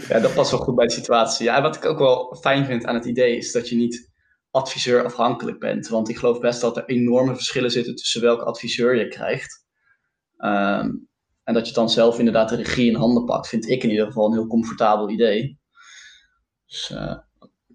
Ja, 0.08 0.20
dat 0.20 0.34
past 0.34 0.50
wel 0.50 0.60
goed 0.60 0.74
bij 0.74 0.86
de 0.86 0.92
situatie. 0.92 1.44
Ja, 1.44 1.62
wat 1.62 1.76
ik 1.76 1.84
ook 1.84 1.98
wel 1.98 2.36
fijn 2.40 2.64
vind 2.64 2.84
aan 2.84 2.94
het 2.94 3.04
idee 3.04 3.36
is 3.36 3.52
dat 3.52 3.68
je 3.68 3.76
niet 3.76 4.12
adviseur 4.50 5.04
afhankelijk 5.04 5.58
bent. 5.58 5.88
Want 5.88 6.08
ik 6.08 6.16
geloof 6.16 6.40
best 6.40 6.60
dat 6.60 6.76
er 6.76 6.84
enorme 6.84 7.34
verschillen 7.34 7.70
zitten 7.70 7.94
tussen 7.94 8.20
welke 8.20 8.44
adviseur 8.44 8.96
je 8.96 9.08
krijgt. 9.08 9.64
Um, 10.38 11.08
en 11.44 11.54
dat 11.54 11.68
je 11.68 11.74
dan 11.74 11.90
zelf 11.90 12.18
inderdaad 12.18 12.48
de 12.48 12.56
regie 12.56 12.90
in 12.90 12.96
handen 12.96 13.24
pakt, 13.24 13.48
vind 13.48 13.68
ik 13.68 13.82
in 13.82 13.90
ieder 13.90 14.06
geval 14.06 14.26
een 14.26 14.32
heel 14.32 14.46
comfortabel 14.46 15.10
idee. 15.10 15.58
Dus 16.66 16.90
uh, 16.90 17.18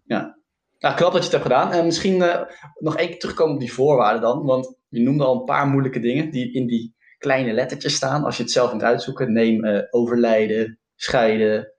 ja, 0.10 0.38
nou, 0.80 0.95
knap 0.95 1.12
dat 1.12 1.26
je 1.26 1.30
het 1.30 1.32
hebt 1.32 1.43
gedaan. 1.43 1.72
En 1.72 1.86
misschien 1.86 2.15
uh, 2.15 2.41
nog 2.76 2.98
één 2.98 3.08
keer 3.08 3.19
terugkomen 3.19 3.54
op 3.54 3.60
die 3.60 3.74
voorwaarden 3.74 4.22
dan. 4.22 4.45
Want 4.45 4.76
je 4.88 5.02
noemde 5.02 5.24
al 5.24 5.39
een 5.39 5.45
paar 5.45 5.67
moeilijke 5.67 6.00
dingen 6.00 6.32
die 6.32 6.54
in 6.54 6.67
die 6.67 6.95
kleine 7.17 7.54
lettertjes 7.54 7.95
staan. 7.95 8.24
Als 8.24 8.38
je 8.38 8.43
het 8.43 8.52
zelf 8.52 8.74
moet 8.74 8.84
uitzoeken. 8.84 9.34
Neem 9.34 9.65
uh, 9.65 9.82
overlijden, 9.89 10.80
scheiden, 10.95 11.74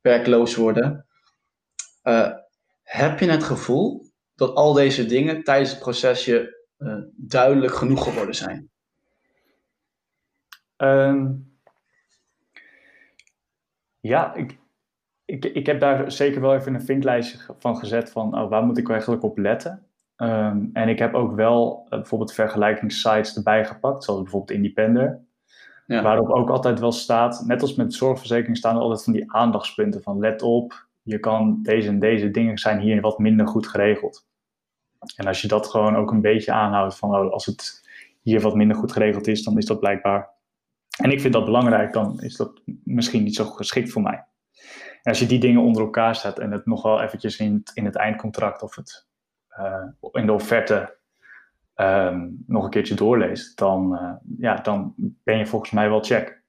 werkloos 0.00 0.54
worden. 0.54 1.06
heb 2.82 3.18
je 3.18 3.30
het 3.30 3.44
gevoel 3.44 4.10
dat 4.34 4.54
al 4.54 4.72
deze 4.72 5.06
dingen 5.06 5.42
tijdens 5.42 5.70
het 5.70 5.78
proces 5.78 6.24
je 6.24 6.66
duidelijk 7.16 7.74
genoeg 7.74 8.04
geworden 8.04 8.34
zijn? 8.34 8.70
Um, 10.76 11.52
ja, 14.00 14.34
ik, 14.34 14.58
ik, 15.32 15.44
ik 15.44 15.66
heb 15.66 15.80
daar 15.80 16.12
zeker 16.12 16.40
wel 16.40 16.54
even 16.54 16.74
een 16.74 16.82
vinklijstje 16.82 17.38
van 17.58 17.76
gezet 17.76 18.10
van 18.10 18.38
oh, 18.38 18.48
waar 18.48 18.64
moet 18.64 18.78
ik 18.78 18.90
eigenlijk 18.90 19.22
op 19.22 19.38
letten. 19.38 19.86
Um, 20.16 20.70
en 20.72 20.88
ik 20.88 20.98
heb 20.98 21.14
ook 21.14 21.34
wel 21.34 21.82
uh, 21.84 21.90
bijvoorbeeld 21.90 22.32
vergelijkingssites 22.32 23.36
erbij 23.36 23.64
gepakt, 23.64 24.04
zoals 24.04 24.22
bijvoorbeeld 24.22 24.58
Independer. 24.58 25.20
Ja. 25.86 26.02
Waarop 26.02 26.28
ook 26.28 26.50
altijd 26.50 26.80
wel 26.80 26.92
staat, 26.92 27.44
net 27.46 27.62
als 27.62 27.74
met 27.74 27.94
zorgverzekering 27.94 28.56
staan 28.56 28.76
er 28.76 28.82
altijd 28.82 29.04
van 29.04 29.12
die 29.12 29.32
aandachtspunten 29.32 30.02
van 30.02 30.18
let 30.18 30.42
op, 30.42 30.86
je 31.02 31.18
kan 31.18 31.58
deze 31.62 31.88
en 31.88 31.98
deze 31.98 32.30
dingen 32.30 32.58
zijn 32.58 32.80
hier 32.80 33.00
wat 33.00 33.18
minder 33.18 33.46
goed 33.46 33.66
geregeld. 33.66 34.26
En 35.16 35.26
als 35.26 35.42
je 35.42 35.48
dat 35.48 35.66
gewoon 35.66 35.96
ook 35.96 36.10
een 36.10 36.20
beetje 36.20 36.52
aanhoudt 36.52 36.96
van 36.96 37.14
oh, 37.14 37.32
als 37.32 37.46
het 37.46 37.88
hier 38.20 38.40
wat 38.40 38.54
minder 38.54 38.76
goed 38.76 38.92
geregeld 38.92 39.26
is, 39.26 39.42
dan 39.42 39.58
is 39.58 39.66
dat 39.66 39.80
blijkbaar. 39.80 40.30
En 41.02 41.10
ik 41.10 41.20
vind 41.20 41.32
dat 41.32 41.44
belangrijk, 41.44 41.92
dan 41.92 42.20
is 42.20 42.36
dat 42.36 42.62
misschien 42.84 43.22
niet 43.22 43.36
zo 43.36 43.44
geschikt 43.44 43.90
voor 43.90 44.02
mij. 44.02 44.24
Als 45.02 45.18
je 45.18 45.26
die 45.26 45.40
dingen 45.40 45.62
onder 45.62 45.82
elkaar 45.82 46.16
zet 46.16 46.38
en 46.38 46.50
het 46.50 46.66
nog 46.66 46.82
wel 46.82 47.00
eventjes 47.00 47.38
in 47.38 47.54
het, 47.54 47.70
in 47.74 47.84
het 47.84 47.96
eindcontract 47.96 48.62
of 48.62 48.76
het, 48.76 49.08
uh, 49.58 49.84
in 50.12 50.26
de 50.26 50.32
offerte 50.32 50.98
um, 51.76 52.44
nog 52.46 52.64
een 52.64 52.70
keertje 52.70 52.94
doorleest, 52.94 53.58
dan, 53.58 53.94
uh, 53.94 54.12
ja, 54.38 54.54
dan 54.54 54.94
ben 54.96 55.38
je 55.38 55.46
volgens 55.46 55.70
mij 55.70 55.88
wel 55.88 56.02
check. 56.02 56.42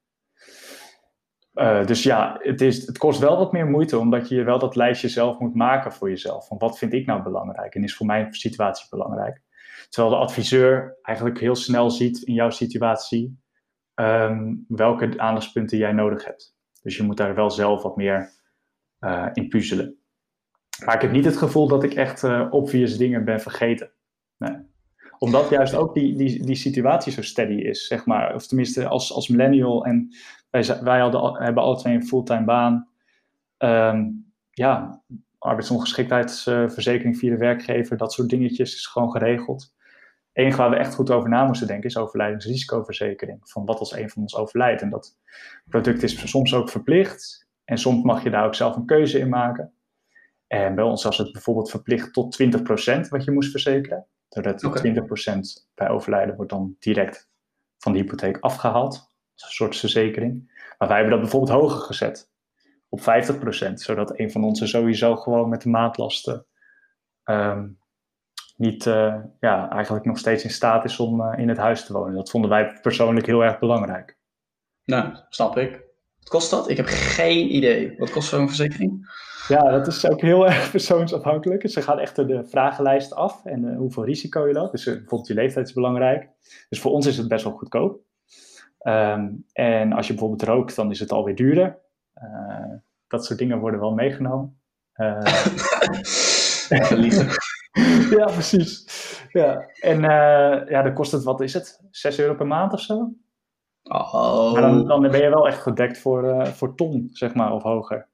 Uh, 1.54 1.86
dus 1.86 2.04
ja, 2.04 2.38
het, 2.40 2.62
is, 2.62 2.88
het 2.88 2.98
kost 2.98 3.20
wel 3.20 3.38
wat 3.38 3.52
meer 3.52 3.68
moeite, 3.68 3.98
omdat 3.98 4.30
je 4.30 4.44
wel 4.44 4.60
dat 4.60 4.76
lijstje 4.76 5.10
zelf 5.10 5.40
moet 5.40 5.56
maken 5.56 5.94
voor 5.94 6.10
jezelf. 6.10 6.48
Van 6.48 6.58
wat 6.58 6.78
vind 6.78 6.94
ik 6.94 7.06
nou 7.06 7.24
belangrijk 7.24 7.76
en 7.76 7.84
is 7.84 7.96
voor 7.96 8.06
mijn 8.06 8.34
situatie 8.34 8.88
belangrijk. 8.90 9.42
Terwijl 9.90 10.14
de 10.14 10.22
adviseur 10.22 10.98
eigenlijk 11.02 11.40
heel 11.40 11.56
snel 11.56 11.90
ziet 11.90 12.22
in 12.22 12.34
jouw 12.34 12.50
situatie 12.50 13.42
um, 13.96 14.66
welke 14.68 15.20
aandachtspunten 15.20 15.78
jij 15.78 15.92
nodig 15.92 16.26
hebt. 16.26 16.56
Dus 16.82 16.98
je 16.98 17.04
moet 17.04 17.18
daar 17.18 17.36
wel 17.36 17.50
zelf 17.52 17.84
wat 17.84 17.96
meer 17.96 18.32
uh, 19.04 19.30
in 19.34 19.48
puzzelen. 19.48 19.98
Maar 20.86 20.96
ik 20.96 21.02
heb 21.02 21.12
niet 21.12 21.26
het 21.26 21.38
gevoel 21.38 21.68
dat 21.68 21.84
ik 21.84 21.94
echt 21.94 22.24
uh, 22.24 22.48
obvious 22.50 22.98
dingen 22.98 23.26
ben 23.26 23.42
vergeten. 23.42 23.92
Nee. 24.38 24.56
Omdat 25.18 25.50
juist 25.50 25.76
ook 25.76 25.94
die, 25.94 26.16
die, 26.16 26.46
die 26.46 26.56
situatie 26.56 27.12
zo 27.12 27.22
steady 27.22 27.54
is, 27.54 27.88
zeg 27.88 28.06
maar. 28.06 28.36
Of 28.36 28.48
tenminste 28.48 28.88
als, 28.88 29.14
als 29.14 29.28
millennial. 29.28 29.86
En 29.86 30.16
wij, 30.50 30.80
wij 30.82 31.00
hadden, 31.00 31.44
hebben 31.44 31.64
alle 31.64 31.78
twee 31.78 31.94
een 31.94 32.08
fulltime 32.08 32.44
baan. 32.44 32.88
Um, 33.58 34.32
ja, 34.52 35.02
arbeidsongeschiktheidsverzekering 35.38 37.18
via 37.18 37.32
de 37.32 37.38
werkgever, 37.38 37.98
dat 37.98 38.14
soort 38.14 38.30
dingetjes 38.30 38.74
is 38.74 38.88
gewoon 38.88 39.12
geregeld. 39.12 39.74
enige 40.34 40.58
waar 40.58 40.70
we 40.70 40.76
echt 40.76 40.96
goed 40.96 41.12
over 41.12 41.30
na 41.30 41.46
moesten 41.46 41.68
denken 41.68 41.90
is 41.90 41.98
overlijdensrisicoverzekering. 41.98 43.40
Van 43.44 43.66
wat 43.66 43.80
als 43.80 43.92
een 43.92 44.10
van 44.10 44.22
ons 44.22 44.36
overlijdt. 44.36 44.82
En 44.82 44.90
dat 44.90 45.18
product 45.70 46.04
is 46.04 46.30
soms 46.30 46.54
ook 46.54 46.70
verplicht. 46.70 47.43
En 47.66 47.78
soms 47.78 48.04
mag 48.04 48.24
je 48.24 48.30
daar 48.30 48.46
ook 48.46 48.56
zelf 48.56 48.76
een 48.76 48.86
keuze 48.86 49.20
in 49.20 49.30
maken. 49.30 49.74
En 50.48 50.76
bij 50.76 50.84
ons 50.84 51.04
was 51.04 51.18
het 51.18 51.32
bijvoorbeeld 51.32 51.70
verplicht 51.70 52.14
tot 52.14 52.44
20% 52.44 53.08
wat 53.10 53.24
je 53.24 53.32
moest 53.32 53.52
verzekeren. 53.52 54.08
Doordat 54.30 54.64
okay. 54.64 54.94
20% 54.94 55.40
bij 55.76 55.90
overlijden 55.90 56.36
wordt 56.36 56.52
dan 56.52 56.76
direct 56.80 57.30
van 57.78 57.92
de 57.92 58.00
hypotheek 58.00 58.38
afgehaald. 58.40 58.94
Als 59.34 59.44
een 59.44 59.50
soort 59.50 59.78
verzekering. 59.78 60.52
Maar 60.78 60.88
wij 60.88 60.98
hebben 60.98 61.20
dat 61.20 61.22
bijvoorbeeld 61.22 61.60
hoger 61.60 61.80
gezet. 61.80 62.32
Op 62.90 63.00
50%. 63.00 63.04
Zodat 63.74 64.20
een 64.20 64.32
van 64.32 64.44
onze 64.44 64.68
sowieso 64.68 65.16
gewoon 65.16 65.50
met 65.50 65.62
de 65.62 65.70
maatlasten 65.70 66.46
ehm, 67.24 67.68
niet, 68.56 68.86
uh, 68.86 69.16
ja, 69.40 69.70
eigenlijk 69.70 70.06
nog 70.06 70.18
steeds 70.18 70.44
in 70.44 70.50
staat 70.50 70.86
is 70.86 71.00
om 71.00 71.22
uh, 71.22 71.34
in 71.38 71.50
het 71.50 71.58
huis 71.58 71.86
te 71.86 71.94
wonen. 71.94 72.16
Dat 72.16 72.30
vonden 72.30 72.50
wij 72.50 72.80
persoonlijk 72.82 73.26
heel 73.26 73.44
erg 73.44 73.60
belangrijk. 73.60 74.18
Nou, 74.86 75.18
snap 75.30 75.58
ik. 75.58 75.84
Wat 76.24 76.32
kost 76.32 76.50
dat? 76.50 76.70
Ik 76.70 76.78
heb 76.78 76.86
geen 76.90 77.56
idee. 77.56 77.96
Wat 77.98 78.12
kost 78.12 78.30
zo'n 78.30 78.48
verzekering? 78.48 79.12
Ja, 79.48 79.72
dat 79.72 79.88
is 79.88 80.10
ook 80.10 80.22
heel 80.22 80.46
erg 80.50 80.72
persoonsafhankelijk. 80.72 81.70
Ze 81.70 81.82
gaan 81.82 82.00
echt 82.00 82.16
de 82.16 82.44
vragenlijst 82.46 83.14
af 83.14 83.46
en 83.46 83.64
uh, 83.64 83.78
hoeveel 83.78 84.06
risico 84.06 84.48
je 84.48 84.54
loopt. 84.54 84.72
Dus 84.72 84.84
bijvoorbeeld 84.84 85.28
je 85.28 85.34
leeftijd 85.34 85.68
is 85.68 85.74
belangrijk. 85.74 86.30
Dus 86.70 86.82
voor 86.82 86.92
ons 86.92 87.06
is 87.06 87.18
het 87.18 87.28
best 87.28 87.44
wel 87.44 87.54
goedkoop. 87.54 88.00
Um, 88.88 89.46
en 89.54 89.94
als 89.94 90.08
je 90.08 90.14
bijvoorbeeld 90.14 90.50
rookt, 90.50 90.76
dan 90.76 90.92
is 90.92 91.00
het 91.00 91.12
alweer 91.12 91.36
duurder. 91.36 91.80
dat 93.08 93.26
soort 93.26 93.40
dingen 93.40 93.60
worden 93.60 93.80
wel 93.80 93.94
meegenomen. 93.94 94.58
ja, 98.18 98.26
precies. 98.26 98.86
Ja. 99.32 99.66
En 99.80 100.02
ja, 100.70 100.82
dan 100.82 100.94
kost 100.94 101.12
het, 101.12 101.24
wat 101.24 101.42
is 101.42 101.54
het? 101.54 101.80
6 101.92 102.20
euro 102.20 102.36
per 102.36 102.48
maand 102.48 102.74
of 102.74 102.82
zo? 102.82 103.14
Oh. 103.84 104.54
Maar 104.54 104.62
dan, 104.62 104.88
dan 104.88 105.02
ben 105.02 105.22
je 105.22 105.30
wel 105.30 105.48
echt 105.48 105.62
gedekt 105.62 105.98
voor, 105.98 106.24
uh, 106.24 106.46
voor 106.46 106.76
ton, 106.76 107.10
zeg 107.12 107.34
maar, 107.34 107.54
of 107.54 107.64
hoger. 107.64 108.08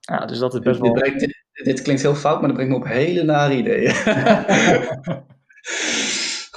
Ja, 0.00 0.26
dus 0.26 0.38
dat 0.38 0.54
is 0.54 0.60
best 0.60 0.82
dit, 0.82 0.92
wel... 0.92 1.02
Dit, 1.18 1.44
dit, 1.52 1.82
klinkt 1.82 2.02
heel 2.02 2.14
fout, 2.14 2.38
maar 2.38 2.48
dat 2.48 2.56
brengt 2.56 2.72
me 2.72 2.78
op 2.78 2.86
hele 2.86 3.22
nare 3.22 3.56
ideeën. 3.56 3.94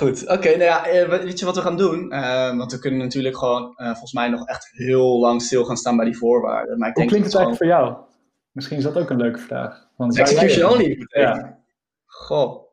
Goed, 0.02 0.22
oké, 0.24 0.34
okay, 0.34 0.52
nou 0.52 0.64
ja, 0.64 0.86
eh, 0.86 1.10
weet 1.10 1.40
je 1.40 1.46
wat 1.46 1.56
we 1.56 1.62
gaan 1.62 1.78
doen? 1.78 2.14
Uh, 2.14 2.58
want 2.58 2.72
we 2.72 2.80
kunnen 2.80 3.00
natuurlijk 3.00 3.38
gewoon, 3.38 3.74
uh, 3.78 3.88
volgens 3.88 4.14
mij, 4.14 4.30
nog 4.30 4.48
echt 4.48 4.70
heel 4.72 5.20
lang 5.20 5.42
stil 5.42 5.66
gaan 5.66 5.78
staan 5.78 5.96
bij 5.96 6.06
die 6.06 6.18
voorwaarden. 6.18 6.78
Maar 6.78 6.90
ik 6.90 6.96
Hoe 6.96 7.04
denk 7.04 7.08
klinkt 7.08 7.28
het 7.28 7.36
eigenlijk 7.36 7.58
voor 7.58 7.80
jou? 7.80 8.10
Misschien 8.52 8.78
is 8.78 8.84
dat 8.84 8.98
ook 8.98 9.10
een 9.10 9.18
leuke 9.18 9.40
vraag. 9.40 9.88
Want 9.96 10.18
Execution 10.18 10.72
only. 10.72 11.06
Ja. 11.08 11.60
Goh. 12.06 12.70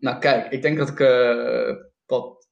Nou 0.00 0.18
kijk, 0.18 0.50
ik 0.50 0.62
denk 0.62 0.78
dat 0.78 0.88
ik 0.88 0.98
uh, 0.98 1.76
wat 2.06 2.43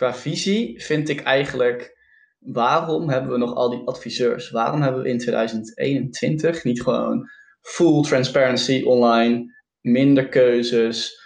qua 0.00 0.14
visie 0.14 0.82
vind 0.82 1.08
ik 1.08 1.22
eigenlijk 1.22 1.98
waarom 2.38 3.08
hebben 3.08 3.30
we 3.30 3.38
nog 3.38 3.54
al 3.54 3.70
die 3.70 3.86
adviseurs? 3.86 4.50
Waarom 4.50 4.82
hebben 4.82 5.02
we 5.02 5.08
in 5.08 5.18
2021 5.18 6.64
niet 6.64 6.82
gewoon 6.82 7.28
full 7.60 8.02
transparency 8.02 8.82
online, 8.84 9.54
minder 9.80 10.28
keuzes, 10.28 11.20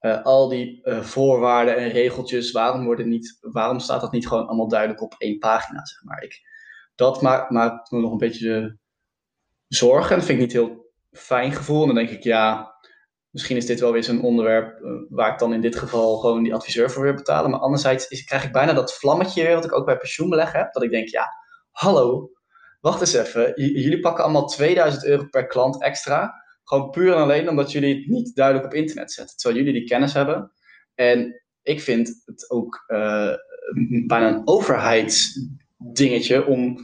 uh, 0.00 0.24
al 0.24 0.48
die 0.48 0.80
uh, 0.84 1.00
voorwaarden 1.00 1.76
en 1.76 1.88
regeltjes? 1.88 2.50
Waarom, 2.50 2.84
worden 2.84 3.08
niet, 3.08 3.38
waarom 3.40 3.78
staat 3.78 4.00
dat 4.00 4.12
niet 4.12 4.28
gewoon 4.28 4.46
allemaal 4.46 4.68
duidelijk 4.68 5.02
op 5.02 5.14
één 5.18 5.38
pagina? 5.38 5.86
Zeg 5.86 6.02
maar? 6.02 6.22
ik, 6.22 6.40
dat 6.94 7.22
maakt, 7.22 7.90
me 7.90 8.00
nog 8.00 8.12
een 8.12 8.18
beetje 8.18 8.78
zorgen. 9.66 10.16
Dat 10.16 10.24
vind 10.24 10.38
ik 10.38 10.44
niet 10.44 10.54
heel 10.54 10.92
fijn 11.10 11.52
gevoel. 11.52 11.80
En 11.80 11.86
dan 11.86 11.96
denk 11.96 12.10
ik, 12.10 12.22
ja, 12.22 12.74
misschien 13.30 13.56
is 13.56 13.66
dit 13.66 13.80
wel 13.80 13.92
weer 13.92 14.04
zo'n 14.04 14.22
onderwerp 14.22 14.80
uh, 14.80 14.90
waar 15.08 15.32
ik 15.32 15.38
dan 15.38 15.52
in 15.52 15.60
dit 15.60 15.76
geval 15.76 16.18
gewoon 16.18 16.42
die 16.42 16.54
adviseur 16.54 16.90
voor 16.90 17.02
wil 17.02 17.14
betalen. 17.14 17.50
Maar 17.50 17.60
anderzijds 17.60 18.08
is, 18.08 18.24
krijg 18.24 18.44
ik 18.44 18.52
bijna 18.52 18.72
dat 18.72 18.94
vlammetje 18.94 19.42
weer 19.42 19.54
wat 19.54 19.64
ik 19.64 19.72
ook 19.72 19.86
bij 19.86 19.96
pensioenbeleg 19.96 20.52
heb. 20.52 20.72
Dat 20.72 20.82
ik 20.82 20.90
denk, 20.90 21.08
ja, 21.08 21.28
hallo, 21.70 22.30
wacht 22.80 23.00
eens 23.00 23.12
even. 23.12 23.52
Jullie 23.56 24.00
pakken 24.00 24.24
allemaal 24.24 24.46
2000 24.46 25.04
euro 25.04 25.24
per 25.24 25.46
klant 25.46 25.82
extra. 25.82 26.34
Gewoon 26.64 26.90
puur 26.90 27.12
en 27.12 27.22
alleen 27.22 27.48
omdat 27.48 27.72
jullie 27.72 27.96
het 27.96 28.06
niet 28.06 28.34
duidelijk 28.34 28.66
op 28.66 28.74
internet 28.74 29.12
zetten. 29.12 29.36
Terwijl 29.36 29.64
jullie 29.64 29.80
die 29.80 29.88
kennis 29.88 30.12
hebben. 30.12 30.52
En 30.94 31.42
ik 31.62 31.80
vind 31.80 32.22
het 32.24 32.50
ook 32.50 32.84
uh, 32.88 33.34
bijna 34.06 34.28
een 34.28 34.42
overheidsdingetje 34.44 36.46
om 36.46 36.78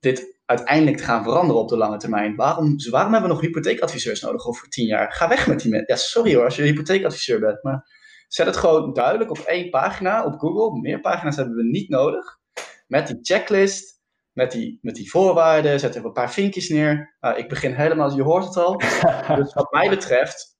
dit 0.00 0.33
uiteindelijk 0.46 0.96
te 0.96 1.04
gaan 1.04 1.22
veranderen 1.22 1.62
op 1.62 1.68
de 1.68 1.76
lange 1.76 1.96
termijn. 1.96 2.36
Waarom, 2.36 2.76
waarom 2.90 3.12
hebben 3.12 3.30
we 3.30 3.36
nog 3.36 3.44
hypotheekadviseurs 3.44 4.20
nodig 4.20 4.46
over 4.46 4.68
tien 4.68 4.86
jaar? 4.86 5.12
Ga 5.12 5.28
weg 5.28 5.46
met 5.46 5.60
die 5.60 5.70
mensen. 5.70 5.94
Ja, 5.94 6.00
sorry 6.00 6.34
hoor, 6.34 6.44
als 6.44 6.56
je 6.56 6.62
hypotheekadviseur 6.62 7.40
bent. 7.40 7.62
Maar 7.62 7.86
zet 8.28 8.46
het 8.46 8.56
gewoon 8.56 8.92
duidelijk 8.92 9.30
op 9.30 9.38
één 9.38 9.70
pagina 9.70 10.24
op 10.24 10.38
Google. 10.38 10.80
Meer 10.80 11.00
pagina's 11.00 11.36
hebben 11.36 11.54
we 11.54 11.64
niet 11.64 11.88
nodig. 11.88 12.38
Met 12.86 13.06
die 13.06 13.18
checklist, 13.22 14.00
met 14.32 14.52
die, 14.52 14.78
met 14.82 14.94
die 14.94 15.10
voorwaarden. 15.10 15.80
Zet 15.80 15.94
er 15.94 16.04
een 16.04 16.12
paar 16.12 16.32
vinkjes 16.32 16.68
neer. 16.68 17.16
Nou, 17.20 17.36
ik 17.36 17.48
begin 17.48 17.72
helemaal, 17.72 18.16
je 18.16 18.22
hoort 18.22 18.44
het 18.44 18.56
al. 18.56 18.76
dus 19.36 19.54
wat 19.54 19.72
mij 19.72 19.88
betreft 19.88 20.54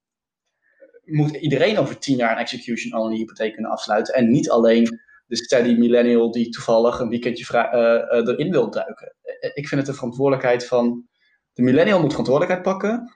moet 1.05 1.37
iedereen 1.37 1.78
over 1.78 1.99
tien 1.99 2.16
jaar 2.16 2.32
een 2.32 2.43
execution-only 2.43 3.16
hypotheek 3.16 3.53
kunnen 3.53 3.70
afsluiten. 3.70 4.14
En 4.14 4.30
niet 4.30 4.51
alleen 4.51 5.01
de 5.26 5.37
steady 5.37 5.74
millennial 5.74 6.30
die 6.30 6.49
toevallig 6.49 6.99
een 6.99 7.09
weekendje 7.09 7.55
uh, 7.55 8.20
uh, 8.20 8.28
erin 8.28 8.51
wil 8.51 8.70
duiken. 8.70 9.14
Ik 9.53 9.68
vind 9.68 9.80
het 9.80 9.86
de 9.86 9.95
verantwoordelijkheid 9.95 10.66
van. 10.66 11.09
De 11.53 11.62
millennial 11.62 12.01
moet 12.01 12.11
verantwoordelijkheid 12.11 12.62
pakken. 12.62 13.12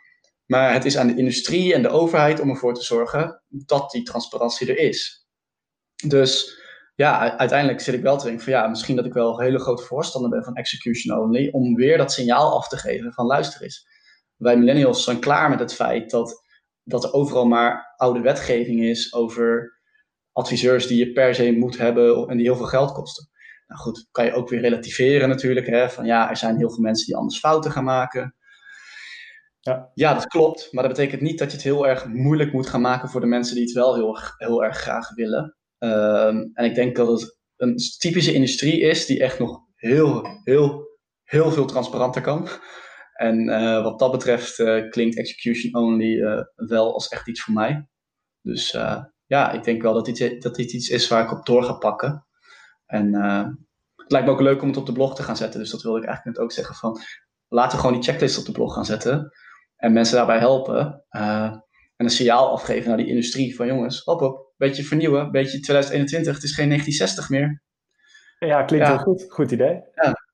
Maar 0.47 0.73
het 0.73 0.85
is 0.85 0.97
aan 0.97 1.07
de 1.07 1.17
industrie 1.17 1.75
en 1.75 1.83
de 1.83 1.89
overheid 1.89 2.41
om 2.41 2.51
ervoor 2.51 2.75
te 2.75 2.83
zorgen 2.83 3.43
dat 3.49 3.91
die 3.91 4.03
transparantie 4.03 4.69
er 4.69 4.79
is. 4.79 5.27
Dus 6.07 6.61
ja, 6.95 7.37
uiteindelijk 7.37 7.81
zit 7.81 7.95
ik 7.95 8.03
wel 8.03 8.19
te 8.19 8.25
denken 8.25 8.45
van 8.45 8.53
ja, 8.53 8.67
misschien 8.67 8.97
dat 8.97 9.05
ik 9.05 9.13
wel 9.13 9.39
een 9.39 9.45
hele 9.45 9.59
grote 9.59 9.83
voorstander 9.83 10.31
ben 10.31 10.45
van 10.45 10.55
execution 10.55 11.19
only. 11.19 11.49
Om 11.51 11.75
weer 11.75 11.99
dat 11.99 12.13
signaal 12.13 12.57
af 12.57 12.69
te 12.69 12.77
geven 12.77 13.13
van 13.13 13.27
luister 13.27 13.63
eens. 13.63 13.87
Wij 14.37 14.57
millennials 14.57 15.05
zijn 15.05 15.21
klaar 15.21 15.51
met 15.51 15.61
het 15.61 15.75
feit 15.75 16.11
dat, 16.11 16.43
dat 16.83 17.05
er 17.05 17.13
overal 17.13 17.47
maar 17.47 17.95
oude 17.97 18.21
wetgeving 18.21 18.83
is 18.83 19.15
over 19.15 19.79
adviseurs 20.33 20.87
die 20.87 20.99
je 20.99 21.13
per 21.13 21.35
se 21.35 21.53
moet 21.53 21.79
hebben 21.79 22.29
en 22.29 22.37
die 22.37 22.47
heel 22.47 22.57
veel 22.57 22.67
geld 22.67 22.93
kosten. 22.93 23.29
Nou 23.69 23.81
goed, 23.81 24.09
kan 24.11 24.25
je 24.25 24.33
ook 24.33 24.49
weer 24.49 24.61
relativeren 24.61 25.29
natuurlijk. 25.29 25.67
Hè, 25.67 25.91
van 25.91 26.05
ja, 26.05 26.31
er 26.31 26.37
zijn 26.37 26.57
heel 26.57 26.71
veel 26.71 26.83
mensen 26.83 27.07
die 27.07 27.17
anders 27.17 27.39
fouten 27.39 27.71
gaan 27.71 27.85
maken. 27.85 28.37
Ja. 29.61 29.91
ja, 29.95 30.15
dat 30.15 30.27
klopt. 30.27 30.73
Maar 30.73 30.83
dat 30.83 30.93
betekent 30.97 31.21
niet 31.21 31.39
dat 31.39 31.51
je 31.51 31.57
het 31.57 31.65
heel 31.65 31.89
erg 31.89 32.07
moeilijk 32.07 32.53
moet 32.53 32.69
gaan 32.69 32.81
maken 32.81 33.09
voor 33.09 33.21
de 33.21 33.27
mensen 33.27 33.55
die 33.55 33.65
het 33.65 33.73
wel 33.73 33.95
heel, 33.95 34.19
heel 34.37 34.65
erg 34.65 34.77
graag 34.77 35.15
willen. 35.15 35.57
Um, 35.79 36.51
en 36.53 36.65
ik 36.65 36.75
denk 36.75 36.97
dat 36.97 37.09
het 37.09 37.39
een 37.57 37.77
typische 37.99 38.33
industrie 38.33 38.81
is 38.81 39.07
die 39.07 39.23
echt 39.23 39.39
nog 39.39 39.61
heel, 39.75 40.27
heel, 40.45 40.99
heel 41.25 41.51
veel 41.51 41.67
transparanter 41.67 42.23
kan. 42.23 42.49
En 43.13 43.49
uh, 43.49 43.83
wat 43.83 43.99
dat 43.99 44.11
betreft 44.11 44.59
uh, 44.59 44.91
klinkt 44.91 45.19
execution 45.19 45.75
only 45.75 46.21
uh, 46.21 46.41
wel 46.55 46.93
als 46.93 47.09
echt 47.09 47.29
iets 47.29 47.43
voor 47.43 47.55
mij. 47.55 47.89
Dus 48.43 48.71
ja, 49.27 49.53
ik 49.53 49.65
denk 49.65 49.83
wel 49.83 49.95
dat 49.95 50.05
dit, 50.05 50.43
dat 50.43 50.55
dit 50.55 50.73
iets 50.73 50.89
is 50.89 51.09
waar 51.09 51.25
ik 51.25 51.33
op 51.33 51.47
door 51.47 51.63
ga 51.63 51.73
pakken. 51.73 52.28
En 52.89 53.15
uh, 53.15 53.45
het 53.97 54.13
lijkt 54.13 54.27
me 54.27 54.33
ook 54.33 54.41
leuk 54.41 54.63
om 54.63 54.69
het 54.69 54.77
op 54.77 54.87
de 54.87 54.93
blog 54.93 55.15
te 55.15 55.23
gaan 55.23 55.37
zetten. 55.37 55.61
Dus 55.61 55.71
dat 55.71 55.83
wilde 55.83 55.99
ik 55.99 56.05
eigenlijk 56.05 56.37
net 56.37 56.47
ook 56.47 56.53
zeggen 56.53 56.75
van... 56.75 57.01
Laten 57.49 57.77
we 57.77 57.85
gewoon 57.85 58.01
die 58.01 58.11
checklist 58.11 58.39
op 58.39 58.45
de 58.45 58.53
blog 58.53 58.75
gaan 58.75 58.85
zetten. 58.85 59.33
En 59.77 59.93
mensen 59.93 60.17
daarbij 60.17 60.39
helpen. 60.39 61.05
Uh, 61.11 61.53
en 61.99 62.05
een 62.05 62.11
signaal 62.11 62.51
afgeven 62.51 62.89
naar 62.89 62.97
die 62.97 63.07
industrie 63.07 63.57
van 63.57 63.67
jongens, 63.67 64.05
hop 64.05 64.23
op, 64.23 64.53
beetje 64.57 64.83
vernieuwen, 64.83 65.31
beetje 65.31 65.61
2021, 65.61 66.35
het 66.35 66.43
is 66.43 66.55
geen 66.55 66.69
1960 66.69 67.29
meer. 67.29 67.63
Ja, 68.39 68.63
klinkt 68.63 68.87
ja. 68.87 68.93
heel 68.93 69.03
goed. 69.03 69.27
Goed 69.29 69.51
idee. 69.51 69.83
Ja. 69.95 70.27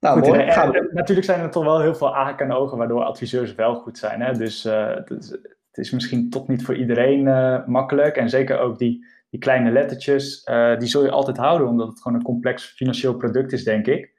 Nou, 0.00 0.18
goed 0.18 0.28
mooi. 0.28 0.42
Idee. 0.42 0.54
En, 0.54 0.88
natuurlijk 0.92 1.26
zijn 1.26 1.40
er 1.40 1.50
toch 1.50 1.64
wel 1.64 1.80
heel 1.80 1.94
veel 1.94 2.14
haken 2.14 2.46
en 2.46 2.52
ogen 2.52 2.78
waardoor 2.78 3.04
adviseurs 3.04 3.54
wel 3.54 3.74
goed 3.74 3.98
zijn. 3.98 4.20
Hè? 4.20 4.32
Dus 4.32 4.64
uh, 4.64 4.94
het 4.94 5.78
is 5.84 5.90
misschien 5.90 6.30
toch 6.30 6.48
niet 6.48 6.64
voor 6.64 6.76
iedereen 6.76 7.26
uh, 7.26 7.66
makkelijk. 7.66 8.16
En 8.16 8.30
zeker 8.30 8.58
ook 8.58 8.78
die, 8.78 9.06
die 9.34 9.42
kleine 9.42 9.70
lettertjes, 9.70 10.46
uh, 10.50 10.78
die 10.78 10.88
zul 10.88 11.04
je 11.04 11.10
altijd 11.10 11.36
houden, 11.36 11.68
omdat 11.68 11.88
het 11.88 12.02
gewoon 12.02 12.18
een 12.18 12.24
complex 12.24 12.64
financieel 12.64 13.16
product 13.16 13.52
is, 13.52 13.64
denk 13.64 13.86
ik. 13.86 14.12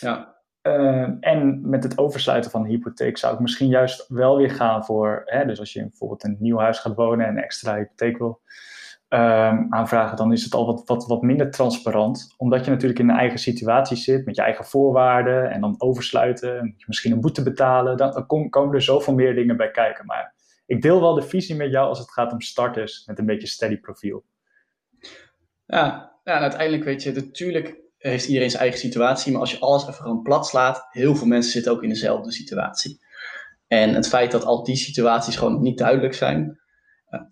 Ja. 0.00 0.34
Uh, 0.62 1.08
en 1.20 1.68
met 1.68 1.82
het 1.82 1.98
oversluiten 1.98 2.50
van 2.50 2.62
de 2.62 2.68
hypotheek 2.68 3.18
zou 3.18 3.34
ik 3.34 3.40
misschien 3.40 3.68
juist 3.68 4.08
wel 4.08 4.36
weer 4.36 4.50
gaan 4.50 4.84
voor, 4.84 5.22
hè, 5.24 5.44
dus 5.46 5.58
als 5.58 5.72
je 5.72 5.80
bijvoorbeeld 5.80 6.24
een 6.24 6.36
nieuw 6.38 6.58
huis 6.58 6.78
gaat 6.78 6.94
wonen 6.94 7.26
en 7.26 7.36
een 7.36 7.42
extra 7.42 7.74
hypotheek 7.74 8.18
wil 8.18 8.40
aanvragen, 9.08 10.16
dan 10.16 10.32
is 10.32 10.44
het 10.44 10.54
al 10.54 10.66
wat, 10.66 10.82
wat, 10.84 11.06
wat 11.06 11.22
minder 11.22 11.50
transparant. 11.50 12.34
Omdat 12.36 12.64
je 12.64 12.70
natuurlijk 12.70 13.00
in 13.00 13.08
een 13.08 13.16
eigen 13.16 13.38
situatie 13.38 13.96
zit, 13.96 14.26
met 14.26 14.36
je 14.36 14.42
eigen 14.42 14.64
voorwaarden 14.64 15.50
en 15.50 15.60
dan 15.60 15.74
oversluiten, 15.78 16.74
misschien 16.86 17.12
een 17.12 17.20
boete 17.20 17.42
betalen. 17.42 17.96
Dan, 17.96 18.12
dan 18.12 18.48
komen 18.50 18.74
er 18.74 18.82
zoveel 18.82 19.14
meer 19.14 19.34
dingen 19.34 19.56
bij 19.56 19.70
kijken. 19.70 20.06
Maar 20.06 20.34
ik 20.66 20.82
deel 20.82 21.00
wel 21.00 21.14
de 21.14 21.22
visie 21.22 21.56
met 21.56 21.70
jou 21.70 21.88
als 21.88 21.98
het 21.98 22.12
gaat 22.12 22.32
om 22.32 22.40
starters 22.40 23.06
met 23.06 23.18
een 23.18 23.26
beetje 23.26 23.46
steady 23.46 23.80
profiel. 23.80 24.24
Ja, 25.66 26.18
ja 26.24 26.38
uiteindelijk 26.38 26.84
weet 26.84 27.02
je, 27.02 27.12
natuurlijk 27.12 27.76
heeft 27.98 28.26
iedereen 28.26 28.50
zijn 28.50 28.62
eigen 28.62 28.80
situatie, 28.80 29.32
maar 29.32 29.40
als 29.40 29.50
je 29.50 29.58
alles 29.58 29.82
even 29.82 29.94
gewoon 29.94 30.22
plat 30.22 30.46
slaat, 30.46 30.86
heel 30.90 31.16
veel 31.16 31.26
mensen 31.26 31.52
zitten 31.52 31.72
ook 31.72 31.82
in 31.82 31.88
dezelfde 31.88 32.32
situatie. 32.32 33.04
En 33.66 33.94
het 33.94 34.08
feit 34.08 34.30
dat 34.30 34.44
al 34.44 34.64
die 34.64 34.76
situaties 34.76 35.36
gewoon 35.36 35.62
niet 35.62 35.78
duidelijk 35.78 36.14
zijn, 36.14 36.60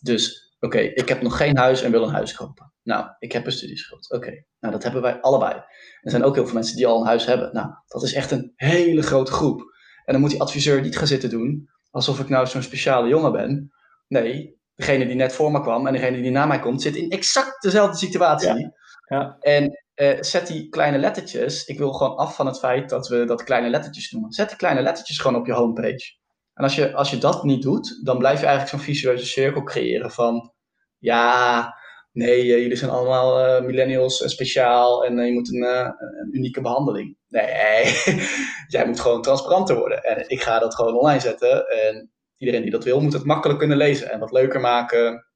dus 0.03 0.45
Oké, 0.64 0.78
ik 0.78 1.09
heb 1.09 1.22
nog 1.22 1.37
geen 1.37 1.57
huis 1.57 1.82
en 1.82 1.91
wil 1.91 2.03
een 2.03 2.14
huis 2.14 2.35
kopen. 2.35 2.72
Nou, 2.82 3.07
ik 3.18 3.32
heb 3.32 3.47
een 3.47 3.53
studieschuld. 3.53 4.11
Oké, 4.11 4.45
nou 4.61 4.72
dat 4.72 4.82
hebben 4.82 5.03
wij 5.03 5.20
allebei. 5.20 5.55
Er 6.01 6.11
zijn 6.11 6.24
ook 6.24 6.35
heel 6.35 6.45
veel 6.45 6.55
mensen 6.55 6.76
die 6.76 6.87
al 6.87 7.01
een 7.01 7.07
huis 7.07 7.26
hebben. 7.26 7.53
Nou, 7.53 7.68
dat 7.87 8.03
is 8.03 8.14
echt 8.14 8.30
een 8.30 8.53
hele 8.57 9.03
grote 9.03 9.32
groep. 9.32 9.61
En 10.05 10.12
dan 10.12 10.20
moet 10.20 10.30
die 10.30 10.41
adviseur 10.41 10.80
niet 10.80 10.99
gaan 10.99 11.07
zitten 11.07 11.30
doen 11.30 11.70
alsof 11.91 12.20
ik 12.20 12.28
nou 12.28 12.47
zo'n 12.47 12.62
speciale 12.62 13.09
jongen 13.09 13.32
ben. 13.32 13.72
Nee, 14.09 14.59
degene 14.74 15.06
die 15.06 15.16
net 15.16 15.32
voor 15.32 15.50
me 15.50 15.60
kwam 15.60 15.86
en 15.86 15.92
degene 15.92 16.22
die 16.22 16.30
na 16.30 16.46
mij 16.46 16.58
komt, 16.58 16.82
zit 16.82 16.96
in 16.96 17.10
exact 17.10 17.62
dezelfde 17.62 17.96
situatie. 17.96 18.58
Ja. 18.58 18.72
Ja. 19.08 19.36
En 19.40 19.84
eh, 19.94 20.16
zet 20.20 20.46
die 20.46 20.68
kleine 20.68 20.98
lettertjes, 20.98 21.64
ik 21.64 21.78
wil 21.78 21.92
gewoon 21.92 22.16
af 22.16 22.36
van 22.36 22.46
het 22.46 22.58
feit 22.58 22.88
dat 22.88 23.08
we 23.08 23.24
dat 23.24 23.44
kleine 23.44 23.68
lettertjes 23.68 24.10
noemen. 24.10 24.32
Zet 24.32 24.48
die 24.48 24.56
kleine 24.56 24.82
lettertjes 24.82 25.18
gewoon 25.18 25.40
op 25.40 25.46
je 25.46 25.52
homepage. 25.52 26.16
En 26.54 26.64
als 26.64 26.74
je, 26.74 26.94
als 26.94 27.10
je 27.10 27.18
dat 27.18 27.44
niet 27.44 27.62
doet, 27.62 28.00
dan 28.04 28.18
blijf 28.18 28.40
je 28.40 28.46
eigenlijk 28.46 28.76
zo'n 28.76 28.94
visueuze 28.94 29.26
cirkel 29.26 29.62
creëren 29.62 30.10
van, 30.10 30.52
ja, 30.98 31.74
nee, 32.12 32.40
eh, 32.40 32.60
jullie 32.62 32.76
zijn 32.76 32.90
allemaal 32.90 33.40
eh, 33.40 33.64
millennials 33.64 34.22
en 34.22 34.30
speciaal 34.30 35.04
en 35.04 35.16
je 35.26 35.32
moet 35.32 35.52
een, 35.52 35.62
een, 35.62 36.28
unieke 36.32 36.60
behandeling. 36.60 37.16
Nee, 37.28 37.84
jij 38.74 38.86
moet 38.86 39.00
gewoon 39.00 39.22
transparanter 39.22 39.76
worden. 39.76 40.02
En 40.02 40.28
ik 40.28 40.42
ga 40.42 40.58
dat 40.58 40.74
gewoon 40.74 40.96
online 40.96 41.20
zetten 41.20 41.68
en 41.68 42.13
iedereen 42.37 42.62
die 42.62 42.70
dat 42.70 42.85
wil, 42.85 43.01
moet 43.01 43.12
het 43.12 43.24
makkelijk 43.24 43.59
kunnen 43.59 43.76
lezen 43.76 44.11
en 44.11 44.18
wat 44.18 44.32
leuker 44.32 44.61
maken. 44.61 45.26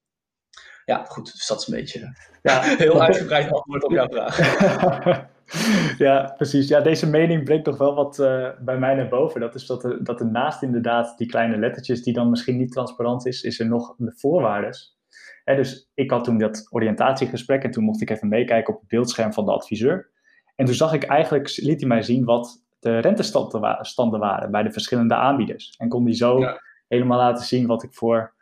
Ja, 0.84 1.04
goed, 1.04 1.32
dus 1.32 1.46
dat 1.46 1.60
is 1.60 1.66
een 1.66 1.74
beetje 1.74 2.14
ja. 2.42 2.62
heel 2.84 3.02
uitgebreid 3.02 3.52
antwoord 3.52 3.84
op 3.84 3.92
jouw 3.92 4.08
vraag. 4.08 4.38
ja, 6.06 6.34
precies. 6.36 6.68
Ja, 6.68 6.80
deze 6.80 7.10
mening 7.10 7.44
brengt 7.44 7.64
toch 7.64 7.78
wel 7.78 7.94
wat 7.94 8.18
uh, 8.18 8.48
bij 8.60 8.78
mij 8.78 8.94
naar 8.94 9.08
boven. 9.08 9.40
Dat 9.40 9.54
is 9.54 9.66
dat 9.66 9.84
er, 9.84 10.04
dat 10.04 10.20
er 10.20 10.30
naast 10.30 10.62
inderdaad 10.62 11.18
die 11.18 11.26
kleine 11.26 11.58
lettertjes, 11.58 12.02
die 12.02 12.12
dan 12.14 12.30
misschien 12.30 12.56
niet 12.56 12.72
transparant 12.72 13.26
is, 13.26 13.42
is 13.42 13.60
er 13.60 13.66
nog 13.66 13.94
de 13.96 14.12
voorwaarden. 14.16 14.70
dus 15.44 15.90
ik 15.94 16.10
had 16.10 16.24
toen 16.24 16.38
dat 16.38 16.66
oriëntatiegesprek 16.70 17.62
en 17.62 17.70
toen 17.70 17.84
mocht 17.84 18.00
ik 18.00 18.10
even 18.10 18.28
meekijken 18.28 18.74
op 18.74 18.80
het 18.80 18.88
beeldscherm 18.88 19.32
van 19.32 19.44
de 19.44 19.52
adviseur. 19.52 20.10
En 20.56 20.64
toen 20.64 20.74
zag 20.74 20.92
ik 20.92 21.04
eigenlijk, 21.04 21.56
liet 21.56 21.80
hij 21.80 21.88
mij 21.88 22.02
zien 22.02 22.24
wat 22.24 22.64
de 22.78 22.98
rentestanden 22.98 24.20
waren 24.20 24.50
bij 24.50 24.62
de 24.62 24.72
verschillende 24.72 25.14
aanbieders. 25.14 25.74
En 25.76 25.88
kon 25.88 26.04
die 26.04 26.14
zo 26.14 26.40
helemaal 26.88 27.18
laten 27.18 27.44
zien 27.44 27.66
wat 27.66 27.82
ik 27.82 27.94
voor 27.94 28.36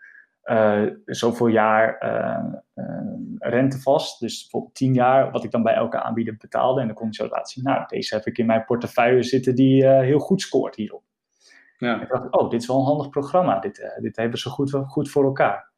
uh, 0.46 0.82
zoveel 1.04 1.46
jaar 1.46 2.02
uh, 2.04 2.84
uh, 2.84 2.84
rente 3.38 3.80
vast. 3.80 4.20
Dus 4.20 4.40
bijvoorbeeld 4.40 4.74
10 4.74 4.94
jaar, 4.94 5.30
wat 5.30 5.44
ik 5.44 5.50
dan 5.50 5.62
bij 5.62 5.74
elke 5.74 6.02
aanbieder 6.02 6.36
betaalde. 6.36 6.80
En 6.80 6.86
dan 6.86 6.96
kon 6.96 7.06
ik 7.06 7.14
zo 7.14 7.28
laten 7.28 7.46
zien, 7.46 7.64
nou, 7.64 7.84
deze 7.86 8.14
heb 8.14 8.26
ik 8.26 8.38
in 8.38 8.46
mijn 8.46 8.64
portefeuille 8.64 9.22
zitten 9.22 9.54
die 9.54 9.86
heel 9.86 10.18
goed 10.18 10.40
scoort 10.40 10.74
hierop. 10.74 11.02
Ja. 11.78 11.94
En 11.94 12.00
ik 12.00 12.08
dacht, 12.08 12.30
oh, 12.30 12.50
dit 12.50 12.60
is 12.60 12.66
wel 12.66 12.78
een 12.78 12.84
handig 12.84 13.08
programma. 13.08 13.58
Dit, 13.58 13.96
dit 14.00 14.16
hebben 14.16 14.38
ze 14.38 14.48
goed, 14.48 14.70
goed 14.86 15.10
voor 15.10 15.24
elkaar. 15.24 15.74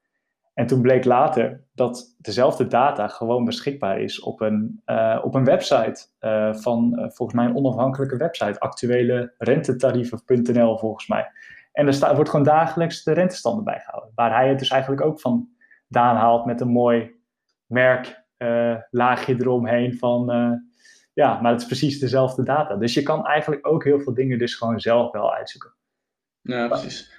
En 0.55 0.67
toen 0.67 0.83
bleek 0.83 1.05
later 1.05 1.65
dat 1.75 2.17
dezelfde 2.19 2.67
data 2.67 3.09
gewoon 3.09 3.45
beschikbaar 3.45 4.01
is 4.01 4.21
op 4.21 4.41
een, 4.41 4.83
op 5.23 5.35
een 5.35 5.45
website 5.45 6.07
van 6.53 6.95
volgens 6.97 7.33
mij 7.33 7.47
een 7.47 7.57
onafhankelijke 7.57 8.17
website, 8.17 8.61
actuele 8.61 9.35
rentetarieven.nl 9.39 10.79
volgens 10.79 11.07
mij. 11.07 11.31
En 11.79 11.87
er 11.87 11.93
staat, 11.95 12.15
wordt 12.15 12.31
gewoon 12.31 12.45
dagelijks 12.45 13.03
de 13.03 13.13
rentestanden 13.13 13.65
bijgehouden. 13.65 14.13
Waar 14.15 14.35
hij 14.35 14.49
het 14.49 14.59
dus 14.59 14.69
eigenlijk 14.69 15.03
ook 15.03 15.21
van 15.21 15.49
daan 15.89 16.17
haalt 16.17 16.47
met 16.47 16.61
een 16.61 16.69
mooi 16.69 17.21
merk 17.67 18.25
uh, 18.39 18.77
laagje 18.91 19.35
eromheen 19.35 19.99
van... 19.99 20.35
Uh, 20.35 20.53
ja, 21.13 21.41
maar 21.41 21.53
het 21.53 21.61
is 21.61 21.67
precies 21.67 21.99
dezelfde 21.99 22.43
data. 22.43 22.77
Dus 22.77 22.95
je 22.95 23.03
kan 23.03 23.27
eigenlijk 23.27 23.67
ook 23.67 23.85
heel 23.85 24.01
veel 24.01 24.15
dingen 24.15 24.39
dus 24.39 24.55
gewoon 24.55 24.81
zelf 24.81 25.13
wel 25.13 25.35
uitzoeken. 25.35 25.75
Ja, 26.41 26.69
precies. 26.69 27.13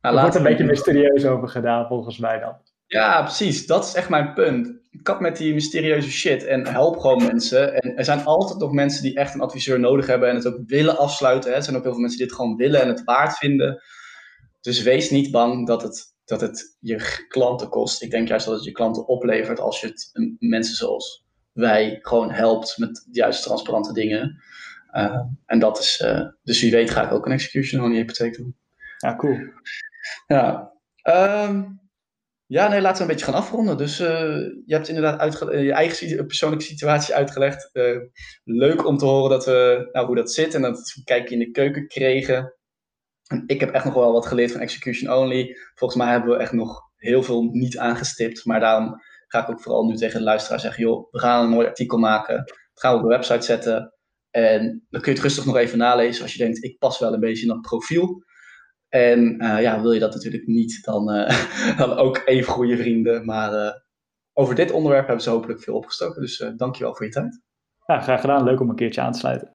Nou, 0.00 0.14
er 0.14 0.20
wordt 0.20 0.36
een 0.36 0.42
beetje 0.42 0.64
mysterieus 0.64 1.26
over 1.26 1.48
gedaan 1.48 1.86
volgens 1.86 2.18
mij 2.18 2.38
dan. 2.38 2.56
Ja, 2.86 3.22
precies. 3.22 3.66
Dat 3.66 3.84
is 3.84 3.94
echt 3.94 4.08
mijn 4.08 4.32
punt. 4.32 4.72
Kap 5.02 5.20
met 5.20 5.36
die 5.36 5.54
mysterieuze 5.54 6.10
shit 6.10 6.44
en 6.44 6.66
help 6.66 6.98
gewoon 6.98 7.24
mensen. 7.24 7.74
En 7.74 7.96
er 7.96 8.04
zijn 8.04 8.24
altijd 8.24 8.58
nog 8.58 8.72
mensen 8.72 9.02
die 9.02 9.16
echt 9.16 9.34
een 9.34 9.40
adviseur 9.40 9.80
nodig 9.80 10.06
hebben 10.06 10.28
en 10.28 10.34
het 10.34 10.46
ook 10.46 10.58
willen 10.66 10.98
afsluiten. 10.98 11.50
Hè. 11.50 11.56
Er 11.56 11.62
zijn 11.62 11.76
ook 11.76 11.82
heel 11.82 11.92
veel 11.92 12.00
mensen 12.00 12.18
die 12.18 12.26
het 12.26 12.36
gewoon 12.36 12.56
willen 12.56 12.80
en 12.80 12.88
het 12.88 13.04
waard 13.04 13.36
vinden. 13.36 13.82
Dus 14.64 14.82
wees 14.82 15.10
niet 15.10 15.30
bang 15.30 15.66
dat 15.66 15.82
het, 15.82 16.14
dat 16.24 16.40
het 16.40 16.76
je 16.80 17.24
klanten 17.28 17.68
kost. 17.68 18.02
Ik 18.02 18.10
denk 18.10 18.28
juist 18.28 18.46
dat 18.46 18.54
het 18.54 18.64
je 18.64 18.72
klanten 18.72 19.06
oplevert 19.06 19.60
als 19.60 19.80
je 19.80 19.86
het 19.86 20.10
mensen 20.38 20.74
zoals 20.74 21.26
wij 21.52 21.98
gewoon 22.02 22.30
helpt 22.30 22.78
met 22.78 22.94
de 22.94 23.20
juiste 23.20 23.44
transparante 23.44 23.92
dingen. 23.92 24.42
Uh, 24.92 25.20
en 25.46 25.58
dat 25.58 25.78
is, 25.78 26.00
uh, 26.04 26.26
dus 26.42 26.60
wie 26.60 26.70
weet 26.70 26.90
ga 26.90 27.04
ik 27.04 27.12
ook 27.12 27.26
een 27.26 27.32
execution 27.32 27.82
on 27.82 27.90
die 27.90 27.98
hypotheek 27.98 28.36
doen. 28.36 28.56
Ja, 28.98 29.16
cool. 29.16 29.38
Ja, 30.26 30.72
um, 31.48 31.80
ja, 32.46 32.68
nee, 32.68 32.80
laten 32.80 32.96
we 32.96 33.02
een 33.02 33.16
beetje 33.16 33.32
gaan 33.32 33.42
afronden. 33.42 33.76
Dus 33.76 34.00
uh, 34.00 34.08
je 34.66 34.74
hebt 34.74 34.88
inderdaad 34.88 35.38
je 35.38 35.72
eigen 35.72 36.26
persoonlijke 36.26 36.64
situatie 36.64 37.14
uitgelegd. 37.14 37.70
leuk 38.44 38.86
om 38.86 38.96
te 38.96 39.04
horen 39.04 39.30
dat 39.30 39.44
we, 39.44 39.88
nou, 39.92 40.06
hoe 40.06 40.16
dat 40.16 40.32
zit 40.32 40.54
en 40.54 40.62
dat 40.62 40.78
we 40.78 40.94
een 40.96 41.04
kijkje 41.04 41.34
in 41.34 41.40
de 41.40 41.50
keuken 41.50 41.86
kregen. 41.86 42.54
Ik 43.46 43.60
heb 43.60 43.70
echt 43.70 43.84
nog 43.84 43.94
wel 43.94 44.12
wat 44.12 44.26
geleerd 44.26 44.52
van 44.52 44.60
execution 44.60 45.12
only. 45.12 45.56
Volgens 45.74 46.00
mij 46.02 46.10
hebben 46.10 46.30
we 46.30 46.42
echt 46.42 46.52
nog 46.52 46.82
heel 46.96 47.22
veel 47.22 47.42
niet 47.42 47.78
aangestipt. 47.78 48.44
Maar 48.44 48.60
daarom 48.60 49.00
ga 49.26 49.42
ik 49.42 49.50
ook 49.50 49.60
vooral 49.60 49.84
nu 49.84 49.96
tegen 49.96 50.18
de 50.18 50.24
luisteraar 50.24 50.60
zeggen: 50.60 50.82
joh, 50.82 51.08
we 51.10 51.18
gaan 51.18 51.44
een 51.44 51.50
mooi 51.50 51.66
artikel 51.66 51.98
maken. 51.98 52.36
Dat 52.36 52.82
gaan 52.82 52.92
we 52.92 52.96
op 52.96 53.02
de 53.02 53.16
website 53.16 53.42
zetten. 53.42 53.94
En 54.30 54.86
dan 54.90 55.00
kun 55.00 55.10
je 55.12 55.18
het 55.18 55.26
rustig 55.26 55.44
nog 55.44 55.56
even 55.56 55.78
nalezen 55.78 56.22
als 56.22 56.32
je 56.32 56.38
denkt: 56.38 56.64
ik 56.64 56.78
pas 56.78 56.98
wel 56.98 57.12
een 57.12 57.20
beetje 57.20 57.42
in 57.42 57.48
dat 57.48 57.60
profiel. 57.60 58.24
En 58.88 59.44
uh, 59.44 59.62
ja, 59.62 59.80
wil 59.80 59.92
je 59.92 60.00
dat 60.00 60.14
natuurlijk 60.14 60.46
niet, 60.46 60.84
dan, 60.84 61.14
uh, 61.14 61.76
dan 61.78 61.92
ook 61.92 62.22
even 62.24 62.52
goede 62.52 62.76
vrienden. 62.76 63.24
Maar 63.24 63.52
uh, 63.52 63.72
over 64.32 64.54
dit 64.54 64.70
onderwerp 64.70 65.06
hebben 65.06 65.24
ze 65.24 65.30
hopelijk 65.30 65.60
veel 65.60 65.74
opgestoken. 65.74 66.20
Dus 66.20 66.52
dankjewel 66.56 66.94
voor 66.94 67.06
je 67.06 67.12
tijd. 67.12 67.40
Ja, 67.86 68.00
graag 68.00 68.20
gedaan. 68.20 68.44
Leuk 68.44 68.60
om 68.60 68.68
een 68.68 68.76
keertje 68.76 69.00
aan 69.00 69.12
te 69.12 69.18
sluiten. 69.18 69.54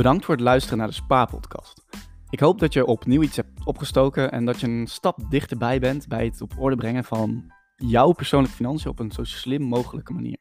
Bedankt 0.00 0.24
voor 0.24 0.34
het 0.34 0.44
luisteren 0.44 0.78
naar 0.78 0.86
de 0.86 0.92
Spa-podcast. 0.92 1.84
Ik 2.30 2.40
hoop 2.40 2.58
dat 2.58 2.72
je 2.72 2.86
opnieuw 2.86 3.22
iets 3.22 3.36
hebt 3.36 3.64
opgestoken 3.64 4.32
en 4.32 4.44
dat 4.44 4.60
je 4.60 4.66
een 4.66 4.86
stap 4.86 5.18
dichterbij 5.28 5.80
bent 5.80 6.08
bij 6.08 6.24
het 6.24 6.40
op 6.40 6.52
orde 6.58 6.76
brengen 6.76 7.04
van 7.04 7.52
jouw 7.76 8.12
persoonlijke 8.12 8.56
financiën 8.56 8.90
op 8.90 8.98
een 8.98 9.12
zo 9.12 9.24
slim 9.24 9.62
mogelijke 9.62 10.12
manier. 10.12 10.38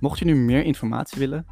Mocht 0.00 0.18
je 0.18 0.24
nu 0.24 0.34
meer 0.34 0.64
informatie 0.64 1.18
willen, 1.18 1.46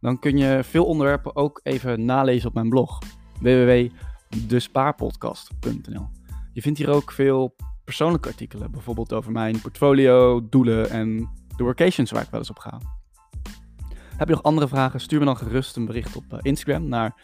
dan 0.00 0.18
kun 0.18 0.36
je 0.36 0.64
veel 0.64 0.84
onderwerpen 0.84 1.36
ook 1.36 1.60
even 1.62 2.04
nalezen 2.04 2.48
op 2.48 2.54
mijn 2.54 2.68
blog 2.68 2.98
www.despaarpodcast.nl. 3.40 6.08
Je 6.52 6.62
vindt 6.62 6.78
hier 6.78 6.90
ook 6.90 7.12
veel 7.12 7.54
persoonlijke 7.84 8.28
artikelen, 8.28 8.70
bijvoorbeeld 8.70 9.12
over 9.12 9.32
mijn 9.32 9.60
portfolio, 9.60 10.48
doelen 10.48 10.90
en 10.90 11.30
de 11.56 11.62
workations 11.62 12.10
waar 12.10 12.22
ik 12.22 12.30
wel 12.30 12.40
eens 12.40 12.50
op 12.50 12.58
ga. 12.58 12.80
Heb 14.16 14.28
je 14.28 14.34
nog 14.34 14.42
andere 14.42 14.68
vragen? 14.68 15.00
Stuur 15.00 15.18
me 15.18 15.24
dan 15.24 15.36
gerust 15.36 15.76
een 15.76 15.84
bericht 15.84 16.16
op 16.16 16.24
eh, 16.32 16.38
Instagram 16.42 16.88
naar 16.88 17.14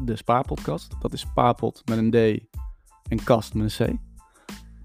de 0.00 0.16
Spaarpodcast. 0.16 0.94
Dat 1.00 1.12
is 1.12 1.20
spaarpot 1.20 1.82
met 1.84 1.98
een 1.98 2.10
D 2.10 2.44
en 3.08 3.24
kast 3.24 3.54
met 3.54 3.78
een 3.78 3.86
C. 3.86 3.98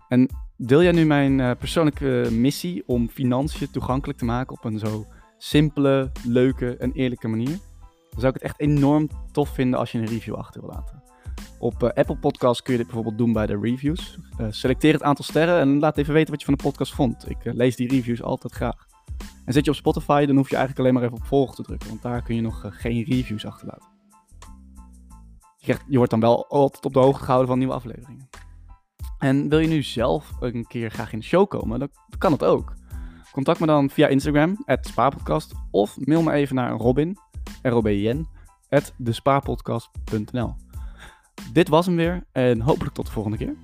En 0.07 0.29
deel 0.57 0.83
jij 0.83 0.91
nu 0.91 1.05
mijn 1.05 1.39
uh, 1.39 1.51
persoonlijke 1.59 2.27
missie 2.31 2.83
om 2.85 3.09
financiën 3.09 3.71
toegankelijk 3.71 4.19
te 4.19 4.25
maken 4.25 4.57
op 4.57 4.63
een 4.63 4.79
zo 4.79 5.05
simpele, 5.37 6.11
leuke 6.25 6.77
en 6.77 6.91
eerlijke 6.91 7.27
manier? 7.27 7.57
Dan 8.09 8.19
zou 8.19 8.27
ik 8.27 8.33
het 8.33 8.43
echt 8.43 8.59
enorm 8.59 9.09
tof 9.31 9.49
vinden 9.49 9.79
als 9.79 9.91
je 9.91 9.97
een 9.97 10.05
review 10.05 10.35
achter 10.35 10.61
wil 10.61 10.69
laten. 10.69 11.03
Op 11.57 11.83
uh, 11.83 11.89
Apple 11.89 12.17
Podcasts 12.17 12.61
kun 12.61 12.71
je 12.71 12.77
dit 12.77 12.87
bijvoorbeeld 12.87 13.17
doen 13.17 13.33
bij 13.33 13.45
de 13.45 13.59
reviews. 13.61 14.17
Selecteer 14.49 14.93
het 14.93 15.03
aantal 15.03 15.25
sterren 15.25 15.59
en 15.59 15.79
laat 15.79 15.97
even 15.97 16.13
weten 16.13 16.31
wat 16.31 16.39
je 16.39 16.45
van 16.45 16.55
de 16.55 16.63
podcast 16.63 16.93
vond. 16.93 17.29
Ik 17.29 17.37
lees 17.43 17.75
die 17.75 17.89
reviews 17.89 18.21
altijd 18.21 18.53
graag. 18.53 18.87
En 19.45 19.53
zit 19.53 19.65
je 19.65 19.71
op 19.71 19.77
Spotify, 19.77 20.25
dan 20.25 20.35
hoef 20.35 20.49
je 20.49 20.55
eigenlijk 20.55 20.79
alleen 20.79 20.93
maar 20.93 21.09
even 21.09 21.23
op 21.23 21.27
volgen 21.27 21.55
te 21.55 21.63
drukken, 21.63 21.89
want 21.89 22.01
daar 22.01 22.21
kun 22.21 22.35
je 22.35 22.41
nog 22.41 22.65
geen 22.69 23.03
reviews 23.03 23.45
achterlaten. 23.45 23.87
Je, 25.57 25.77
je 25.87 25.97
wordt 25.97 26.11
dan 26.11 26.19
wel 26.19 26.47
altijd 26.47 26.85
op 26.85 26.93
de 26.93 26.99
hoogte 26.99 27.23
gehouden 27.23 27.47
van 27.47 27.57
nieuwe 27.57 27.73
afleveringen. 27.73 28.29
En 29.17 29.49
wil 29.49 29.59
je 29.59 29.67
nu 29.67 29.83
zelf 29.83 30.31
een 30.39 30.67
keer 30.67 30.91
graag 30.91 31.13
in 31.13 31.19
de 31.19 31.25
show 31.25 31.47
komen, 31.47 31.79
dan 31.79 31.89
kan 32.17 32.31
het 32.31 32.43
ook. 32.43 32.73
Contact 33.31 33.59
me 33.59 33.65
dan 33.65 33.89
via 33.89 34.07
Instagram, 34.07 34.65
spaarpodcast, 34.81 35.53
of 35.71 35.97
mail 35.99 36.21
me 36.21 36.31
even 36.31 36.55
naar 36.55 36.71
Robin, 36.71 37.17
at. 38.69 38.93
Dit 41.53 41.67
was 41.67 41.85
hem 41.85 41.95
weer 41.95 42.23
en 42.31 42.61
hopelijk 42.61 42.95
tot 42.95 43.05
de 43.05 43.11
volgende 43.11 43.37
keer. 43.37 43.55